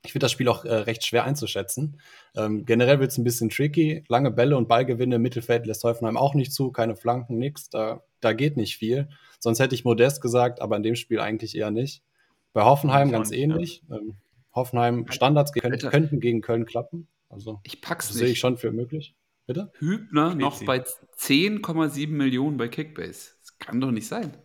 [0.04, 2.00] Ich finde das Spiel auch äh, recht schwer einzuschätzen.
[2.36, 4.04] Ähm, generell wird es ein bisschen tricky.
[4.08, 6.70] Lange Bälle und Ballgewinne im Mittelfeld lässt Hoffenheim auch nicht zu.
[6.72, 7.70] Keine Flanken, nichts.
[7.70, 9.08] Da, da geht nicht viel.
[9.38, 12.02] Sonst hätte ich Modest gesagt, aber in dem Spiel eigentlich eher nicht.
[12.52, 13.82] Bei Hoffenheim ganz ähnlich.
[13.88, 13.96] Ja.
[13.96, 14.16] Ähm,
[14.54, 17.08] Hoffenheim Standards können, könnten gegen Köln klappen.
[17.28, 19.14] Also ich pack's das sehe ich schon für möglich.
[19.46, 19.72] Bitte?
[19.78, 23.32] Hübner noch bei 10,7 Millionen bei Kickbase.
[23.40, 24.36] Das kann doch nicht sein.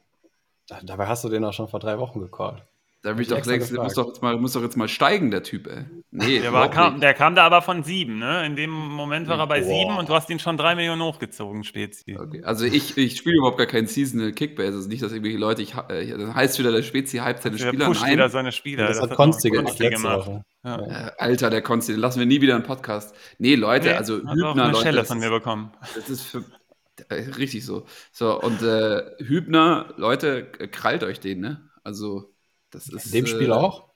[0.68, 2.64] Da, dabei hast du den auch schon vor drei Wochen gecallt.
[3.02, 5.42] Da will ich doch längst, muss doch, jetzt mal, muss doch jetzt mal steigen, der
[5.42, 5.86] Typ, ey.
[6.12, 8.46] Nee, der, war, kam, der kam da aber von sieben, ne?
[8.46, 9.68] In dem Moment war er bei Boah.
[9.68, 12.18] sieben und du hast ihn schon drei Millionen hochgezogen, Spezi.
[12.20, 12.44] Okay.
[12.44, 14.76] Also ich, ich spiele überhaupt gar keinen Seasonal Kickbase.
[14.76, 17.86] Also nicht, dass irgendwelche Leute, ich, äh, das heißt wieder, der Spezi hype seine Spieler.
[17.86, 18.14] Pusht Nein.
[18.14, 18.88] wieder seine Spieler.
[18.88, 19.80] Das, das hat Konsti gemacht.
[20.66, 20.82] Ja.
[20.82, 23.16] Äh, Alter, der Konsti, den lassen wir nie wieder einen Podcast.
[23.38, 25.72] Nee, Leute, nee, also Hübner, auch eine Leute, Schelle von mir bekommen.
[25.96, 26.44] Das ist für,
[27.08, 27.86] äh, richtig so.
[28.12, 31.70] So, und äh, Hübner, Leute, krallt euch den, ne?
[31.82, 32.29] Also
[32.72, 33.90] das ist, In dem Spiel äh, auch?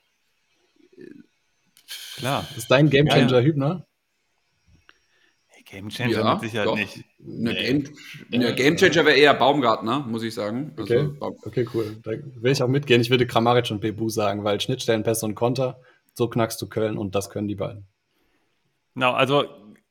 [2.17, 2.47] Klar.
[2.55, 3.45] Ist dein Gamechanger ja, ja.
[3.45, 3.85] Hübner?
[5.73, 6.75] Gamechanger ja, mit Sicherheit doch.
[6.75, 7.03] nicht.
[7.19, 7.89] Eine Game,
[8.31, 10.73] eine Gamechanger wäre eher Baumgartner, muss ich sagen.
[10.77, 11.97] Also okay, okay cool.
[12.03, 13.01] Da will ich auch mitgehen.
[13.01, 15.79] Ich würde Kramaric und Bebu sagen, weil Schnittstellenpässe und Konter,
[16.13, 17.87] so knackst du Köln und das können die beiden.
[18.93, 19.45] Genau, also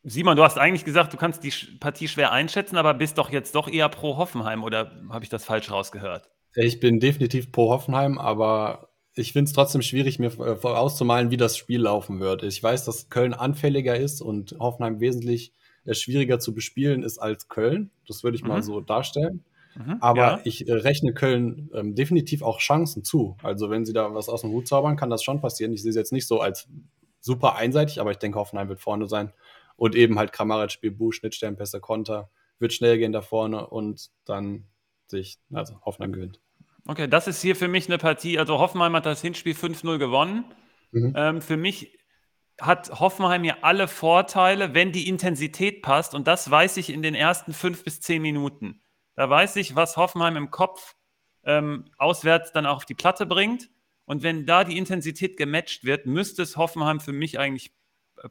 [0.05, 3.55] Simon, du hast eigentlich gesagt, du kannst die Partie schwer einschätzen, aber bist doch jetzt
[3.55, 6.29] doch eher pro Hoffenheim oder habe ich das falsch rausgehört?
[6.55, 11.57] Ich bin definitiv pro Hoffenheim, aber ich finde es trotzdem schwierig, mir vorauszumalen, wie das
[11.57, 12.43] Spiel laufen wird.
[12.43, 15.53] Ich weiß, dass Köln anfälliger ist und Hoffenheim wesentlich
[15.85, 17.91] äh, schwieriger zu bespielen ist als Köln.
[18.07, 18.49] Das würde ich mhm.
[18.49, 19.45] mal so darstellen.
[19.75, 20.41] Mhm, Aber ja.
[20.45, 23.37] ich äh, rechne Köln ähm, definitiv auch Chancen zu.
[23.43, 25.73] Also wenn sie da was aus dem Hut zaubern, kann das schon passieren.
[25.73, 26.69] Ich sehe es jetzt nicht so als
[27.21, 29.33] super einseitig, aber ich denke, Hoffenheim wird vorne sein.
[29.77, 34.65] Und eben halt Kramaric, Bebu, Schnittstellenpässe, Konter, wird schnell gehen da vorne und dann
[35.13, 36.41] sich, also Hoffenheim gewinnt.
[36.87, 38.39] Okay, das ist hier für mich eine Partie.
[38.39, 40.45] Also Hoffenheim hat das Hinspiel 5-0 gewonnen.
[40.91, 41.13] Mhm.
[41.17, 41.97] Ähm, für mich
[42.61, 46.15] hat Hoffenheim hier alle Vorteile, wenn die Intensität passt.
[46.15, 48.83] Und das weiß ich in den ersten fünf bis zehn Minuten.
[49.15, 50.97] Da weiß ich, was Hoffenheim im Kopf
[51.45, 53.71] ähm, auswärts dann auch auf die Platte bringt.
[54.05, 57.73] Und wenn da die Intensität gematcht wird, müsste es Hoffenheim für mich eigentlich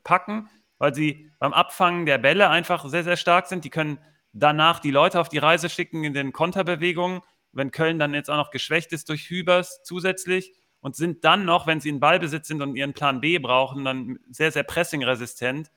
[0.04, 3.64] packen, weil sie beim Abfangen der Bälle einfach sehr, sehr stark sind.
[3.66, 4.00] Die können
[4.34, 7.22] danach die Leute auf die Reise schicken in den Konterbewegungen.
[7.52, 11.68] Wenn Köln dann jetzt auch noch geschwächt ist durch Hübers zusätzlich und sind dann noch,
[11.68, 15.70] wenn sie in Ballbesitz sind und ihren Plan B brauchen, dann sehr, sehr pressingresistent.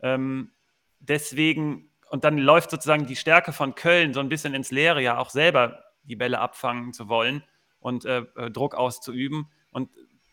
[0.00, 0.52] Ähm,
[0.98, 5.18] deswegen, und dann läuft sozusagen die Stärke von Köln so ein bisschen ins Leere, ja
[5.18, 7.44] auch selber die Bälle abfangen zu wollen
[7.80, 9.90] und äh, Druck auszuüben und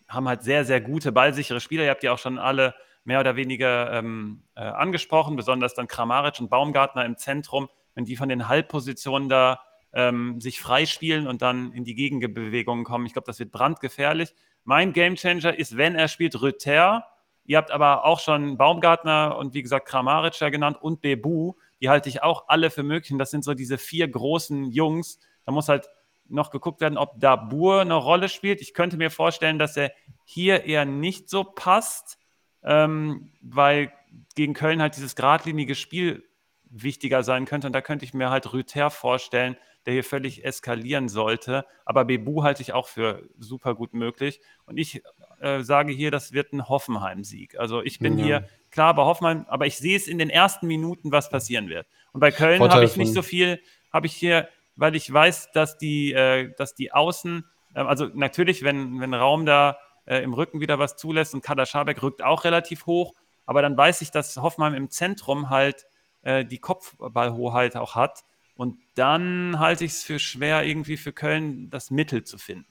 [0.07, 1.83] haben halt sehr, sehr gute, ballsichere Spieler.
[1.83, 2.73] Ihr habt ja auch schon alle
[3.07, 8.17] mehr oder weniger ähm, äh, angesprochen, besonders dann Kramaric und Baumgartner im Zentrum, wenn die
[8.17, 9.61] von den Halbpositionen da
[9.93, 13.05] ähm, sich freispielen und dann in die Gegenbewegungen kommen.
[13.05, 14.35] Ich glaube, das wird brandgefährlich.
[14.65, 17.07] Mein Gamechanger ist, wenn er spielt, Rüther.
[17.45, 21.53] Ihr habt aber auch schon Baumgartner und wie gesagt Kramaric ja genannt und Bebu.
[21.79, 23.13] Die halte ich auch alle für möglich.
[23.13, 25.19] Und das sind so diese vier großen Jungs.
[25.45, 25.87] Da muss halt
[26.27, 28.59] noch geguckt werden, ob Dabur eine Rolle spielt.
[28.59, 29.93] Ich könnte mir vorstellen, dass er
[30.25, 32.19] hier eher nicht so passt,
[32.67, 33.91] ähm, weil
[34.35, 36.23] gegen Köln halt dieses geradlinige Spiel
[36.69, 37.67] wichtiger sein könnte.
[37.67, 39.55] Und da könnte ich mir halt Rüther vorstellen,
[39.85, 41.65] der hier völlig eskalieren sollte.
[41.85, 44.41] Aber Bebu halte ich auch für super gut möglich.
[44.65, 45.01] Und ich
[45.39, 47.57] äh, sage hier, das wird ein Hoffenheim-Sieg.
[47.57, 48.25] Also ich bin ja.
[48.25, 51.87] hier klar bei Hoffenheim, aber ich sehe es in den ersten Minuten, was passieren wird.
[52.11, 53.61] Und bei Köln habe ich nicht so viel,
[53.93, 57.45] habe ich hier, weil ich weiß, dass die, äh, dass die Außen,
[57.75, 59.77] äh, also natürlich, wenn, wenn Raum da
[60.07, 63.13] äh, im Rücken wieder was zulässt und Kader Schabek rückt auch relativ hoch,
[63.45, 65.85] aber dann weiß ich, dass Hoffenheim im Zentrum halt
[66.23, 68.25] äh, die Kopfballhoheit auch hat.
[68.55, 72.65] Und dann halte ich es für schwer, irgendwie für Köln das Mittel zu finden.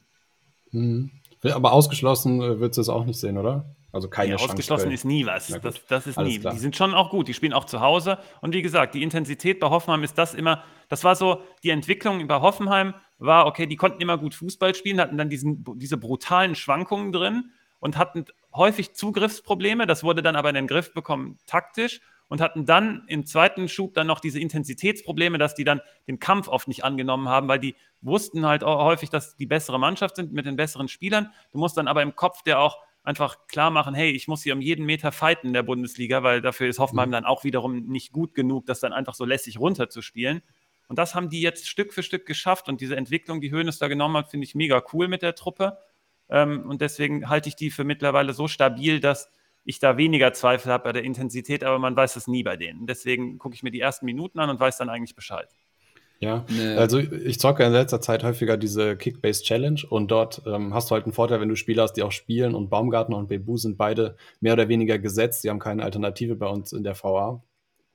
[0.73, 1.11] Mhm.
[1.43, 3.77] Aber ausgeschlossen äh, wird es auch nicht sehen, oder?
[3.97, 5.49] Also keine nee, Ausgeschlossen ist nie was.
[5.49, 6.39] Das, das, ist Alles nie.
[6.39, 6.53] Klar.
[6.53, 7.29] Die sind schon auch gut.
[7.29, 8.19] Die spielen auch zu Hause.
[8.43, 10.63] Und wie gesagt, die Intensität bei Hoffenheim ist das immer.
[10.91, 13.67] Das war so die Entwicklung bei Hoffenheim war okay.
[13.67, 18.27] Die konnten immer gut Fußball spielen, hatten dann diesen, diese brutalen Schwankungen drin und hatten
[18.55, 19.87] häufig Zugriffsprobleme.
[19.87, 23.95] Das wurde dann aber in den Griff bekommen taktisch und hatten dann im zweiten Schub
[23.95, 27.77] dann noch diese Intensitätsprobleme, dass die dann den Kampf oft nicht angenommen haben, weil die
[28.03, 31.33] wussten halt häufig, dass die bessere Mannschaft sind mit den besseren Spielern.
[31.53, 34.53] Du musst dann aber im Kopf der auch einfach klar machen, hey, ich muss hier
[34.53, 37.13] um jeden Meter fighten in der Bundesliga, weil dafür ist Hoffenheim mhm.
[37.13, 40.43] dann auch wiederum nicht gut genug, das dann einfach so lässig runterzuspielen.
[40.89, 43.87] Und das haben die jetzt Stück für Stück geschafft und diese Entwicklung, die Höhnes da
[43.89, 45.79] genommen hat, finde ich mega cool mit der Truppe.
[46.29, 49.31] Ähm, und deswegen halte ich die für mittlerweile so stabil, dass
[49.65, 52.87] ich da weniger Zweifel habe bei der Intensität, aber man weiß es nie bei denen.
[52.87, 55.49] Deswegen gucke ich mir die ersten Minuten an und weiß dann eigentlich Bescheid.
[56.19, 56.75] Ja, nee.
[56.77, 60.95] also ich zocke in letzter Zeit häufiger diese Kickbase Challenge und dort ähm, hast du
[60.95, 63.77] halt einen Vorteil, wenn du Spieler hast, die auch spielen und Baumgartner und Bebu sind
[63.77, 65.45] beide mehr oder weniger gesetzt.
[65.45, 67.43] Die haben keine Alternative bei uns in der VA.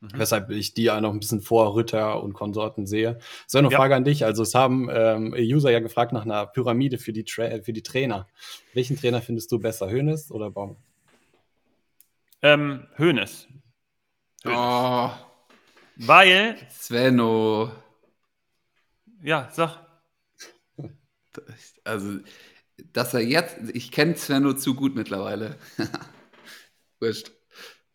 [0.02, 0.10] Mhm.
[0.16, 3.18] Weshalb ich die ja noch ein bisschen vor Ritter und Konsorten sehe.
[3.48, 3.78] So eine ja.
[3.78, 4.24] Frage an dich.
[4.24, 7.84] Also es haben ähm, User ja gefragt nach einer Pyramide für die, Tra für die
[7.84, 8.28] Trainer.
[8.74, 10.78] Welchen Trainer findest du besser, Hönes oder Baum?
[12.44, 13.48] Ähm, Hönes.
[14.46, 15.10] Oh.
[15.98, 16.56] Weil.
[16.70, 17.72] Svenno.
[19.22, 19.80] Ja, sag.
[21.86, 22.20] Also,
[22.92, 25.58] dass er jetzt, ich kenne Sven nur zu gut mittlerweile.
[27.00, 27.32] Wurscht.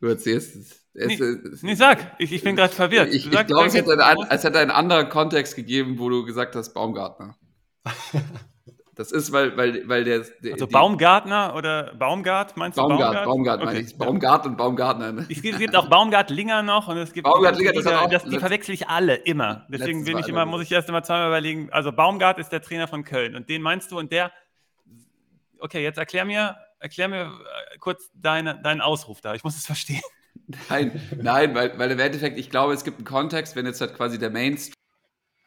[0.01, 0.87] Du erzählst es.
[0.95, 1.19] Nee,
[1.61, 3.13] nee, sag, ich, ich bin gerade verwirrt.
[3.13, 7.37] Ich, ich glaube, es, es hätte einen anderen Kontext gegeben, wo du gesagt hast, Baumgartner.
[8.97, 10.21] Das ist, weil, weil, weil der.
[10.43, 12.83] der also Baumgartner oder Baumgart, meinst du?
[12.83, 13.67] Baumgart, Baumgart, okay.
[13.67, 13.99] meine ich.
[13.99, 15.13] Baumgart und Baumgartner.
[15.13, 15.27] Ne?
[15.29, 17.25] Es gibt auch Baumgartlinger noch und es gibt.
[17.25, 19.67] Baumgartlinger, das, das, das Die verwechsel ich alle, immer.
[19.69, 21.69] Deswegen bin ich immer, muss ich erst immer zweimal überlegen.
[21.73, 24.33] Also Baumgart ist der Trainer von Köln und den meinst du und der.
[25.59, 29.35] Okay, jetzt erklär mir, erklär mir äh, kurz deine, deinen Ausruf da.
[29.35, 30.01] Ich muss es verstehen.
[30.71, 33.95] Nein, nein, weil, weil im Endeffekt, ich glaube, es gibt einen Kontext, wenn jetzt halt
[33.95, 34.75] quasi der Mainstream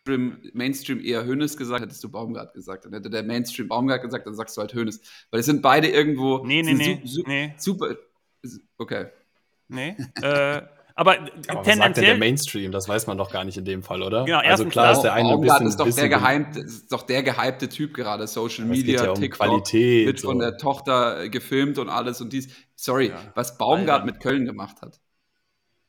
[0.06, 2.86] Mainstream eher Hönes gesagt, hättest du Baumgart gesagt.
[2.86, 5.02] Dann hätte der Mainstream Baumgart gesagt, dann sagst du halt Hönes.
[5.30, 6.46] Weil es sind beide irgendwo.
[6.46, 7.02] Nee, nee, nee.
[7.06, 7.54] Su nee.
[7.58, 7.96] Super.
[8.78, 9.08] Okay.
[9.68, 9.96] Nee.
[10.22, 10.62] äh,
[11.00, 11.48] aber, aber tendenziell.
[11.48, 12.72] Was sagt denn der Mainstream?
[12.74, 14.26] Das weiß man doch gar nicht in dem Fall, oder?
[14.26, 17.24] Genau, also klar ist der eine ein bisschen, ist doch der geheimte, ist doch der
[17.24, 21.88] gehypte Typ gerade, Social Media, ja um TikTok, Qualität, wird von der Tochter gefilmt und
[21.88, 22.50] alles und dies.
[22.76, 23.18] Sorry, ja.
[23.34, 24.06] was Baumgart Alter.
[24.06, 25.00] mit Köln gemacht hat.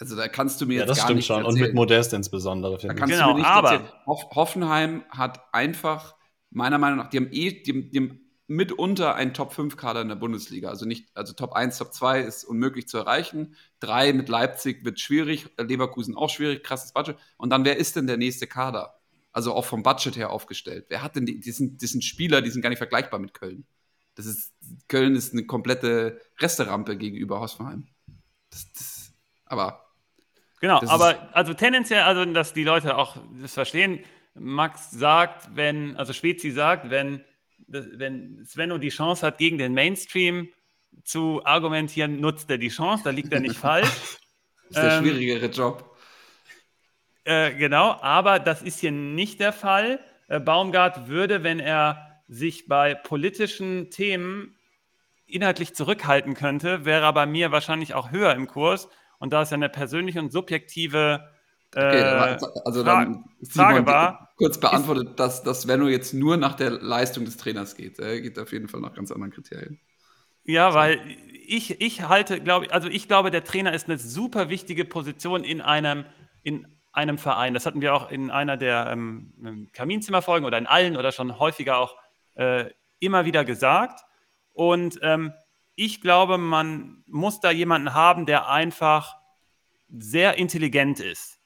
[0.00, 1.44] Also da kannst du mir ja, jetzt gar nicht schon.
[1.44, 1.54] Erzählen.
[1.54, 2.78] Und mit Modest insbesondere.
[2.78, 3.92] Da kannst genau, du mir nicht aber erzählen.
[4.06, 6.16] Hoffenheim hat einfach,
[6.48, 10.70] meiner Meinung nach, die haben eh, die, die haben mitunter einen Top-5-Kader in der Bundesliga.
[10.70, 13.54] Also nicht, also Top 1, Top 2 ist unmöglich zu erreichen.
[13.78, 17.16] Drei mit Leipzig wird schwierig, Leverkusen auch schwierig, krasses Budget.
[17.36, 18.98] Und dann, wer ist denn der nächste Kader?
[19.32, 20.86] Also auch vom Budget her aufgestellt.
[20.88, 23.34] Wer hat denn die, die sind, die sind Spieler, die sind gar nicht vergleichbar mit
[23.34, 23.66] Köln.
[24.14, 24.54] Das ist,
[24.88, 27.86] Köln ist eine komplette Resterampe gegenüber Hoffenheim.
[28.50, 29.12] Das, das,
[29.44, 29.89] aber
[30.60, 34.00] Genau, aber also tendenziell, also dass die Leute auch das verstehen,
[34.34, 37.24] Max sagt, wenn, also Spezi sagt, wenn,
[37.66, 40.50] wenn Svenno die Chance hat, gegen den Mainstream
[41.02, 43.88] zu argumentieren, nutzt er die Chance, da liegt er nicht falsch.
[44.68, 45.96] Das ist der ähm, schwierigere Job.
[47.24, 50.00] Äh, genau, aber das ist hier nicht der Fall.
[50.28, 54.56] Äh, Baumgart würde, wenn er sich bei politischen Themen
[55.26, 58.88] inhaltlich zurückhalten könnte, wäre er bei mir wahrscheinlich auch höher im Kurs
[59.20, 61.30] und da es ja eine persönliche und subjektive
[61.74, 64.32] äh, okay, also dann Frage war.
[64.36, 67.98] Kurz beantwortet, ist, dass, dass Svenno jetzt nur nach der Leistung des Trainers geht.
[68.00, 69.78] Er geht auf jeden Fall nach ganz anderen Kriterien.
[70.44, 71.00] Ja, weil
[71.46, 75.44] ich, ich halte, glaube ich, also ich glaube, der Trainer ist eine super wichtige Position
[75.44, 76.04] in einem,
[76.42, 77.54] in einem Verein.
[77.54, 81.78] Das hatten wir auch in einer der ähm, Kaminzimmerfolgen oder in allen oder schon häufiger
[81.78, 81.94] auch
[82.34, 82.64] äh,
[82.98, 84.00] immer wieder gesagt.
[84.52, 85.32] Und ähm,
[85.82, 89.16] ich glaube, man muss da jemanden haben, der einfach
[89.88, 91.40] sehr intelligent ist.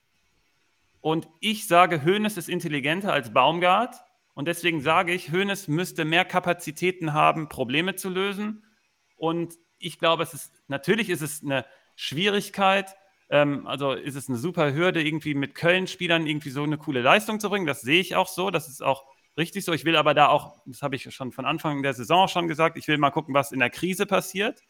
[1.01, 3.95] Und ich sage, Hoeneß ist intelligenter als Baumgart.
[4.35, 8.65] Und deswegen sage ich, Hoeneß müsste mehr Kapazitäten haben, Probleme zu lösen.
[9.15, 11.65] Und ich glaube, es ist, natürlich ist es eine
[11.95, 12.97] Schwierigkeit,
[13.31, 17.39] ähm, also ist es eine super Hürde, irgendwie mit Köln-Spielern irgendwie so eine coole Leistung
[17.39, 17.67] zu bringen.
[17.67, 18.51] Das sehe ich auch so.
[18.51, 19.05] Das ist auch
[19.37, 19.73] richtig so.
[19.73, 22.77] Ich will aber da auch, das habe ich schon von Anfang der Saison schon gesagt,
[22.77, 24.61] ich will mal gucken, was in der Krise passiert.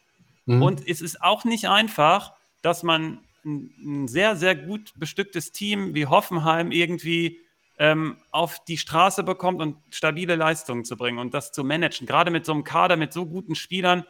[0.46, 0.62] Mhm.
[0.62, 6.06] Und es ist auch nicht einfach, dass man ein, sehr, sehr gut bestücktes Team wie
[6.06, 7.40] Hoffenheim irgendwie
[7.78, 12.06] ähm, auf die Straße bekommt und stabile Leistungen zu bringen und das zu managen.
[12.06, 14.04] Gerade mit so einem Kader, mit so guten Spielern,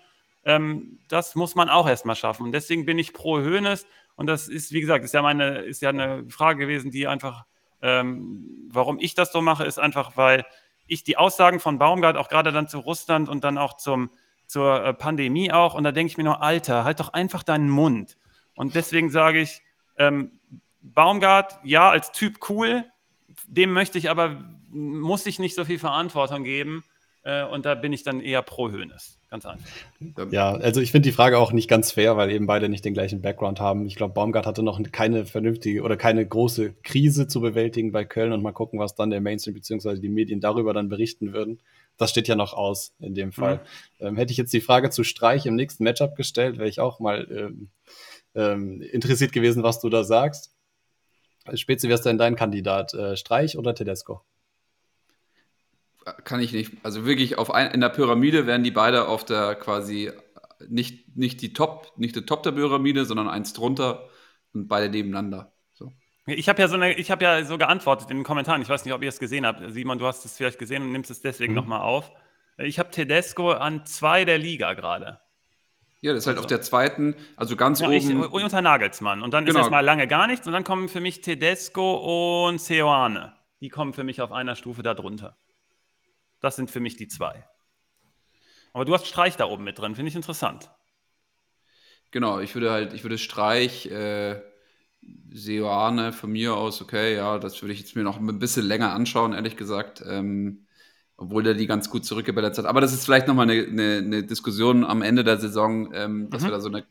[0.44, 2.44] ähm, das muss man auch erstmal schaffen.
[2.44, 3.86] Und deswegen bin ich pro Hoeneß.
[4.16, 7.44] Und das ist, wie gesagt, ist ja meine, ist ja eine Frage gewesen, die einfach
[7.82, 10.44] ähm, warum ich das so mache, ist einfach, weil
[10.86, 14.10] ich die Aussagen von Baumgart auch gerade dann zu Russland und dann auch zum,
[14.46, 17.70] zur äh, Pandemie auch, und da denke ich mir nur, Alter, halt doch einfach deinen
[17.70, 18.16] Mund.
[18.54, 19.62] Und deswegen sage ich,
[19.96, 20.38] ähm,
[20.82, 22.84] Baumgart, ja, als Typ cool,
[23.46, 26.84] dem möchte ich aber, muss ich nicht so viel Verantwortung geben.
[27.22, 29.18] Äh, und da bin ich dann eher pro Höhnes.
[29.34, 30.30] Ganz einfach.
[30.30, 32.94] Ja, also ich finde die Frage auch nicht ganz fair, weil eben beide nicht den
[32.94, 33.84] gleichen Background haben.
[33.84, 38.32] Ich glaube, Baumgart hatte noch keine vernünftige oder keine große Krise zu bewältigen bei Köln
[38.32, 39.98] und mal gucken, was dann der Mainstream bzw.
[39.98, 41.58] die Medien darüber dann berichten würden.
[41.96, 43.56] Das steht ja noch aus in dem Fall.
[43.98, 44.06] Mhm.
[44.06, 47.00] Ähm, hätte ich jetzt die Frage zu Streich im nächsten Matchup gestellt, wäre ich auch
[47.00, 47.70] mal ähm,
[48.36, 50.54] ähm, interessiert gewesen, was du da sagst.
[51.54, 52.94] Spezi, wer ist denn dein Kandidat?
[52.94, 54.22] Äh, Streich oder Tedesco?
[56.24, 56.72] Kann ich nicht.
[56.82, 60.12] Also wirklich auf ein, in der Pyramide werden die beide auf der quasi
[60.68, 64.08] nicht, nicht die Top, nicht der Top der Pyramide, sondern eins drunter
[64.52, 65.52] und beide nebeneinander.
[65.72, 65.92] So.
[66.26, 68.62] Ich habe ja so eine, ich habe ja so geantwortet in den Kommentaren.
[68.62, 69.60] Ich weiß nicht, ob ihr es gesehen habt.
[69.72, 71.58] Simon, du hast es vielleicht gesehen und nimmst es deswegen mhm.
[71.58, 72.10] nochmal auf.
[72.58, 75.20] Ich habe Tedesco an zwei der Liga gerade.
[76.00, 76.44] Ja, das ist halt also.
[76.44, 77.96] auf der zweiten, also ganz ja, oben.
[77.96, 79.22] Ich, unter Nagelsmann.
[79.22, 79.58] Und dann genau.
[79.58, 80.46] ist erstmal lange gar nichts.
[80.46, 83.32] Und dann kommen für mich Tedesco und Seoane.
[83.60, 85.36] Die kommen für mich auf einer Stufe darunter.
[86.44, 87.48] Das sind für mich die zwei.
[88.74, 90.70] Aber du hast Streich da oben mit drin, finde ich interessant.
[92.10, 94.42] Genau, ich würde halt, ich würde Streich, äh,
[95.32, 98.92] Seoane von mir aus, okay, ja, das würde ich jetzt mir noch ein bisschen länger
[98.92, 100.04] anschauen, ehrlich gesagt.
[100.06, 100.66] Ähm,
[101.16, 102.66] obwohl der die ganz gut zurückgebellert hat.
[102.66, 106.42] Aber das ist vielleicht nochmal eine, eine, eine Diskussion am Ende der Saison, ähm, dass
[106.42, 106.46] mhm.
[106.48, 106.84] wir da so eine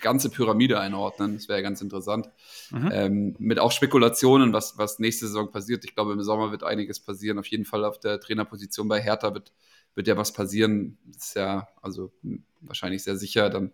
[0.00, 1.34] ganze Pyramide einordnen.
[1.34, 2.28] Das wäre ganz interessant.
[2.70, 2.90] Mhm.
[2.92, 5.84] Ähm, mit auch Spekulationen, was, was nächste Saison passiert.
[5.84, 7.38] Ich glaube, im Sommer wird einiges passieren.
[7.38, 9.52] Auf jeden Fall auf der Trainerposition bei Hertha wird,
[9.94, 10.98] wird ja was passieren.
[11.06, 12.12] Das ist ja also
[12.60, 13.50] wahrscheinlich sehr sicher.
[13.50, 13.72] Dann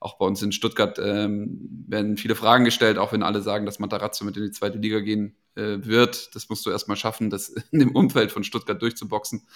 [0.00, 3.78] auch bei uns in Stuttgart ähm, werden viele Fragen gestellt, auch wenn alle sagen, dass
[3.78, 6.34] Matarazzo mit in die zweite Liga gehen äh, wird.
[6.34, 9.46] Das musst du erstmal schaffen, das in dem Umfeld von Stuttgart durchzuboxen.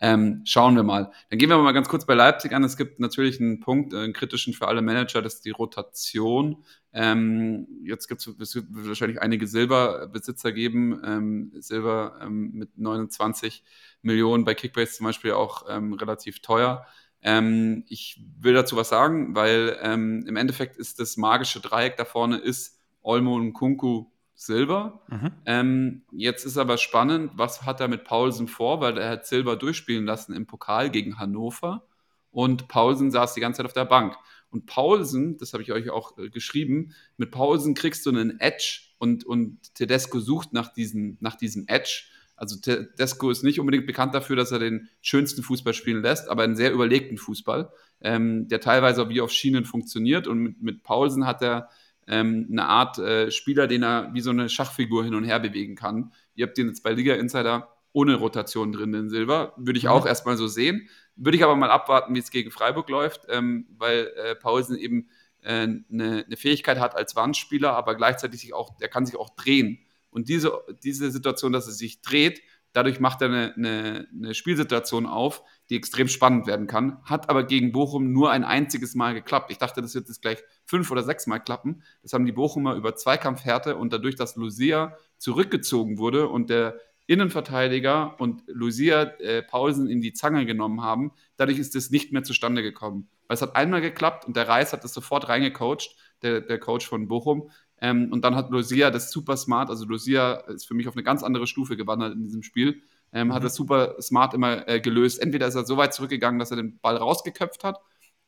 [0.00, 1.10] Ähm, schauen wir mal.
[1.30, 2.62] Dann gehen wir mal ganz kurz bei Leipzig an.
[2.64, 6.64] Es gibt natürlich einen Punkt, äh, einen kritischen für alle Manager, das ist die Rotation.
[6.92, 11.00] Ähm, jetzt gibt es wahrscheinlich einige Silberbesitzer geben.
[11.04, 13.62] Ähm, Silber ähm, mit 29
[14.02, 16.86] Millionen bei Kickbase zum Beispiel auch ähm, relativ teuer.
[17.20, 22.38] Ähm, ich will dazu was sagen, weil im Endeffekt ist das magische Dreieck da vorne
[22.38, 24.06] ist Olmo und Kunku
[24.38, 25.02] Silber.
[25.08, 25.32] Mhm.
[25.46, 29.56] Ähm, jetzt ist aber spannend, was hat er mit Paulsen vor, weil er hat Silber
[29.56, 31.82] durchspielen lassen im Pokal gegen Hannover
[32.30, 34.16] und Paulsen saß die ganze Zeit auf der Bank.
[34.50, 38.82] Und Paulsen, das habe ich euch auch äh, geschrieben, mit Paulsen kriegst du einen Edge
[38.98, 42.04] und, und Tedesco sucht nach, diesen, nach diesem Edge
[42.38, 46.44] also Tedesco ist nicht unbedingt bekannt dafür, dass er den schönsten Fußball spielen lässt, aber
[46.44, 50.28] einen sehr überlegten Fußball, ähm, der teilweise auch wie auf Schienen funktioniert.
[50.28, 51.68] Und mit, mit Paulsen hat er
[52.08, 55.76] ähm, eine Art äh, Spieler, den er wie so eine Schachfigur hin und her bewegen
[55.76, 56.12] kann.
[56.34, 59.54] Ihr habt den jetzt bei Liga Insider ohne Rotation drin, den Silber.
[59.56, 59.90] Würde ich mhm.
[59.90, 60.88] auch erstmal so sehen.
[61.16, 65.08] Würde ich aber mal abwarten, wie es gegen Freiburg läuft, ähm, weil äh, Paulsen eben
[65.42, 69.30] äh, eine, eine Fähigkeit hat als Wandspieler, aber gleichzeitig sich auch, der kann sich auch
[69.36, 69.80] drehen.
[70.10, 72.40] Und diese, diese Situation, dass es sich dreht,
[72.72, 77.02] dadurch macht er eine, eine, eine, Spielsituation auf, die extrem spannend werden kann.
[77.04, 79.50] Hat aber gegen Bochum nur ein einziges Mal geklappt.
[79.50, 81.82] Ich dachte, das wird jetzt gleich fünf oder sechs Mal klappen.
[82.02, 88.20] Das haben die Bochumer über Zweikampfhärte und dadurch, dass Lucia zurückgezogen wurde und der Innenverteidiger
[88.20, 92.62] und Lucia äh, Paulsen in die Zange genommen haben, dadurch ist es nicht mehr zustande
[92.62, 93.08] gekommen.
[93.26, 96.86] Weil es hat einmal geklappt und der Reis hat es sofort reingecoacht, der, der Coach
[96.86, 97.50] von Bochum.
[97.80, 101.02] Ähm, und dann hat Lucia das super smart, also Lucia ist für mich auf eine
[101.02, 103.32] ganz andere Stufe gewandert in diesem Spiel, ähm, mhm.
[103.32, 105.22] hat das super smart immer äh, gelöst.
[105.22, 107.80] Entweder ist er so weit zurückgegangen, dass er den Ball rausgeköpft hat,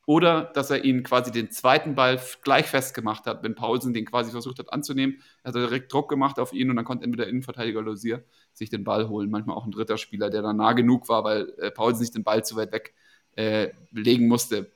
[0.07, 4.31] oder dass er ihn quasi den zweiten Ball gleich festgemacht hat, wenn Paulsen den quasi
[4.31, 5.23] versucht hat anzunehmen.
[5.43, 8.21] Er hat direkt Druck gemacht auf ihn und dann konnte entweder Innenverteidiger Lucia
[8.53, 11.53] sich den Ball holen, manchmal auch ein dritter Spieler, der dann nah genug war, weil
[11.59, 12.95] äh, Paulsen sich den Ball zu weit weg
[13.37, 14.73] äh, legen musste.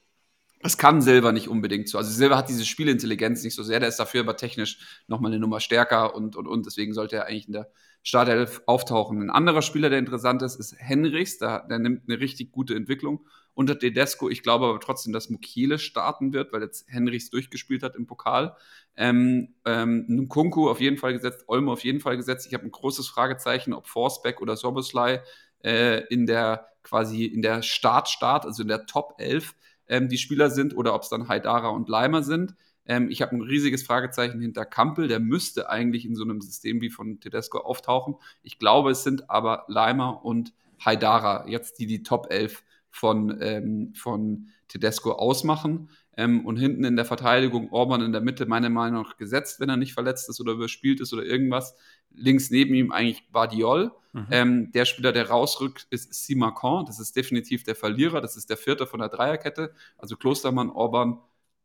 [0.63, 1.99] Das kann Silver nicht unbedingt so.
[1.99, 5.41] Also Silver hat diese Spielintelligenz nicht so sehr, der ist dafür aber technisch nochmal eine
[5.41, 6.65] Nummer stärker und, und, und.
[6.65, 7.71] Deswegen sollte er eigentlich in der
[8.03, 9.21] Startelf auftauchen.
[9.21, 11.39] Ein anderer Spieler, der interessant ist, ist Henrichs.
[11.39, 14.29] Der, der nimmt eine richtig gute Entwicklung unter Tedesco.
[14.29, 18.57] Ich glaube aber trotzdem, dass Mukiele starten wird, weil jetzt Henrichs durchgespielt hat im Pokal.
[18.97, 22.47] Ähm, ähm, Nkunku auf jeden Fall gesetzt, Olmo auf jeden Fall gesetzt.
[22.47, 25.23] Ich habe ein großes Fragezeichen, ob Forsbeck oder Soboslai
[25.63, 29.55] äh, in der quasi in der Start-Start, also in der Top 11
[29.89, 32.55] ähm, die Spieler sind oder ob es dann Haidara und Leimer sind.
[32.87, 36.81] Ähm, ich habe ein riesiges Fragezeichen hinter Kampel, der müsste eigentlich in so einem System
[36.81, 38.17] wie von Tedesco auftauchen.
[38.43, 40.53] Ich glaube, es sind aber Leimer und
[40.85, 42.63] Haidara, jetzt die die Top 11
[42.95, 45.91] von, ähm, von Tedesco ausmachen.
[46.17, 49.69] Ähm, und hinten in der Verteidigung Orban in der Mitte, meiner Meinung nach, gesetzt, wenn
[49.69, 51.75] er nicht verletzt ist oder überspielt ist oder irgendwas.
[52.15, 53.91] Links neben ihm eigentlich Badiol.
[54.13, 54.27] Mhm.
[54.31, 56.87] Ähm, der Spieler, der rausrückt, ist Simacan.
[56.87, 58.21] Das ist definitiv der Verlierer.
[58.21, 59.75] Das ist der vierte von der Dreierkette.
[59.99, 61.19] Also Klostermann, Orban,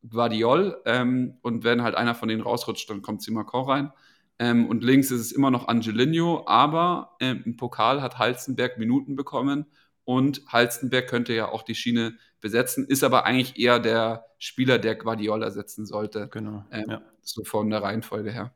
[0.09, 0.81] Guardiol.
[0.85, 3.93] Ähm, und wenn halt einer von denen rausrutscht, dann kommt Simacan rein.
[4.39, 9.15] Ähm, und links ist es immer noch Angelino, aber ähm, im Pokal hat Halzenberg Minuten
[9.15, 9.67] bekommen
[10.09, 14.95] und Halstenberg könnte ja auch die Schiene besetzen, ist aber eigentlich eher der Spieler, der
[14.95, 16.29] Guardiola setzen sollte.
[16.29, 16.65] Genau.
[16.71, 17.01] Ähm, ja.
[17.21, 18.51] So von der Reihenfolge her.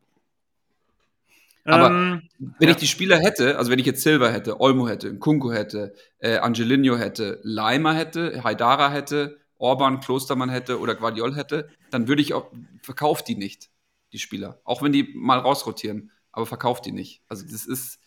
[1.63, 2.71] Aber ähm, wenn ja.
[2.71, 6.37] ich die Spieler hätte, also wenn ich jetzt Silva hätte, Olmo hätte, Kunku hätte, äh,
[6.37, 12.33] Angelino hätte, Leimer hätte, Haidara hätte, Orban, Klostermann hätte oder Guardiol hätte, dann würde ich
[12.33, 12.51] auch,
[12.81, 13.69] verkauft die nicht,
[14.11, 14.59] die Spieler.
[14.63, 17.21] Auch wenn die mal rausrotieren, aber verkauft die nicht.
[17.27, 17.99] Also das ist,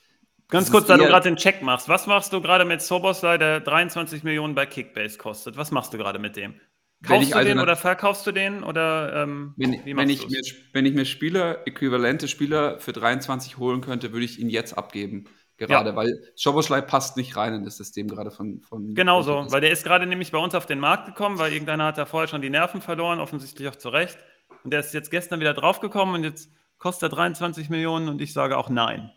[0.48, 1.88] Ganz kurz, da du gerade den Check machst.
[1.88, 5.56] Was machst du gerade mit Soboslai, der 23 Millionen bei Kickbase kostet?
[5.56, 6.54] Was machst du gerade mit dem?
[7.02, 8.62] Kaufst du den oder verkaufst du den?
[8.62, 10.40] Oder, ähm, wenn, wenn, ich mir,
[10.72, 15.28] wenn ich mir Spieler, äquivalente Spieler für 23 holen könnte, würde ich ihn jetzt abgeben.
[15.58, 15.96] Gerade, ja.
[15.96, 18.60] weil Schoboschlei passt nicht rein in das System gerade von.
[18.60, 21.52] von genau so, weil der ist gerade nämlich bei uns auf den Markt gekommen, weil
[21.52, 24.18] irgendeiner hat da vorher schon die Nerven verloren, offensichtlich auch zu Recht.
[24.64, 28.32] Und der ist jetzt gestern wieder draufgekommen und jetzt kostet er 23 Millionen und ich
[28.32, 29.10] sage auch nein.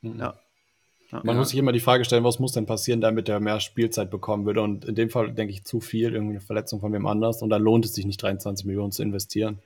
[0.00, 0.18] Mhm.
[0.18, 0.34] Ja.
[1.22, 1.40] Man ja.
[1.40, 4.46] muss sich immer die Frage stellen, was muss denn passieren, damit er mehr Spielzeit bekommen
[4.46, 4.62] würde.
[4.62, 7.42] Und in dem Fall denke ich zu viel, irgendwie eine Verletzung von wem anders.
[7.42, 9.58] Und da lohnt es sich nicht, 23 Millionen zu investieren.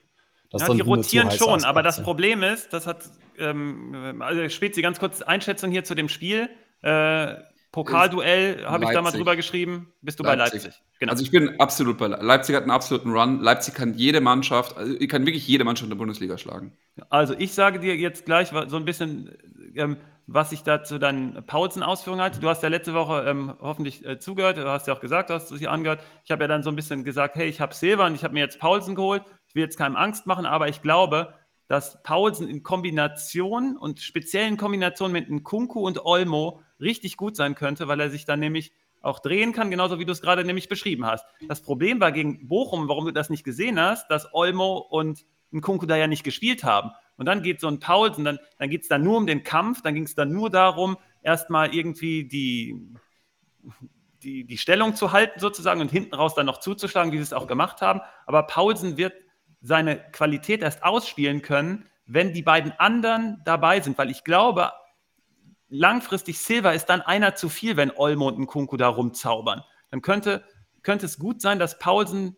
[0.51, 3.03] Das ja, die rotieren schon, aber das Problem ist, das hat,
[3.39, 6.49] ähm, also Spezi, ganz kurz Einschätzung hier zu dem Spiel.
[6.83, 7.35] Äh,
[7.71, 9.93] Pokalduell habe ich da mal drüber geschrieben.
[10.01, 10.63] Bist du Leipzig.
[10.63, 10.83] bei Leipzig?
[11.01, 11.13] Genau.
[11.13, 12.57] Also ich bin absolut bei Leipzig.
[12.57, 13.41] hat einen absoluten Run.
[13.41, 16.73] Leipzig kann jede Mannschaft, also kann wirklich jede Mannschaft in der Bundesliga schlagen.
[17.11, 19.37] Also ich sage dir jetzt gleich so ein bisschen,
[19.75, 19.99] ähm,
[20.31, 22.39] was ich da zu deinen Paulsen-Ausführungen halte.
[22.39, 24.59] Du hast ja letzte Woche ähm, hoffentlich äh, zugehört.
[24.59, 26.05] Du hast ja auch gesagt, du hast es hier angehört.
[26.25, 28.35] Ich habe ja dann so ein bisschen gesagt, hey, ich habe Silva und ich habe
[28.35, 29.23] mir jetzt Paulsen geholt.
[29.49, 31.33] Ich will jetzt keinem Angst machen, aber ich glaube,
[31.67, 37.89] dass Paulsen in Kombination und speziellen Kombinationen mit Nkunku und Olmo richtig gut sein könnte,
[37.89, 41.07] weil er sich dann nämlich auch drehen kann, genauso wie du es gerade nämlich beschrieben
[41.07, 41.25] hast.
[41.49, 45.87] Das Problem war gegen Bochum, warum du das nicht gesehen hast, dass Olmo und Nkunku
[45.87, 46.91] da ja nicht gespielt haben.
[47.19, 49.83] Und dann geht so ein Paulsen, dann, dann geht es dann nur um den Kampf,
[49.83, 52.97] dann ging es dann nur darum, erstmal irgendwie die,
[54.23, 57.33] die, die Stellung zu halten sozusagen und hinten raus dann noch zuzuschlagen, wie sie es
[57.33, 58.01] auch gemacht haben.
[58.25, 59.15] Aber Paulsen wird
[59.61, 64.73] seine Qualität erst ausspielen können, wenn die beiden anderen dabei sind, weil ich glaube,
[65.69, 69.63] langfristig Silva ist dann einer zu viel, wenn Olmo und Kunku da rumzaubern.
[69.91, 70.45] Dann könnte,
[70.83, 72.37] könnte es gut sein, dass Paulsen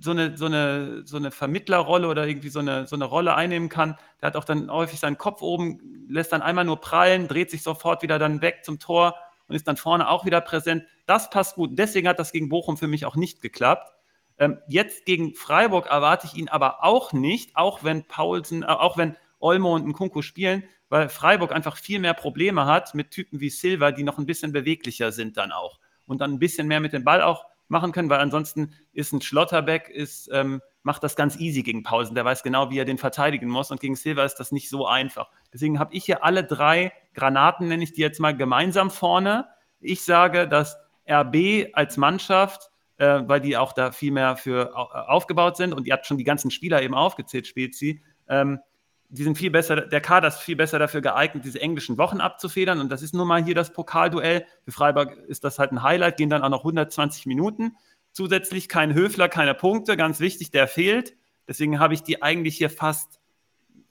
[0.00, 3.68] so eine, so eine, so eine Vermittlerrolle oder irgendwie so eine, so eine Rolle einnehmen
[3.68, 3.96] kann.
[4.20, 7.62] Der hat auch dann häufig seinen Kopf oben, lässt dann einmal nur prallen, dreht sich
[7.62, 9.14] sofort wieder dann weg zum Tor
[9.46, 10.84] und ist dann vorne auch wieder präsent.
[11.06, 11.78] Das passt gut.
[11.78, 13.92] Deswegen hat das gegen Bochum für mich auch nicht geklappt.
[14.38, 18.96] Ähm, jetzt gegen Freiburg erwarte ich ihn aber auch nicht, auch wenn Paulsen, äh, auch
[18.96, 23.50] wenn Olmo und Nkunku spielen, weil Freiburg einfach viel mehr Probleme hat mit Typen wie
[23.50, 26.92] Silva, die noch ein bisschen beweglicher sind dann auch und dann ein bisschen mehr mit
[26.92, 31.38] dem Ball auch machen können, weil ansonsten ist ein Schlotterbeck, ist, ähm, macht das ganz
[31.38, 32.14] easy gegen Pausen.
[32.14, 34.86] Der weiß genau, wie er den verteidigen muss und gegen Silva ist das nicht so
[34.86, 35.30] einfach.
[35.52, 39.46] Deswegen habe ich hier alle drei Granaten, nenne ich die jetzt mal gemeinsam vorne.
[39.80, 40.76] Ich sage, dass
[41.08, 45.92] RB als Mannschaft, äh, weil die auch da viel mehr für aufgebaut sind und ihr
[45.92, 48.60] habt schon die ganzen Spieler eben aufgezählt, spielt sie, ähm,
[49.12, 52.80] die sind viel besser, der Kader ist viel besser dafür geeignet, diese englischen Wochen abzufedern.
[52.80, 54.46] Und das ist nun mal hier das Pokalduell.
[54.64, 57.76] Für Freiburg ist das halt ein Highlight, gehen dann auch noch 120 Minuten.
[58.12, 61.14] Zusätzlich kein Höfler, keine Punkte, ganz wichtig, der fehlt.
[61.48, 63.20] Deswegen habe ich die eigentlich hier fast,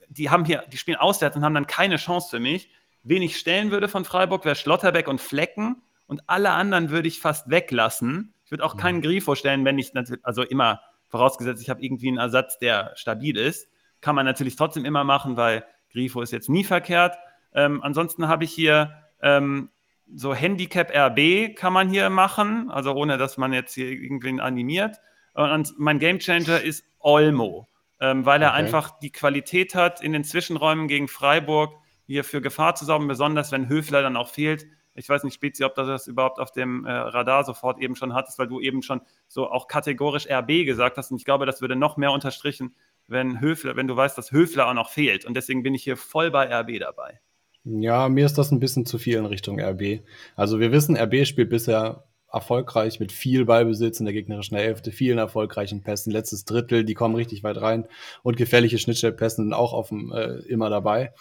[0.08, 2.70] die haben hier, die spielen auswärts und haben dann keine Chance für mich.
[3.02, 7.20] Wen ich stellen würde von Freiburg wäre Schlotterbeck und Flecken und alle anderen würde ich
[7.20, 8.32] fast weglassen.
[8.44, 9.02] Ich würde auch keinen mhm.
[9.02, 9.92] Grifo stellen, wenn ich,
[10.22, 13.68] also immer vorausgesetzt, ich habe irgendwie einen Ersatz, der stabil ist.
[14.00, 17.16] Kann man natürlich trotzdem immer machen, weil Grifo ist jetzt nie verkehrt.
[17.54, 19.70] Ähm, ansonsten habe ich hier ähm,
[20.14, 24.96] so Handicap RB kann man hier machen, also ohne dass man jetzt hier irgendwen animiert.
[25.34, 27.68] Und mein Gamechanger ist Olmo,
[28.00, 28.58] ähm, weil er okay.
[28.58, 31.74] einfach die Qualität hat, in den Zwischenräumen gegen Freiburg
[32.06, 34.66] hier für Gefahr zu sorgen, besonders wenn Höfler dann auch fehlt.
[34.94, 38.12] Ich weiß nicht, Spezi, ob du das überhaupt auf dem äh, Radar sofort eben schon
[38.12, 41.12] hattest, weil du eben schon so auch kategorisch RB gesagt hast.
[41.12, 42.74] Und ich glaube, das würde noch mehr unterstrichen,
[43.10, 45.24] wenn Höfler, wenn du weißt, dass Höfler auch noch fehlt.
[45.24, 47.20] Und deswegen bin ich hier voll bei RB dabei.
[47.64, 50.00] Ja, mir ist das ein bisschen zu viel in Richtung RB.
[50.36, 55.18] Also wir wissen, RB spielt bisher erfolgreich mit viel Ballbesitz in der gegnerischen Hälfte, vielen
[55.18, 57.88] erfolgreichen Pässen, letztes Drittel, die kommen richtig weit rein
[58.22, 61.12] und gefährliche Schnittstellpässen sind auch dem, äh, immer dabei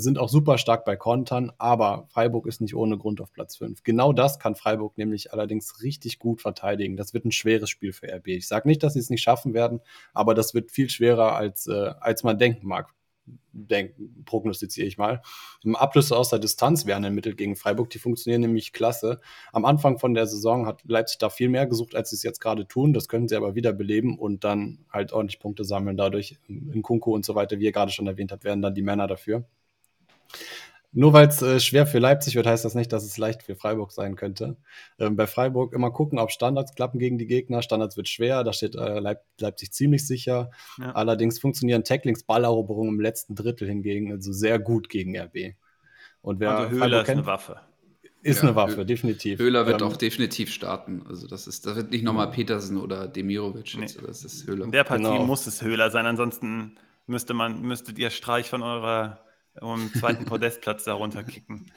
[0.00, 3.82] sind auch super stark bei Kontern, aber Freiburg ist nicht ohne Grund auf Platz 5.
[3.82, 6.96] Genau das kann Freiburg nämlich allerdings richtig gut verteidigen.
[6.96, 8.28] Das wird ein schweres Spiel für RB.
[8.28, 9.80] Ich sage nicht, dass sie es nicht schaffen werden,
[10.14, 12.94] aber das wird viel schwerer, als, äh, als man denken mag.
[13.52, 15.20] Denken, prognostiziere ich mal.
[15.74, 19.20] Ablüsse aus der Distanz wären ein Mittel gegen Freiburg, die funktionieren nämlich klasse.
[19.52, 22.40] Am Anfang von der Saison hat Leipzig da viel mehr gesucht, als sie es jetzt
[22.40, 22.94] gerade tun.
[22.94, 25.96] Das können sie aber wieder beleben und dann halt ordentlich Punkte sammeln.
[25.96, 28.82] Dadurch in Kunku und so weiter, wie ihr gerade schon erwähnt habt, werden dann die
[28.82, 29.44] Männer dafür.
[30.94, 33.56] Nur weil es äh, schwer für Leipzig wird, heißt das nicht, dass es leicht für
[33.56, 34.58] Freiburg sein könnte.
[34.98, 37.62] Ähm, bei Freiburg immer gucken, ob Standards klappen gegen die Gegner.
[37.62, 40.50] Standards wird schwer, da steht äh, Leip Leipzig ziemlich sicher.
[40.78, 40.92] Ja.
[40.92, 45.54] Allerdings funktionieren Tacklings, Balleroberungen im letzten Drittel hingegen also sehr gut gegen RB.
[46.20, 47.60] Und wer also Höhler ist kennt, eine Waffe.
[48.22, 49.38] Ist ja, eine Waffe, definitiv.
[49.38, 51.04] Höhler wird ähm, auch definitiv starten.
[51.08, 53.76] Also das ist, das wird nicht nochmal Petersen oder Demirovic.
[53.78, 53.86] Nee.
[54.06, 54.66] das ist Höhler.
[54.66, 55.24] In der Partie genau.
[55.24, 56.76] muss es Höhler sein, ansonsten
[57.06, 59.18] müsste man, müsstet ihr Streich von eurer
[59.60, 61.70] um zweiten Podestplatz darunter kicken.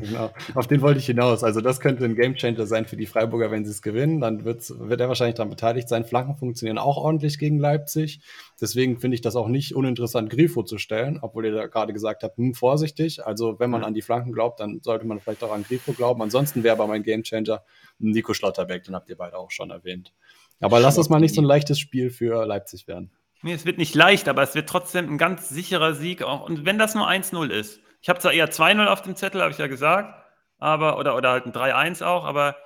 [0.00, 1.42] Genau, auf den wollte ich hinaus.
[1.42, 4.20] Also das könnte ein Gamechanger sein für die Freiburger, wenn sie es gewinnen.
[4.20, 6.04] Dann wird er wahrscheinlich daran beteiligt sein.
[6.04, 8.20] Flanken funktionieren auch ordentlich gegen Leipzig.
[8.60, 12.22] Deswegen finde ich das auch nicht uninteressant, Grifo zu stellen, obwohl ihr da gerade gesagt
[12.22, 13.24] habt, hm, vorsichtig.
[13.24, 13.86] Also wenn man ja.
[13.86, 16.20] an die Flanken glaubt, dann sollte man vielleicht auch an Grifo glauben.
[16.20, 17.62] Ansonsten wäre aber mein Gamechanger
[17.98, 20.12] Nico Schlotterbeck, den habt ihr beide auch schon erwähnt.
[20.60, 23.10] Aber lass es mal nicht so ein leichtes Spiel für Leipzig werden.
[23.44, 26.22] Nee, es wird nicht leicht, aber es wird trotzdem ein ganz sicherer Sieg.
[26.22, 26.48] Auch.
[26.48, 27.78] Und wenn das nur 1-0 ist.
[28.00, 30.18] Ich habe zwar eher 2-0 auf dem Zettel, habe ich ja gesagt,
[30.56, 32.56] aber, oder, oder halt ein 3-1 auch, aber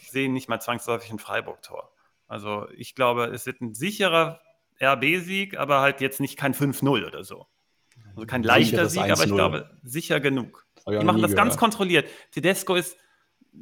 [0.00, 1.92] ich sehe nicht mal zwangsläufig ein Freiburg-Tor.
[2.26, 4.40] Also ich glaube, es wird ein sicherer
[4.80, 7.46] RB-Sieg, aber halt jetzt nicht kein 5-0 oder so.
[8.14, 10.66] Also kein leichter Sieg, aber ich glaube, sicher genug.
[10.88, 12.08] Die machen das ganz kontrolliert.
[12.30, 12.96] Tedesco ist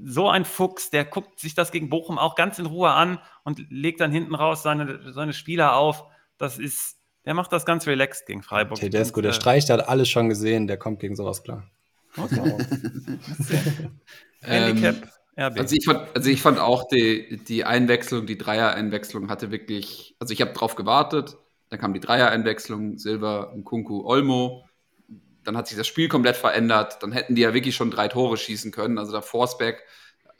[0.05, 3.59] so ein Fuchs, der guckt sich das gegen Bochum auch ganz in Ruhe an und
[3.71, 6.07] legt dann hinten raus seine, seine Spieler auf.
[6.43, 8.81] Das ist, der macht das ganz relaxed gegen Freiburg.
[8.81, 11.71] Tedesco, der äh, Streich, der hat alles schon gesehen, der kommt gegen sowas klar.
[14.43, 15.09] Handicap.
[15.37, 20.17] Ähm, also ich, fand, also ich fand auch die, die Einwechslung, die Dreier-Einwechslung hatte wirklich,
[20.19, 21.37] also ich habe drauf gewartet,
[21.69, 24.69] dann kam die Dreier-Einwechslung, Silber, Kunku, Olmo,
[25.45, 28.37] dann hat sich das Spiel komplett verändert, dann hätten die ja wirklich schon drei Tore
[28.37, 29.83] schießen können, also der Forsberg äh,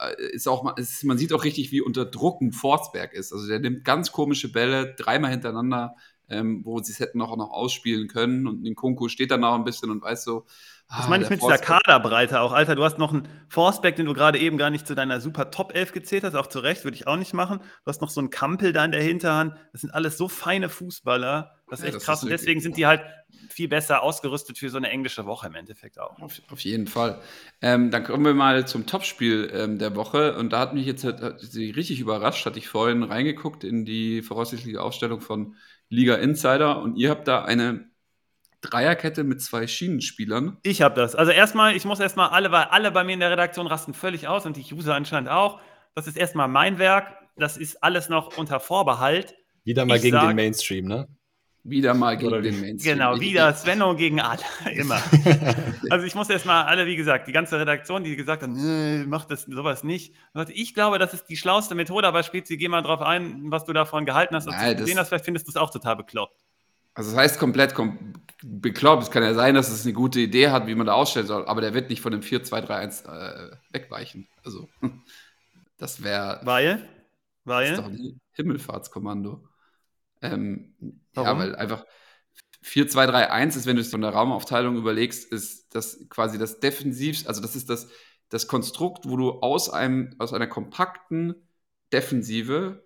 [0.09, 3.59] ist auch, ist, man sieht auch richtig, wie unter Druck ein Forsberg ist, also der
[3.59, 5.95] nimmt ganz komische Bälle, dreimal hintereinander,
[6.29, 9.63] ähm, wo sie es hätten auch noch ausspielen können und Kunku steht dann noch ein
[9.63, 10.45] bisschen und weiß so,
[10.89, 12.51] das ah, meine ich mit dieser Kaderbreite auch.
[12.51, 15.49] Alter, du hast noch einen Forceback, den du gerade eben gar nicht zu deiner super
[15.49, 17.59] Top 11 gezählt hast, auch zu Recht, würde ich auch nicht machen.
[17.59, 19.55] Du hast noch so einen Kampel da in der Hinterhand.
[19.71, 21.55] Das sind alles so feine Fußballer.
[21.73, 22.19] Das ist echt ja, das krass.
[22.19, 23.01] Ist und deswegen sind die halt
[23.49, 26.19] viel besser ausgerüstet für so eine englische Woche im Endeffekt auch.
[26.19, 27.19] Auf, auf jeden Fall.
[27.63, 30.37] Ähm, dann kommen wir mal zum Topspiel ähm, der Woche.
[30.37, 34.21] Und da hat mich jetzt hat sie richtig überrascht, hatte ich vorhin reingeguckt in die
[34.21, 35.55] voraussichtliche Aufstellung von
[35.89, 36.79] Liga Insider.
[36.79, 37.89] Und ihr habt da eine
[38.61, 40.57] Dreierkette mit zwei Schienenspielern.
[40.61, 41.15] Ich habe das.
[41.15, 44.27] Also erstmal, ich muss erstmal alle, weil alle bei mir in der Redaktion rasten völlig
[44.27, 45.59] aus und die User anscheinend auch.
[45.95, 47.17] Das ist erstmal mein Werk.
[47.35, 49.33] Das ist alles noch unter Vorbehalt.
[49.63, 51.07] Wieder mal ich gegen sag, den Mainstream, ne?
[51.65, 52.97] Wieder mal gegen den Mainstream.
[52.97, 54.41] Genau, wieder Svenno gegen alle,
[54.75, 55.01] immer.
[55.89, 59.23] also ich muss erstmal alle, wie gesagt, die ganze Redaktion, die gesagt haben, nee, mach
[59.23, 60.13] das sowas nicht.
[60.49, 63.71] Ich glaube, das ist die schlauste Methode, aber Spezi, geh mal drauf ein, was du
[63.71, 66.43] davon gehalten hast, Nein, gesehen hast, vielleicht findest du es auch total bekloppt.
[66.95, 69.03] Also das heißt komplett kom bekloppt.
[69.03, 71.45] Es kann ja sein, dass es eine gute Idee hat, wie man da ausstellen soll,
[71.45, 74.27] aber der wird nicht von dem 4-2-3-1 äh, wegweichen.
[74.43, 74.67] Also
[75.77, 76.41] das wäre.
[76.43, 76.87] Weil?
[77.45, 77.69] Weil?
[77.69, 79.41] Das ist doch ein Himmelfahrtskommando.
[80.23, 80.75] Ähm,
[81.15, 81.85] ja, weil einfach
[82.63, 87.41] 4-2-3-1 ist, wenn du es von der Raumaufteilung überlegst, ist das quasi das Defensiv, also
[87.41, 87.89] das ist das,
[88.29, 91.35] das Konstrukt, wo du aus einem, aus einer kompakten
[91.91, 92.83] Defensive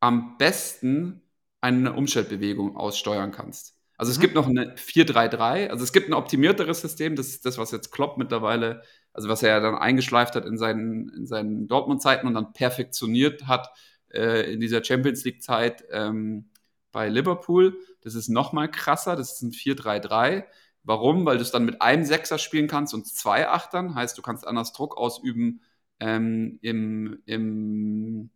[0.00, 1.22] am besten
[1.60, 3.76] eine Umschaltbewegung aussteuern kannst.
[3.96, 4.22] Also es mhm.
[4.22, 7.92] gibt noch eine 4-3-3, also es gibt ein optimierteres System, das ist das, was jetzt
[7.92, 8.82] Klopp mittlerweile,
[9.12, 13.46] also was er ja dann eingeschleift hat in seinen, in seinen Dortmund-Zeiten und dann perfektioniert
[13.46, 13.68] hat
[14.12, 16.50] äh, in dieser Champions League-Zeit ähm,
[16.92, 17.78] bei Liverpool.
[18.02, 20.44] Das ist noch mal krasser, das ist ein 4-3-3.
[20.82, 21.26] Warum?
[21.26, 24.46] Weil du es dann mit einem Sechser spielen kannst und zwei Achtern, heißt du kannst
[24.46, 25.60] anders Druck ausüben
[26.00, 28.30] ähm, im, im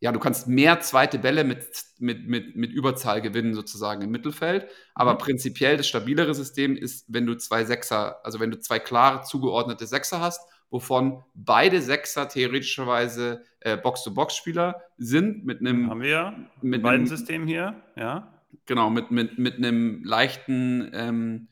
[0.00, 1.66] ja, du kannst mehr zweite Bälle mit,
[1.98, 4.68] mit, mit, mit Überzahl gewinnen, sozusagen im Mittelfeld.
[4.94, 5.18] Aber mhm.
[5.18, 9.86] prinzipiell das stabilere System ist, wenn du zwei Sechser, also wenn du zwei klare zugeordnete
[9.86, 15.90] Sechser hast, wovon beide Sechser theoretischerweise äh, Box-to-Box-Spieler sind, mit einem.
[15.90, 18.32] Haben wir mit beiden System hier, ja.
[18.64, 21.48] Genau, mit, mit, mit einem leichten, ähm,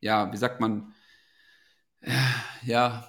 [0.00, 0.92] ja, wie sagt man,
[2.64, 3.08] ja,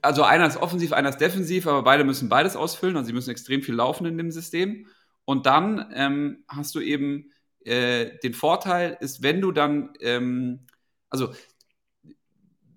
[0.00, 2.96] also einer ist offensiv, einer ist defensiv, aber beide müssen beides ausfüllen.
[2.96, 4.86] Also sie müssen extrem viel laufen in dem System.
[5.24, 7.30] Und dann ähm, hast du eben
[7.64, 10.66] äh, den Vorteil, ist, wenn du dann, ähm,
[11.10, 11.34] also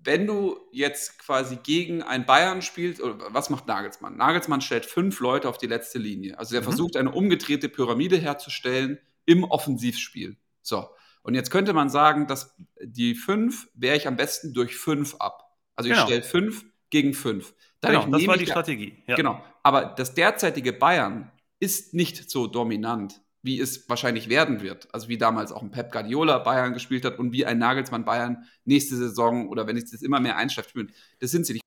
[0.06, 4.16] wenn du jetzt quasi gegen ein Bayern spielst, was macht Nagelsmann?
[4.16, 6.38] Nagelsmann stellt fünf Leute auf die letzte Linie.
[6.38, 6.66] Also er mhm.
[6.66, 10.36] versucht eine umgedrehte Pyramide herzustellen im Offensivspiel.
[10.62, 10.88] So.
[11.22, 15.56] Und jetzt könnte man sagen, dass die fünf wehre ich am besten durch fünf ab.
[15.74, 16.06] Also ich genau.
[16.06, 17.52] stelle fünf gegen fünf.
[17.80, 19.02] Dadurch genau, das war die Strategie.
[19.08, 19.16] Ja.
[19.16, 19.44] Genau.
[19.62, 24.92] Aber das derzeitige Bayern ist nicht so dominant, wie es wahrscheinlich werden wird.
[24.92, 28.44] Also wie damals auch ein Pep Guardiola Bayern gespielt hat und wie ein Nagelsmann Bayern
[28.64, 30.92] nächste Saison oder wenn es das immer mehr einschläft spielt.
[31.20, 31.62] Das sind sie nicht.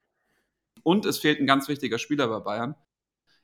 [0.83, 2.75] Und es fehlt ein ganz wichtiger Spieler bei Bayern.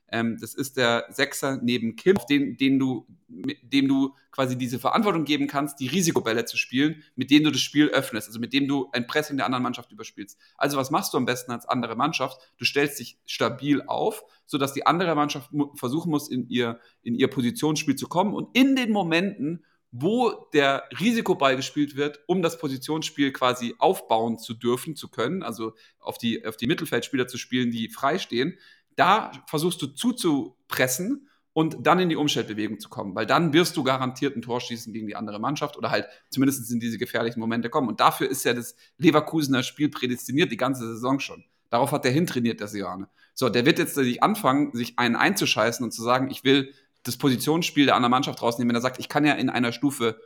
[0.09, 5.25] Ähm, das ist der Sechser neben Kim, den, den du, dem du quasi diese Verantwortung
[5.25, 8.67] geben kannst, die Risikobälle zu spielen, mit denen du das Spiel öffnest, also mit dem
[8.67, 10.37] du ein Pressing der anderen Mannschaft überspielst.
[10.57, 12.39] Also was machst du am besten als andere Mannschaft?
[12.57, 17.27] Du stellst dich stabil auf, sodass die andere Mannschaft versuchen muss, in ihr, in ihr
[17.27, 19.65] Positionsspiel zu kommen und in den Momenten,
[19.97, 25.73] wo der Risikoball gespielt wird, um das Positionsspiel quasi aufbauen zu dürfen, zu können, also
[25.99, 28.57] auf die, auf die Mittelfeldspieler zu spielen, die freistehen,
[28.95, 33.83] da versuchst du zuzupressen und dann in die Umstellbewegung zu kommen, weil dann wirst du
[33.83, 37.69] garantiert ein Tor schießen gegen die andere Mannschaft oder halt zumindest in diese gefährlichen Momente
[37.69, 37.87] kommen.
[37.87, 41.45] Und dafür ist ja das Leverkusener Spiel prädestiniert die ganze Saison schon.
[41.69, 43.07] Darauf hat der hintrainiert, der Siane.
[43.33, 46.73] So, der wird jetzt sich anfangen, sich einen einzuscheißen und zu sagen, ich will
[47.03, 48.69] das Positionsspiel der anderen Mannschaft rausnehmen.
[48.69, 50.19] Wenn er sagt, ich kann ja in einer Stufe,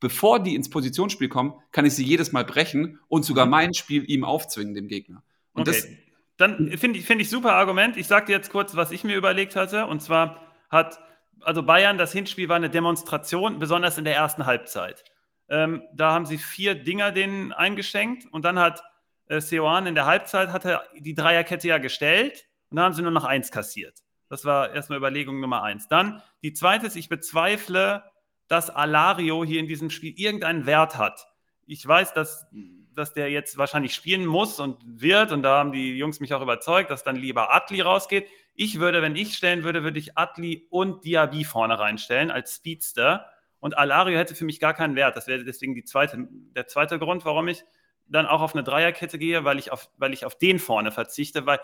[0.00, 3.50] bevor die ins Positionsspiel kommen, kann ich sie jedes Mal brechen und sogar mhm.
[3.50, 5.22] mein Spiel ihm aufzwingen, dem Gegner.
[5.52, 5.98] Und okay.
[6.42, 7.96] Dann finde ich, find ich super Argument.
[7.96, 9.86] Ich sage dir jetzt kurz, was ich mir überlegt hatte.
[9.86, 11.00] Und zwar hat,
[11.40, 15.04] also Bayern, das Hinspiel war eine Demonstration, besonders in der ersten Halbzeit.
[15.48, 18.82] Ähm, da haben sie vier Dinger denen eingeschenkt und dann hat
[19.28, 23.02] äh, Seoane in der Halbzeit hat er die Dreierkette ja gestellt und dann haben sie
[23.02, 23.98] nur noch eins kassiert.
[24.28, 25.88] Das war erstmal Überlegung Nummer eins.
[25.88, 28.02] Dann die zweite ist, ich bezweifle,
[28.48, 31.26] dass Alario hier in diesem Spiel irgendeinen Wert hat.
[31.66, 32.46] Ich weiß, dass,
[32.94, 36.42] dass der jetzt wahrscheinlich spielen muss und wird, und da haben die Jungs mich auch
[36.42, 38.28] überzeugt, dass dann lieber Atli rausgeht.
[38.54, 43.26] Ich würde, wenn ich stellen würde, würde ich Atli und Diaby vorne reinstellen als Speedster.
[43.60, 45.16] Und Alario hätte für mich gar keinen Wert.
[45.16, 47.64] Das wäre deswegen zweite, der zweite Grund, warum ich
[48.06, 51.46] dann auch auf eine Dreierkette gehe, weil ich auf, weil ich auf den vorne verzichte,
[51.46, 51.60] weil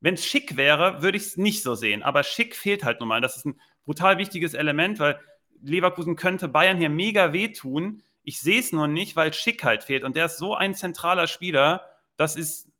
[0.00, 2.02] wenn es schick wäre, würde ich es nicht so sehen.
[2.02, 3.20] Aber schick fehlt halt nun mal.
[3.20, 5.18] Das ist ein brutal wichtiges Element, weil
[5.62, 8.02] Leverkusen könnte Bayern hier mega wehtun.
[8.28, 10.04] Ich sehe es nur nicht, weil schick halt fehlt.
[10.04, 11.88] Und der ist so ein zentraler Spieler,
[12.18, 12.70] das ist,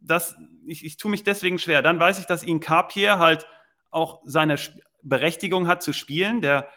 [0.00, 0.34] das,
[0.66, 1.82] ich, ich tue mich deswegen schwer.
[1.82, 3.46] Dann weiß ich, dass ihn Carpier halt
[3.90, 4.56] auch seine
[5.02, 6.40] Berechtigung hat zu spielen.
[6.40, 6.70] Der,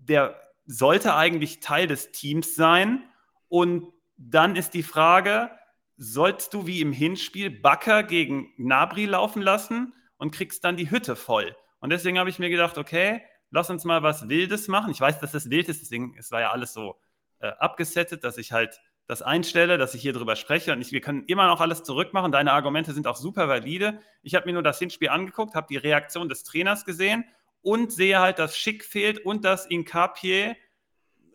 [0.00, 3.08] der sollte eigentlich Teil des Teams sein.
[3.48, 5.50] Und dann ist die Frage,
[5.96, 11.16] sollst du wie im Hinspiel Bakker gegen Nabri laufen lassen und kriegst dann die Hütte
[11.16, 11.56] voll.
[11.78, 14.90] Und deswegen habe ich mir gedacht, okay, lass uns mal was Wildes machen.
[14.90, 16.96] Ich weiß, dass das wild ist, deswegen, es war ja alles so
[17.40, 21.00] äh, abgesettet, dass ich halt das einstelle, dass ich hier drüber spreche und ich, wir
[21.00, 22.30] können immer noch alles zurückmachen.
[22.30, 24.00] Deine Argumente sind auch super valide.
[24.22, 27.24] Ich habe mir nur das Hinspiel angeguckt, habe die Reaktion des Trainers gesehen
[27.60, 30.56] und sehe halt, dass Schick fehlt und dass Incapier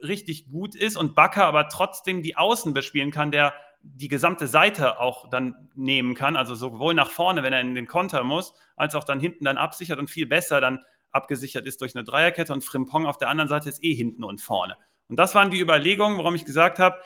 [0.02, 5.00] richtig gut ist und Bakker aber trotzdem die Außen bespielen kann, der die gesamte Seite
[5.00, 8.96] auch dann nehmen kann, also sowohl nach vorne, wenn er in den Konter muss, als
[8.96, 10.84] auch dann hinten dann absichert und viel besser dann
[11.16, 14.42] abgesichert ist durch eine Dreierkette und Frimpong auf der anderen Seite ist eh hinten und
[14.42, 14.78] vorne.
[15.08, 17.00] Und das waren die Überlegungen, warum ich gesagt habe,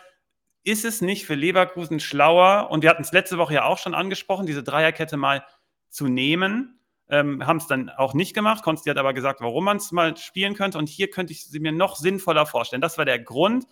[0.64, 3.94] ist es nicht für Leverkusen schlauer, und wir hatten es letzte Woche ja auch schon
[3.94, 5.44] angesprochen, diese Dreierkette mal
[5.90, 6.80] zu nehmen,
[7.10, 8.64] ähm, haben es dann auch nicht gemacht.
[8.64, 10.78] Konsti hat aber gesagt, warum man es mal spielen könnte.
[10.78, 12.82] Und hier könnte ich sie mir noch sinnvoller vorstellen.
[12.82, 13.66] Das war der Grund,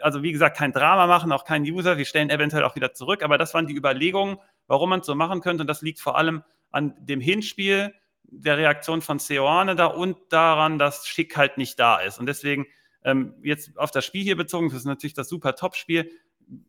[0.00, 1.98] also wie gesagt, kein Drama machen, auch kein User.
[1.98, 3.22] Wir stellen eventuell auch wieder zurück.
[3.24, 4.38] Aber das waren die Überlegungen,
[4.68, 5.62] warum man es so machen könnte.
[5.62, 7.94] Und das liegt vor allem an dem Hinspiel,
[8.30, 12.18] der Reaktion von Seoane da und daran, dass Schick halt nicht da ist.
[12.18, 12.66] Und deswegen
[13.04, 16.10] ähm, jetzt auf das Spiel hier bezogen, das ist natürlich das super Top-Spiel.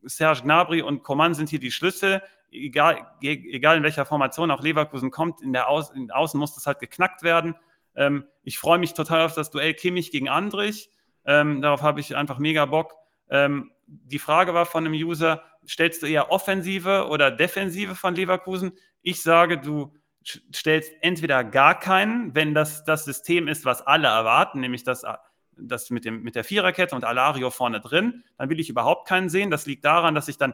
[0.04, 2.22] Serge Gnabry und Coman sind hier die Schlüssel.
[2.52, 6.68] Egal, egal in welcher Formation auch Leverkusen kommt, in der Au in Außen muss das
[6.68, 7.56] halt geknackt werden.
[7.96, 10.90] Ähm, ich freue mich total auf das Duell Kimmich gegen Andrich.
[11.26, 12.96] Ähm, darauf habe ich einfach mega Bock.
[13.30, 18.74] Ähm, die Frage war von einem User, stellst du eher Offensive oder Defensive von Leverkusen?
[19.02, 19.94] Ich sage, du
[20.24, 25.04] stellst entweder gar keinen, wenn das das System ist, was alle erwarten, nämlich das,
[25.58, 29.30] das mit, dem, mit der Viererkette und Alario vorne drin, dann will ich überhaupt keinen
[29.30, 29.52] sehen.
[29.52, 30.54] Das liegt daran, dass ich dann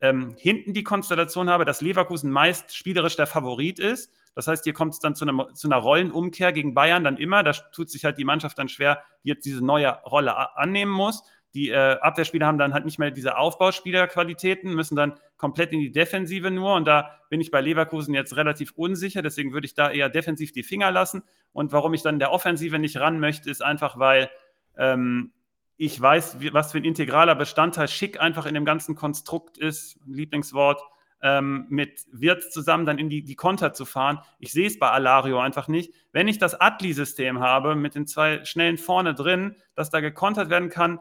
[0.00, 4.72] ähm, hinten die Konstellation habe, dass Leverkusen meist spielerisch der Favorit ist das heißt, hier
[4.72, 7.42] kommt es dann zu, einem, zu, einer Rollenumkehr gegen Bayern dann immer.
[7.42, 11.24] Da tut sich halt die Mannschaft dann schwer, die jetzt diese neue Rolle annehmen muss.
[11.54, 15.90] Die äh, Abwehrspieler haben dann halt nicht mehr diese Aufbauspielerqualitäten, müssen dann komplett in die
[15.90, 16.74] Defensive nur.
[16.74, 19.22] Und da bin ich bei Leverkusen jetzt relativ unsicher.
[19.22, 21.22] Deswegen würde ich da eher defensiv die Finger lassen.
[21.52, 24.30] Und warum ich dann der Offensive nicht ran möchte, ist einfach, weil
[24.76, 25.32] ähm,
[25.78, 29.98] ich weiß, wie, was für ein integraler Bestandteil Schick einfach in dem ganzen Konstrukt ist.
[30.06, 30.82] Lieblingswort
[31.22, 34.18] ähm, mit Wirtz zusammen dann in die, die Konter zu fahren.
[34.38, 35.92] Ich sehe es bei Alario einfach nicht.
[36.12, 40.68] Wenn ich das Atli-System habe mit den zwei Schnellen vorne drin, dass da gekontert werden
[40.68, 41.00] kann,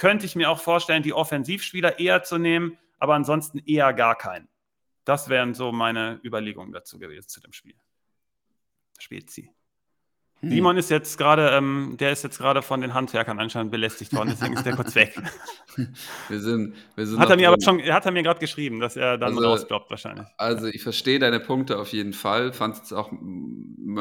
[0.00, 4.48] könnte ich mir auch vorstellen, die Offensivspieler eher zu nehmen, aber ansonsten eher gar keinen.
[5.04, 7.74] Das wären so meine Überlegungen dazu gewesen zu dem Spiel.
[8.98, 9.52] Spezi.
[10.40, 10.50] Hm.
[10.50, 14.30] Simon ist jetzt gerade, ähm, der ist jetzt gerade von den Handwerkern anscheinend belästigt worden,
[14.30, 15.14] deswegen ist der kurz weg.
[16.28, 18.96] Wir sind, wir sind hat er mir aber schon, hat er mir gerade geschrieben, dass
[18.96, 20.26] er dann also, rausblockt wahrscheinlich.
[20.36, 23.10] Also ich verstehe deine Punkte auf jeden Fall, fand es auch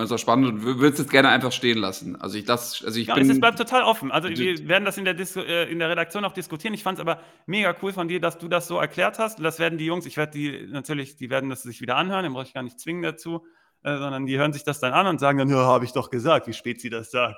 [0.05, 2.19] so spannend und würde es jetzt gerne einfach stehen lassen.
[2.19, 4.11] Also ich lasse, also ich ja, bin, es bleibt total offen.
[4.11, 6.73] Also wir werden das in der, Dis äh, in der Redaktion auch diskutieren.
[6.73, 9.39] Ich fand es aber mega cool von dir, dass du das so erklärt hast.
[9.39, 12.33] Das werden die Jungs, ich werde die natürlich, die werden das sich wieder anhören, den
[12.33, 13.45] brauche ich gar nicht zwingen dazu.
[13.81, 16.09] Äh, sondern die hören sich das dann an und sagen dann, ja, habe ich doch
[16.09, 17.37] gesagt, wie spät sie das sagt.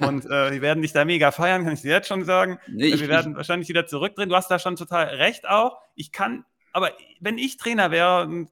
[0.00, 2.58] und äh, die werden dich da mega feiern, kann ich dir jetzt schon sagen.
[2.68, 4.30] Nee, ich, wir werden ich, wahrscheinlich wieder zurückdrehen.
[4.30, 5.76] Du hast da schon total recht auch.
[5.94, 8.46] Ich kann, aber wenn ich Trainer wäre,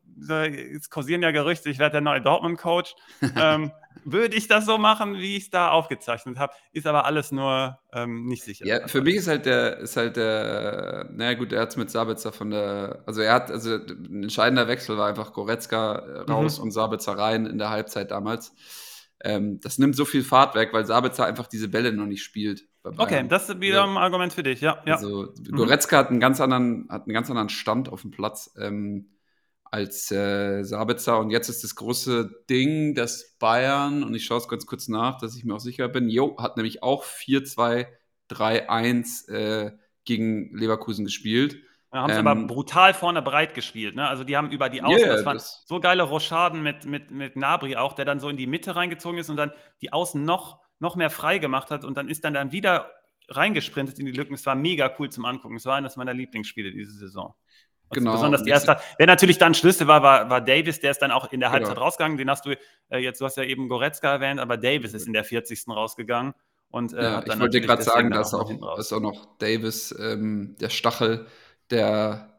[0.77, 2.95] es kursieren ja Gerüchte, ich werde der neue Dortmund-Coach,
[3.41, 3.73] ähm,
[4.05, 6.53] würde ich das so machen, wie ich es da aufgezeichnet habe.
[6.73, 8.67] Ist aber alles nur ähm, nicht sicher.
[8.67, 11.91] Ja, für mich ist halt der, ist halt der, naja gut, er hat es mit
[11.91, 16.59] Sabitzer von der, also er hat, also ein entscheidender Wechsel war einfach Goretzka äh, raus
[16.59, 16.65] mhm.
[16.65, 18.55] und Sabitzer rein in der Halbzeit damals.
[19.23, 22.65] Ähm, das nimmt so viel Fahrt weg, weil Sabitzer einfach diese Bälle noch nicht spielt.
[22.83, 24.83] Okay, das ist wieder ein Argument für dich, ja.
[24.87, 24.95] ja.
[24.95, 26.01] Also Goretzka mhm.
[26.01, 28.55] hat einen ganz anderen, hat einen ganz anderen Stand auf dem Platz.
[28.59, 29.11] Ähm,
[29.71, 31.19] als äh, Sabitzer.
[31.19, 35.19] Und jetzt ist das große Ding, dass Bayern, und ich schaue es ganz kurz nach,
[35.19, 39.71] dass ich mir auch sicher bin, Jo, hat nämlich auch 4-2-3-1 äh,
[40.05, 41.63] gegen Leverkusen gespielt.
[41.93, 43.95] Ja, haben ähm, aber brutal vorne breit gespielt.
[43.97, 44.09] Ne?
[44.09, 47.11] Also die haben über die Außen, yeah, das waren das so geile Rochaden mit, mit,
[47.11, 50.25] mit Nabri auch, der dann so in die Mitte reingezogen ist und dann die Außen
[50.25, 52.93] noch, noch mehr frei gemacht hat und dann ist dann, dann wieder
[53.29, 54.35] reingesprintet in die Lücken.
[54.35, 55.57] Es war mega cool zum Angucken.
[55.57, 57.35] Es war eines meiner Lieblingsspiele diese Saison.
[57.91, 58.13] Also genau.
[58.13, 58.77] Besonders die erste.
[58.99, 61.75] Wer natürlich dann Schlüssel war, war, war Davis, der ist dann auch in der Halbzeit
[61.75, 61.85] genau.
[61.85, 62.17] rausgegangen.
[62.17, 62.57] Den hast du
[62.89, 65.67] äh, jetzt, du hast ja eben Goretzka erwähnt, aber Davis ist in der 40.
[65.69, 66.35] rausgegangen.
[66.71, 70.69] Und, äh, ja, ich wollte gerade sagen, dass auch, ist auch noch Davis, ähm, der
[70.69, 71.27] Stachel,
[71.71, 72.39] der,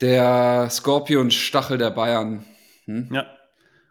[0.00, 2.44] der Scorpion-Stachel der Bayern.
[2.86, 3.08] Hm?
[3.12, 3.26] Ja.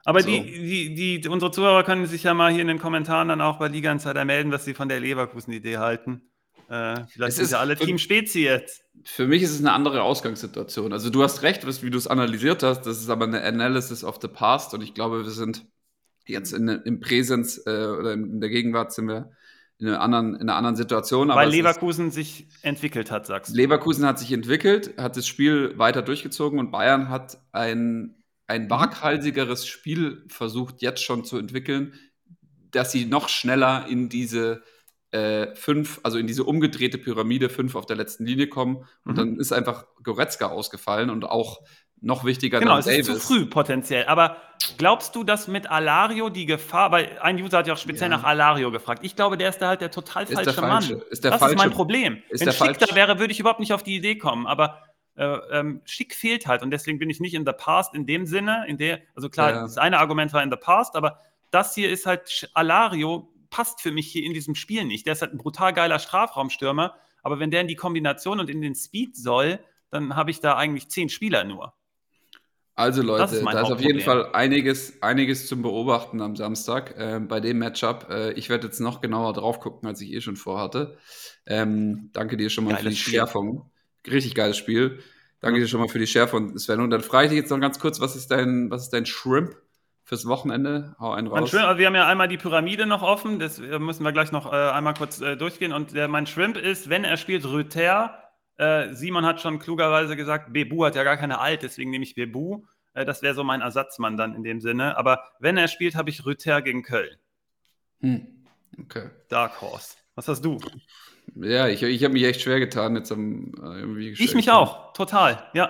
[0.03, 0.27] Aber so.
[0.27, 3.59] die, die, die, unsere Zuhörer können sich ja mal hier in den Kommentaren dann auch
[3.59, 6.28] bei Liga Insider melden, was sie von der Leverkusen-Idee halten.
[6.69, 8.83] Äh, vielleicht es sind ja alle Team Spezi jetzt.
[9.03, 10.93] Für mich ist es eine andere Ausgangssituation.
[10.93, 12.81] Also du hast recht, wie du es analysiert hast.
[12.81, 15.65] Das ist aber eine Analysis of the past und ich glaube, wir sind
[16.27, 19.31] jetzt in, im Präsens äh, oder in der Gegenwart sind wir
[19.79, 21.29] in einer anderen, in einer anderen Situation.
[21.29, 23.57] Weil Leverkusen ist, sich entwickelt hat, sagst du.
[23.57, 28.69] Leverkusen hat sich entwickelt, hat das Spiel weiter durchgezogen und Bayern hat ein, ein mhm.
[28.69, 31.93] waghalsigeres Spiel versucht, jetzt schon zu entwickeln,
[32.71, 34.61] dass sie noch schneller in diese
[35.11, 38.85] äh, fünf, also in diese umgedrehte Pyramide, fünf auf der letzten Linie kommen.
[39.05, 39.15] Und mhm.
[39.15, 41.61] dann ist einfach Goretzka ausgefallen und auch
[42.01, 43.07] noch wichtiger genau, dann Davis.
[43.07, 44.05] Genau, es ist zu früh potenziell.
[44.05, 44.37] Aber
[44.77, 48.17] glaubst du, dass mit Alario die Gefahr, weil ein User hat ja auch speziell ja.
[48.17, 49.01] nach Alario gefragt.
[49.03, 51.01] Ich glaube, der ist da halt der total falsche, der falsche Mann.
[51.09, 52.21] Ist der das falsche, ist mein Problem.
[52.29, 54.47] Ist Wenn Schick da wäre, würde ich überhaupt nicht auf die Idee kommen.
[54.47, 54.83] Aber
[55.15, 58.25] äh, ähm, Schick fehlt halt und deswegen bin ich nicht in the past in dem
[58.25, 59.61] Sinne, in der, also klar, ja.
[59.63, 61.19] das eine Argument war in the past, aber
[61.51, 65.05] das hier ist halt Alario passt für mich hier in diesem Spiel nicht.
[65.05, 68.61] Der ist halt ein brutal geiler Strafraumstürmer, aber wenn der in die Kombination und in
[68.61, 69.59] den Speed soll,
[69.89, 71.73] dann habe ich da eigentlich zehn Spieler nur.
[72.75, 77.19] Also Leute, ist da ist auf jeden Fall einiges, einiges zum Beobachten am Samstag äh,
[77.19, 78.07] bei dem Matchup.
[78.09, 80.97] Äh, ich werde jetzt noch genauer drauf gucken, als ich eh schon vorhatte.
[81.45, 83.13] Ähm, danke dir schon mal geiles für die Spiel.
[83.15, 83.69] Schärfung.
[84.07, 85.03] Richtig geiles Spiel.
[85.41, 85.65] Danke ja.
[85.65, 86.79] dir schon mal für die Schärfung, Sven.
[86.79, 89.05] Und dann frage ich dich jetzt noch ganz kurz, was ist dein, was ist dein
[89.05, 89.57] Shrimp
[90.09, 90.95] fürs Wochenende.
[90.99, 91.51] Hau einen raus.
[91.51, 94.51] Shrimp, wir haben ja einmal die Pyramide noch offen, das äh, müssen wir gleich noch
[94.51, 95.71] äh, einmal kurz äh, durchgehen.
[95.71, 98.17] Und der, mein Shrimp ist, wenn er spielt, Rüther.
[98.57, 102.15] Äh, Simon hat schon klugerweise gesagt, Bebu hat ja gar keine Alt, deswegen nehme ich
[102.15, 102.63] Bebu.
[102.95, 104.97] Äh, das wäre so mein Ersatzmann dann in dem Sinne.
[104.97, 107.15] Aber wenn er spielt, habe ich Rüther gegen Köln.
[108.01, 108.25] Hm.
[108.79, 109.11] Okay.
[109.29, 109.95] Dark Horse.
[110.15, 110.57] Was hast du?
[111.35, 114.09] Ja, ich, ich habe mich echt schwer getan jetzt am äh.
[114.09, 115.69] Ich mich auch, total, ja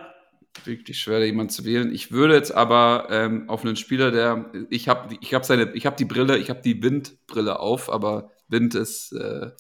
[0.65, 1.93] wirklich schwer, da jemanden zu wählen.
[1.93, 5.85] Ich würde jetzt aber ähm, auf einen Spieler, der ich habe, ich habe seine, ich
[5.85, 9.51] habe die Brille, ich habe die Windbrille auf, aber Wind ist, äh,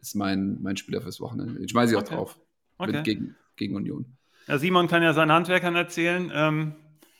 [0.00, 1.54] ist mein, mein Spieler fürs Wochenende.
[1.54, 2.06] Den schmeiße ich okay.
[2.06, 2.38] auch drauf.
[2.78, 2.92] Okay.
[2.92, 4.16] Wind gegen, gegen Union.
[4.48, 6.74] Ja, Simon kann ja seinen Handwerkern erzählen, ähm,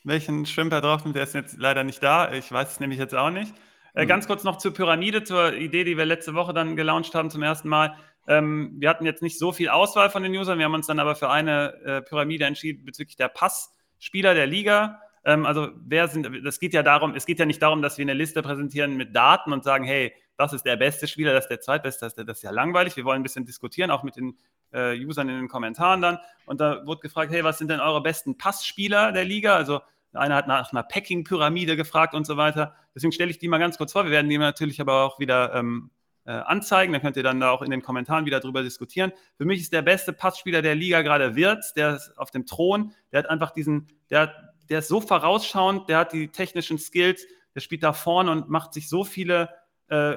[0.05, 2.32] welchen Schwimmer drauf der ist jetzt leider nicht da.
[2.32, 3.55] Ich weiß es nämlich jetzt auch nicht.
[3.94, 4.09] Äh, mhm.
[4.09, 7.43] Ganz kurz noch zur Pyramide, zur Idee, die wir letzte Woche dann gelauncht haben zum
[7.43, 7.94] ersten Mal.
[8.27, 11.01] Ähm, wir hatten jetzt nicht so viel Auswahl von den Usern, wir haben uns dann
[11.01, 15.01] aber für eine äh, Pyramide entschieden bezüglich der Passspieler der Liga.
[15.24, 18.05] Ähm, also wer sind, das geht ja darum, es geht ja nicht darum, dass wir
[18.05, 21.51] eine Liste präsentieren mit Daten und sagen, hey, das ist der beste Spieler, das ist
[21.51, 22.97] der zweitbeste, das ist, der, das ist ja langweilig.
[22.97, 24.36] Wir wollen ein bisschen diskutieren, auch mit den
[24.73, 26.19] äh, Usern in den Kommentaren dann.
[26.47, 29.55] Und da wurde gefragt, hey, was sind denn eure besten Passspieler der Liga?
[29.55, 29.81] Also
[30.12, 32.74] einer hat nach einer Packing-Pyramide gefragt und so weiter.
[32.94, 34.05] Deswegen stelle ich die mal ganz kurz vor.
[34.05, 35.90] Wir werden die natürlich aber auch wieder ähm,
[36.24, 36.93] äh, anzeigen.
[36.93, 39.12] Da könnt ihr dann da auch in den Kommentaren wieder drüber diskutieren.
[39.36, 42.93] Für mich ist der beste Passspieler der Liga gerade Wirtz, der ist auf dem Thron.
[43.11, 44.35] Der hat einfach diesen, der,
[44.69, 48.73] der ist so vorausschauend, der hat die technischen Skills, der spielt da vorne und macht
[48.73, 49.51] sich so viele
[49.89, 50.16] äh,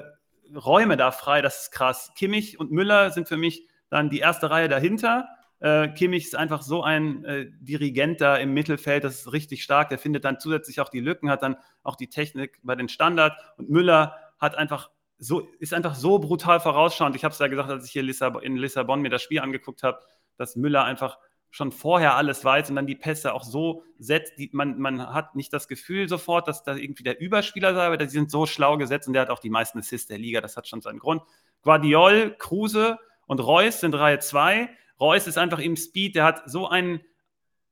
[0.55, 1.41] Räume da frei.
[1.41, 2.11] Das ist krass.
[2.15, 5.27] Kimmich und Müller sind für mich dann die erste Reihe dahinter.
[5.59, 9.89] Äh, Kimmich ist einfach so ein äh, Dirigent da im Mittelfeld, das ist richtig stark.
[9.89, 13.33] Der findet dann zusätzlich auch die Lücken, hat dann auch die Technik bei den Standard.
[13.57, 17.15] Und Müller hat einfach so, ist einfach so brutal vorausschauend.
[17.15, 19.99] Ich habe es ja gesagt, als ich hier in Lissabon mir das Spiel angeguckt habe,
[20.37, 21.17] dass Müller einfach
[21.55, 25.35] schon vorher alles weiß und dann die Pässe auch so setzt, die, man, man hat
[25.35, 28.77] nicht das Gefühl sofort, dass da irgendwie der Überspieler sei, aber die sind so schlau
[28.77, 31.21] gesetzt und der hat auch die meisten Assists der Liga, das hat schon seinen Grund.
[31.61, 34.69] Guardiol, Kruse und Reus sind Reihe 2.
[34.99, 36.99] Reus ist einfach im Speed, der hat so einen,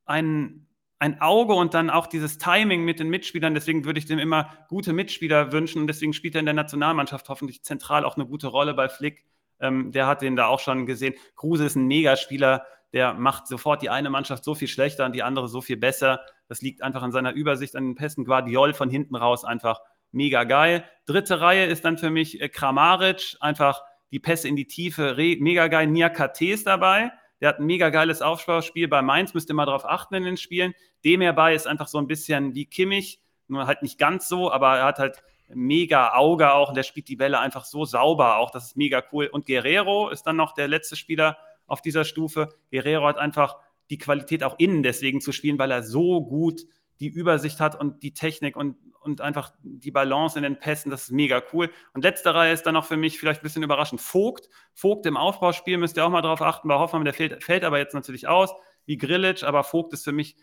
[0.05, 0.69] einen
[1.03, 3.53] ein Auge und dann auch dieses Timing mit den Mitspielern.
[3.53, 7.27] Deswegen würde ich dem immer gute Mitspieler wünschen und deswegen spielt er in der Nationalmannschaft
[7.27, 9.25] hoffentlich zentral auch eine gute Rolle bei Flick.
[9.59, 11.13] Ähm, der hat den da auch schon gesehen.
[11.35, 15.23] Kruse ist ein Megaspieler, der macht sofort die eine Mannschaft so viel schlechter und die
[15.23, 16.21] andere so viel besser.
[16.47, 18.23] Das liegt einfach an seiner Übersicht an den Pässen.
[18.23, 19.81] Guardiol von hinten raus einfach
[20.13, 20.85] mega geil.
[21.05, 25.67] Dritte Reihe ist dann für mich äh, Kramaric, einfach die Pässe in die Tiefe, mega
[25.67, 25.88] geil.
[25.88, 27.11] Nia KT ist dabei
[27.43, 30.37] der hat ein mega geiles Aufbauspiel bei Mainz, müsst ihr mal darauf achten in den
[30.37, 30.73] Spielen.
[31.03, 34.77] Dem herbei ist einfach so ein bisschen wie Kimmich, nur halt nicht ganz so, aber
[34.77, 38.49] er hat halt mega Auge auch und der spielt die Bälle einfach so sauber auch.
[38.49, 39.27] Das ist mega cool.
[39.27, 41.37] Und Guerrero ist dann noch der letzte Spieler
[41.67, 42.47] auf dieser Stufe.
[42.71, 43.57] Guerrero hat einfach
[43.89, 46.61] die Qualität auch innen deswegen zu spielen, weil er so gut
[47.09, 51.03] die Übersicht hat und die Technik und, und einfach die Balance in den Pässen, das
[51.03, 51.69] ist mega cool.
[51.93, 54.01] Und letzte Reihe ist dann noch für mich vielleicht ein bisschen überraschend.
[54.01, 56.67] Vogt, Vogt im Aufbauspiel müsst ihr auch mal drauf achten.
[56.67, 58.51] Bei Hoffmann, der fällt, fällt aber jetzt natürlich aus,
[58.85, 60.35] wie Grillic, aber Vogt ist für mich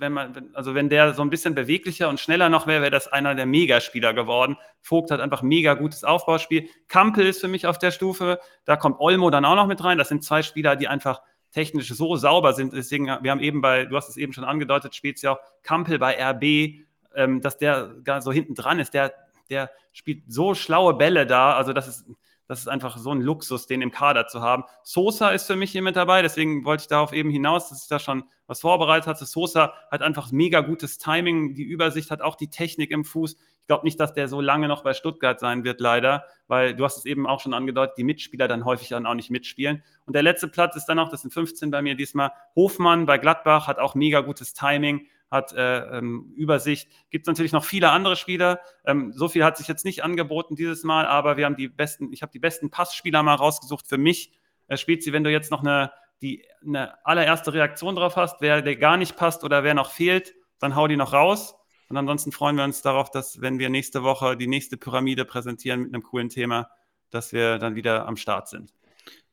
[0.00, 3.08] wenn man, also wenn der so ein bisschen beweglicher und schneller noch wäre, wäre das
[3.08, 4.56] einer der Megaspieler geworden.
[4.80, 6.68] Vogt hat einfach mega gutes Aufbauspiel.
[6.86, 8.38] Kampel ist für mich auf der Stufe.
[8.64, 9.98] Da kommt Olmo dann auch noch mit rein.
[9.98, 11.20] Das sind zwei Spieler, die einfach
[11.52, 12.72] technisch so sauber sind.
[12.72, 15.98] Deswegen, wir haben eben bei, du hast es eben schon angedeutet, spielt ja auch Kampel
[15.98, 16.84] bei RB,
[17.14, 18.94] ähm, dass der gar so hinten dran ist.
[18.94, 19.12] Der,
[19.50, 21.54] der spielt so schlaue Bälle da.
[21.54, 22.06] Also das ist,
[22.48, 24.64] das ist einfach so ein Luxus, den im Kader zu haben.
[24.82, 27.88] Sosa ist für mich hier mit dabei, deswegen wollte ich darauf eben hinaus, dass ich
[27.88, 29.26] da schon was vorbereitet hatte.
[29.26, 33.34] Sosa hat einfach mega gutes Timing, die Übersicht hat auch die Technik im Fuß.
[33.34, 36.84] Ich glaube nicht, dass der so lange noch bei Stuttgart sein wird, leider, weil du
[36.84, 39.84] hast es eben auch schon angedeutet, die Mitspieler dann häufig dann auch nicht mitspielen.
[40.06, 43.18] Und der letzte Platz ist dann auch, das sind 15 bei mir diesmal, Hofmann bei
[43.18, 46.88] Gladbach, hat auch mega gutes Timing hat äh, ähm, Übersicht.
[47.10, 48.60] Gibt es natürlich noch viele andere Spieler.
[48.84, 52.12] Ähm, so viel hat sich jetzt nicht angeboten dieses Mal, aber wir haben die besten,
[52.12, 54.32] ich habe die besten Passspieler mal rausgesucht für mich.
[54.68, 55.92] Äh, Spezi, wenn du jetzt noch eine,
[56.22, 60.34] die, eine allererste Reaktion drauf hast, wer der gar nicht passt oder wer noch fehlt,
[60.58, 61.54] dann hau die noch raus.
[61.88, 65.80] Und ansonsten freuen wir uns darauf, dass, wenn wir nächste Woche die nächste Pyramide präsentieren
[65.80, 66.70] mit einem coolen Thema,
[67.10, 68.74] dass wir dann wieder am Start sind.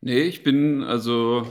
[0.01, 1.47] Nee, ich bin also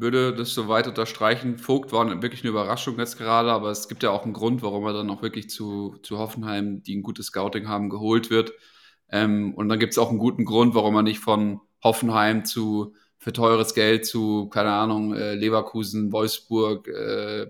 [0.00, 1.58] würde das so weit unterstreichen.
[1.58, 4.84] Vogt war wirklich eine Überraschung jetzt gerade, aber es gibt ja auch einen Grund, warum
[4.84, 8.52] er dann auch wirklich zu, zu Hoffenheim, die ein gutes Scouting haben, geholt wird.
[9.10, 12.94] Ähm, und dann gibt es auch einen guten Grund, warum er nicht von Hoffenheim zu
[13.18, 17.46] für teures Geld zu, keine Ahnung, äh, Leverkusen, Wolfsburg, äh,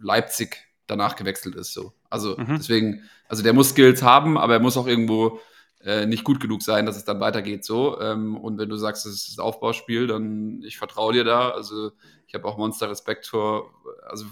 [0.00, 1.72] Leipzig danach gewechselt ist.
[1.72, 1.92] So.
[2.08, 2.56] Also mhm.
[2.56, 5.40] deswegen, also der muss Skills haben, aber er muss auch irgendwo
[5.84, 8.00] äh, nicht gut genug sein, dass es dann weitergeht so.
[8.00, 11.50] Ähm, und wenn du sagst, es ist Aufbauspiel, dann ich vertraue dir da.
[11.50, 11.92] Also
[12.26, 13.70] ich habe auch Monster Respekt vor,
[14.08, 14.24] also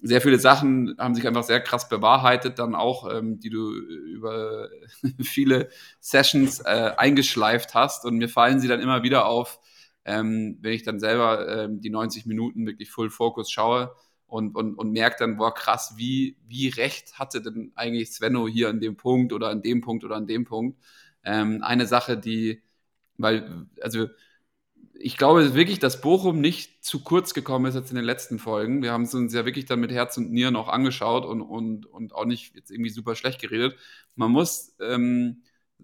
[0.00, 4.68] sehr viele Sachen haben sich einfach sehr krass bewahrheitet, dann auch, ähm, die du über
[5.22, 5.68] viele
[6.00, 8.04] Sessions äh, eingeschleift hast.
[8.04, 9.60] Und mir fallen sie dann immer wieder auf,
[10.04, 13.94] ähm, wenn ich dann selber ähm, die 90 Minuten wirklich Full Focus schaue
[14.32, 18.70] und, und, und merkt dann, boah, krass, wie, wie recht hatte denn eigentlich Svenno hier
[18.70, 20.80] an dem Punkt oder an dem Punkt oder an dem Punkt.
[21.22, 22.62] Ähm, eine Sache, die,
[23.18, 24.08] weil, also
[24.94, 28.82] ich glaube wirklich, dass Bochum nicht zu kurz gekommen ist jetzt in den letzten Folgen.
[28.82, 31.84] Wir haben es uns ja wirklich dann mit Herz und Nieren auch angeschaut und, und,
[31.84, 33.76] und auch nicht jetzt irgendwie super schlecht geredet.
[34.16, 35.42] Man muss, ähm,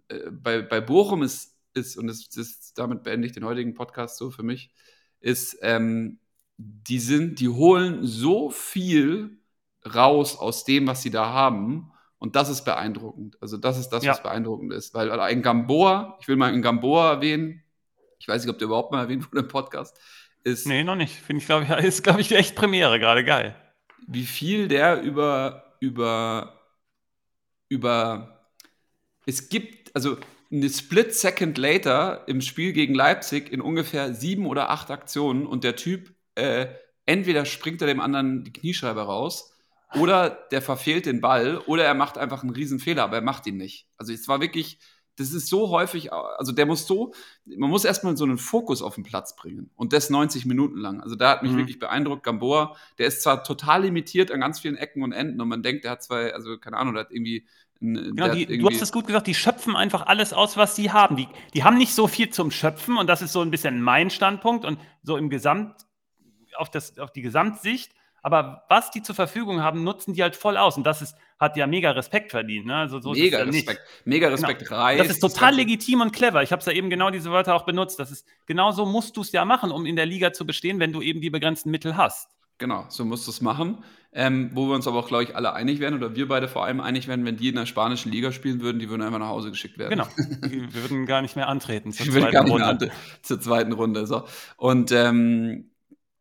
[0.09, 4.17] äh, bei, bei Bochum ist, ist und das, das, damit beende ich den heutigen Podcast
[4.17, 4.73] so für mich,
[5.21, 6.19] ist, ähm,
[6.59, 9.39] die sind, die holen so viel
[9.95, 11.93] raus aus dem, was sie da haben.
[12.19, 13.39] Und das ist beeindruckend.
[13.41, 14.11] Also, das ist das, ja.
[14.11, 14.93] was beeindruckend ist.
[14.93, 17.63] Weil ein Gamboa, ich will mal einen Gamboa erwähnen,
[18.19, 19.99] ich weiß nicht, ob der überhaupt mal erwähnt wurde im Podcast,
[20.43, 20.67] ist.
[20.67, 21.15] Nee, noch nicht.
[21.15, 23.25] Finde ich, glaube ich, ist, glaube ich, echt Premiere gerade.
[23.25, 23.55] Geil.
[24.09, 26.61] Wie viel der über, über,
[27.69, 28.51] über,
[29.27, 30.17] es gibt, also
[30.51, 35.63] eine Split Second later im Spiel gegen Leipzig in ungefähr sieben oder acht Aktionen und
[35.63, 36.69] der Typ äh,
[37.05, 39.53] entweder springt er dem anderen die Kniescheibe raus
[39.95, 43.47] oder der verfehlt den Ball oder er macht einfach einen riesen Fehler, aber er macht
[43.47, 43.89] ihn nicht.
[43.97, 44.79] Also es war wirklich,
[45.17, 47.13] das ist so häufig, also der muss so,
[47.45, 51.01] man muss erstmal so einen Fokus auf den Platz bringen und das 90 Minuten lang.
[51.01, 51.59] Also da hat mich mhm.
[51.59, 55.49] wirklich beeindruckt, Gamboa, der ist zwar total limitiert an ganz vielen Ecken und Enden und
[55.49, 57.47] man denkt, der hat zwei, also keine Ahnung, der hat irgendwie
[57.81, 61.15] Genau, die, du hast es gut gesagt, die schöpfen einfach alles aus, was sie haben.
[61.15, 64.11] Die, die haben nicht so viel zum Schöpfen und das ist so ein bisschen mein
[64.11, 65.88] Standpunkt und so im Gesamt
[66.59, 67.93] auf, das, auf die Gesamtsicht.
[68.23, 70.77] Aber was die zur Verfügung haben, nutzen die halt voll aus.
[70.77, 72.67] Und das ist, hat ja mega Respekt verdient.
[72.67, 72.75] Ne?
[72.75, 73.81] Also so mega Respekt.
[74.05, 74.81] Mega Respekt genau.
[74.81, 76.43] Reis, Das ist total legitim und clever.
[76.43, 77.99] Ich habe ja eben genau diese Wörter auch benutzt.
[77.99, 80.81] Das ist, genau so musst du es ja machen, um in der Liga zu bestehen,
[80.81, 82.29] wenn du eben die begrenzten Mittel hast.
[82.59, 83.85] Genau, so musst du es machen.
[84.13, 86.65] Ähm, wo wir uns aber auch, glaube ich, alle einig werden, oder wir beide vor
[86.65, 89.29] allem einig werden, wenn die in der spanischen Liga spielen würden, die würden einfach nach
[89.29, 89.91] Hause geschickt werden.
[89.91, 90.09] Genau.
[90.51, 92.91] wir würden gar nicht mehr antreten zur zweiten Runde.
[93.23, 94.07] zur zweiten Runde.
[94.07, 94.25] So.
[94.57, 95.71] Und ähm,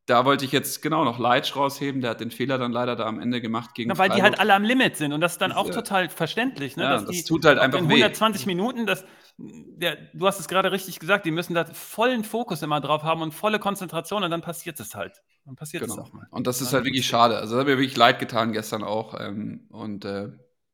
[0.08, 3.06] da wollte ich jetzt genau noch Leitsch rausheben, der hat den Fehler dann leider da
[3.06, 4.16] am Ende gemacht gegen Na, Weil Freiburg.
[4.16, 6.78] die halt alle am Limit sind und das ist dann auch total verständlich.
[6.78, 6.84] Ne?
[6.84, 8.48] Ja, das die, tut halt einfach in 120 weh.
[8.48, 9.04] Minuten, das,
[9.38, 13.22] der, du hast es gerade richtig gesagt, die müssen da vollen Fokus immer drauf haben
[13.22, 15.22] und volle Konzentration und dann passiert es halt.
[15.46, 15.96] Dann passiert genau.
[15.96, 16.26] es auch mal.
[16.32, 17.38] Und das ist halt wirklich schade.
[17.38, 19.20] Also das hat mir wirklich leid getan gestern auch.
[19.20, 20.30] Ähm, und äh,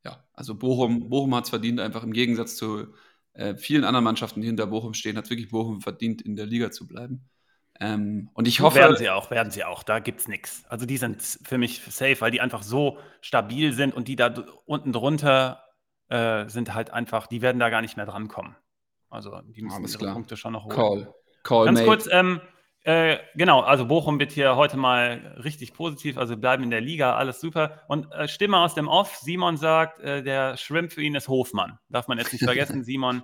[0.05, 2.93] ja, also Bochum, Bochum hat es verdient, einfach im Gegensatz zu
[3.33, 6.69] äh, vielen anderen Mannschaften, die hinter Bochum stehen, hat wirklich Bochum verdient, in der Liga
[6.69, 7.27] zu bleiben.
[7.79, 8.77] Ähm, und ich hoffe.
[8.77, 9.83] Werden sie auch, werden sie auch.
[9.83, 10.63] Da gibt es nichts.
[10.69, 14.33] Also die sind für mich safe, weil die einfach so stabil sind und die da
[14.65, 15.63] unten drunter
[16.09, 18.55] äh, sind halt einfach, die werden da gar nicht mehr drankommen.
[19.09, 20.13] Also die müssen Alles ihre klar.
[20.13, 20.75] Punkte schon noch holen.
[20.75, 21.13] Call.
[21.43, 21.87] Call Ganz made.
[21.87, 22.41] kurz, ähm,
[22.85, 27.15] äh, genau, also Bochum wird hier heute mal richtig positiv, also bleiben in der Liga,
[27.15, 27.81] alles super.
[27.87, 31.79] Und äh, Stimme aus dem Off, Simon sagt, äh, der Shrimp für ihn ist Hofmann.
[31.89, 33.23] Darf man jetzt nicht vergessen, Simon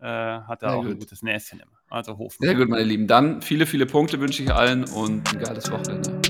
[0.00, 0.92] äh, hat Sehr auch gut.
[0.92, 1.70] ein gutes Näschen immer.
[1.90, 2.48] Also Hofmann.
[2.48, 3.06] Sehr gut, meine Lieben.
[3.06, 6.29] Dann viele, viele Punkte wünsche ich allen und ein geiles Wochenende.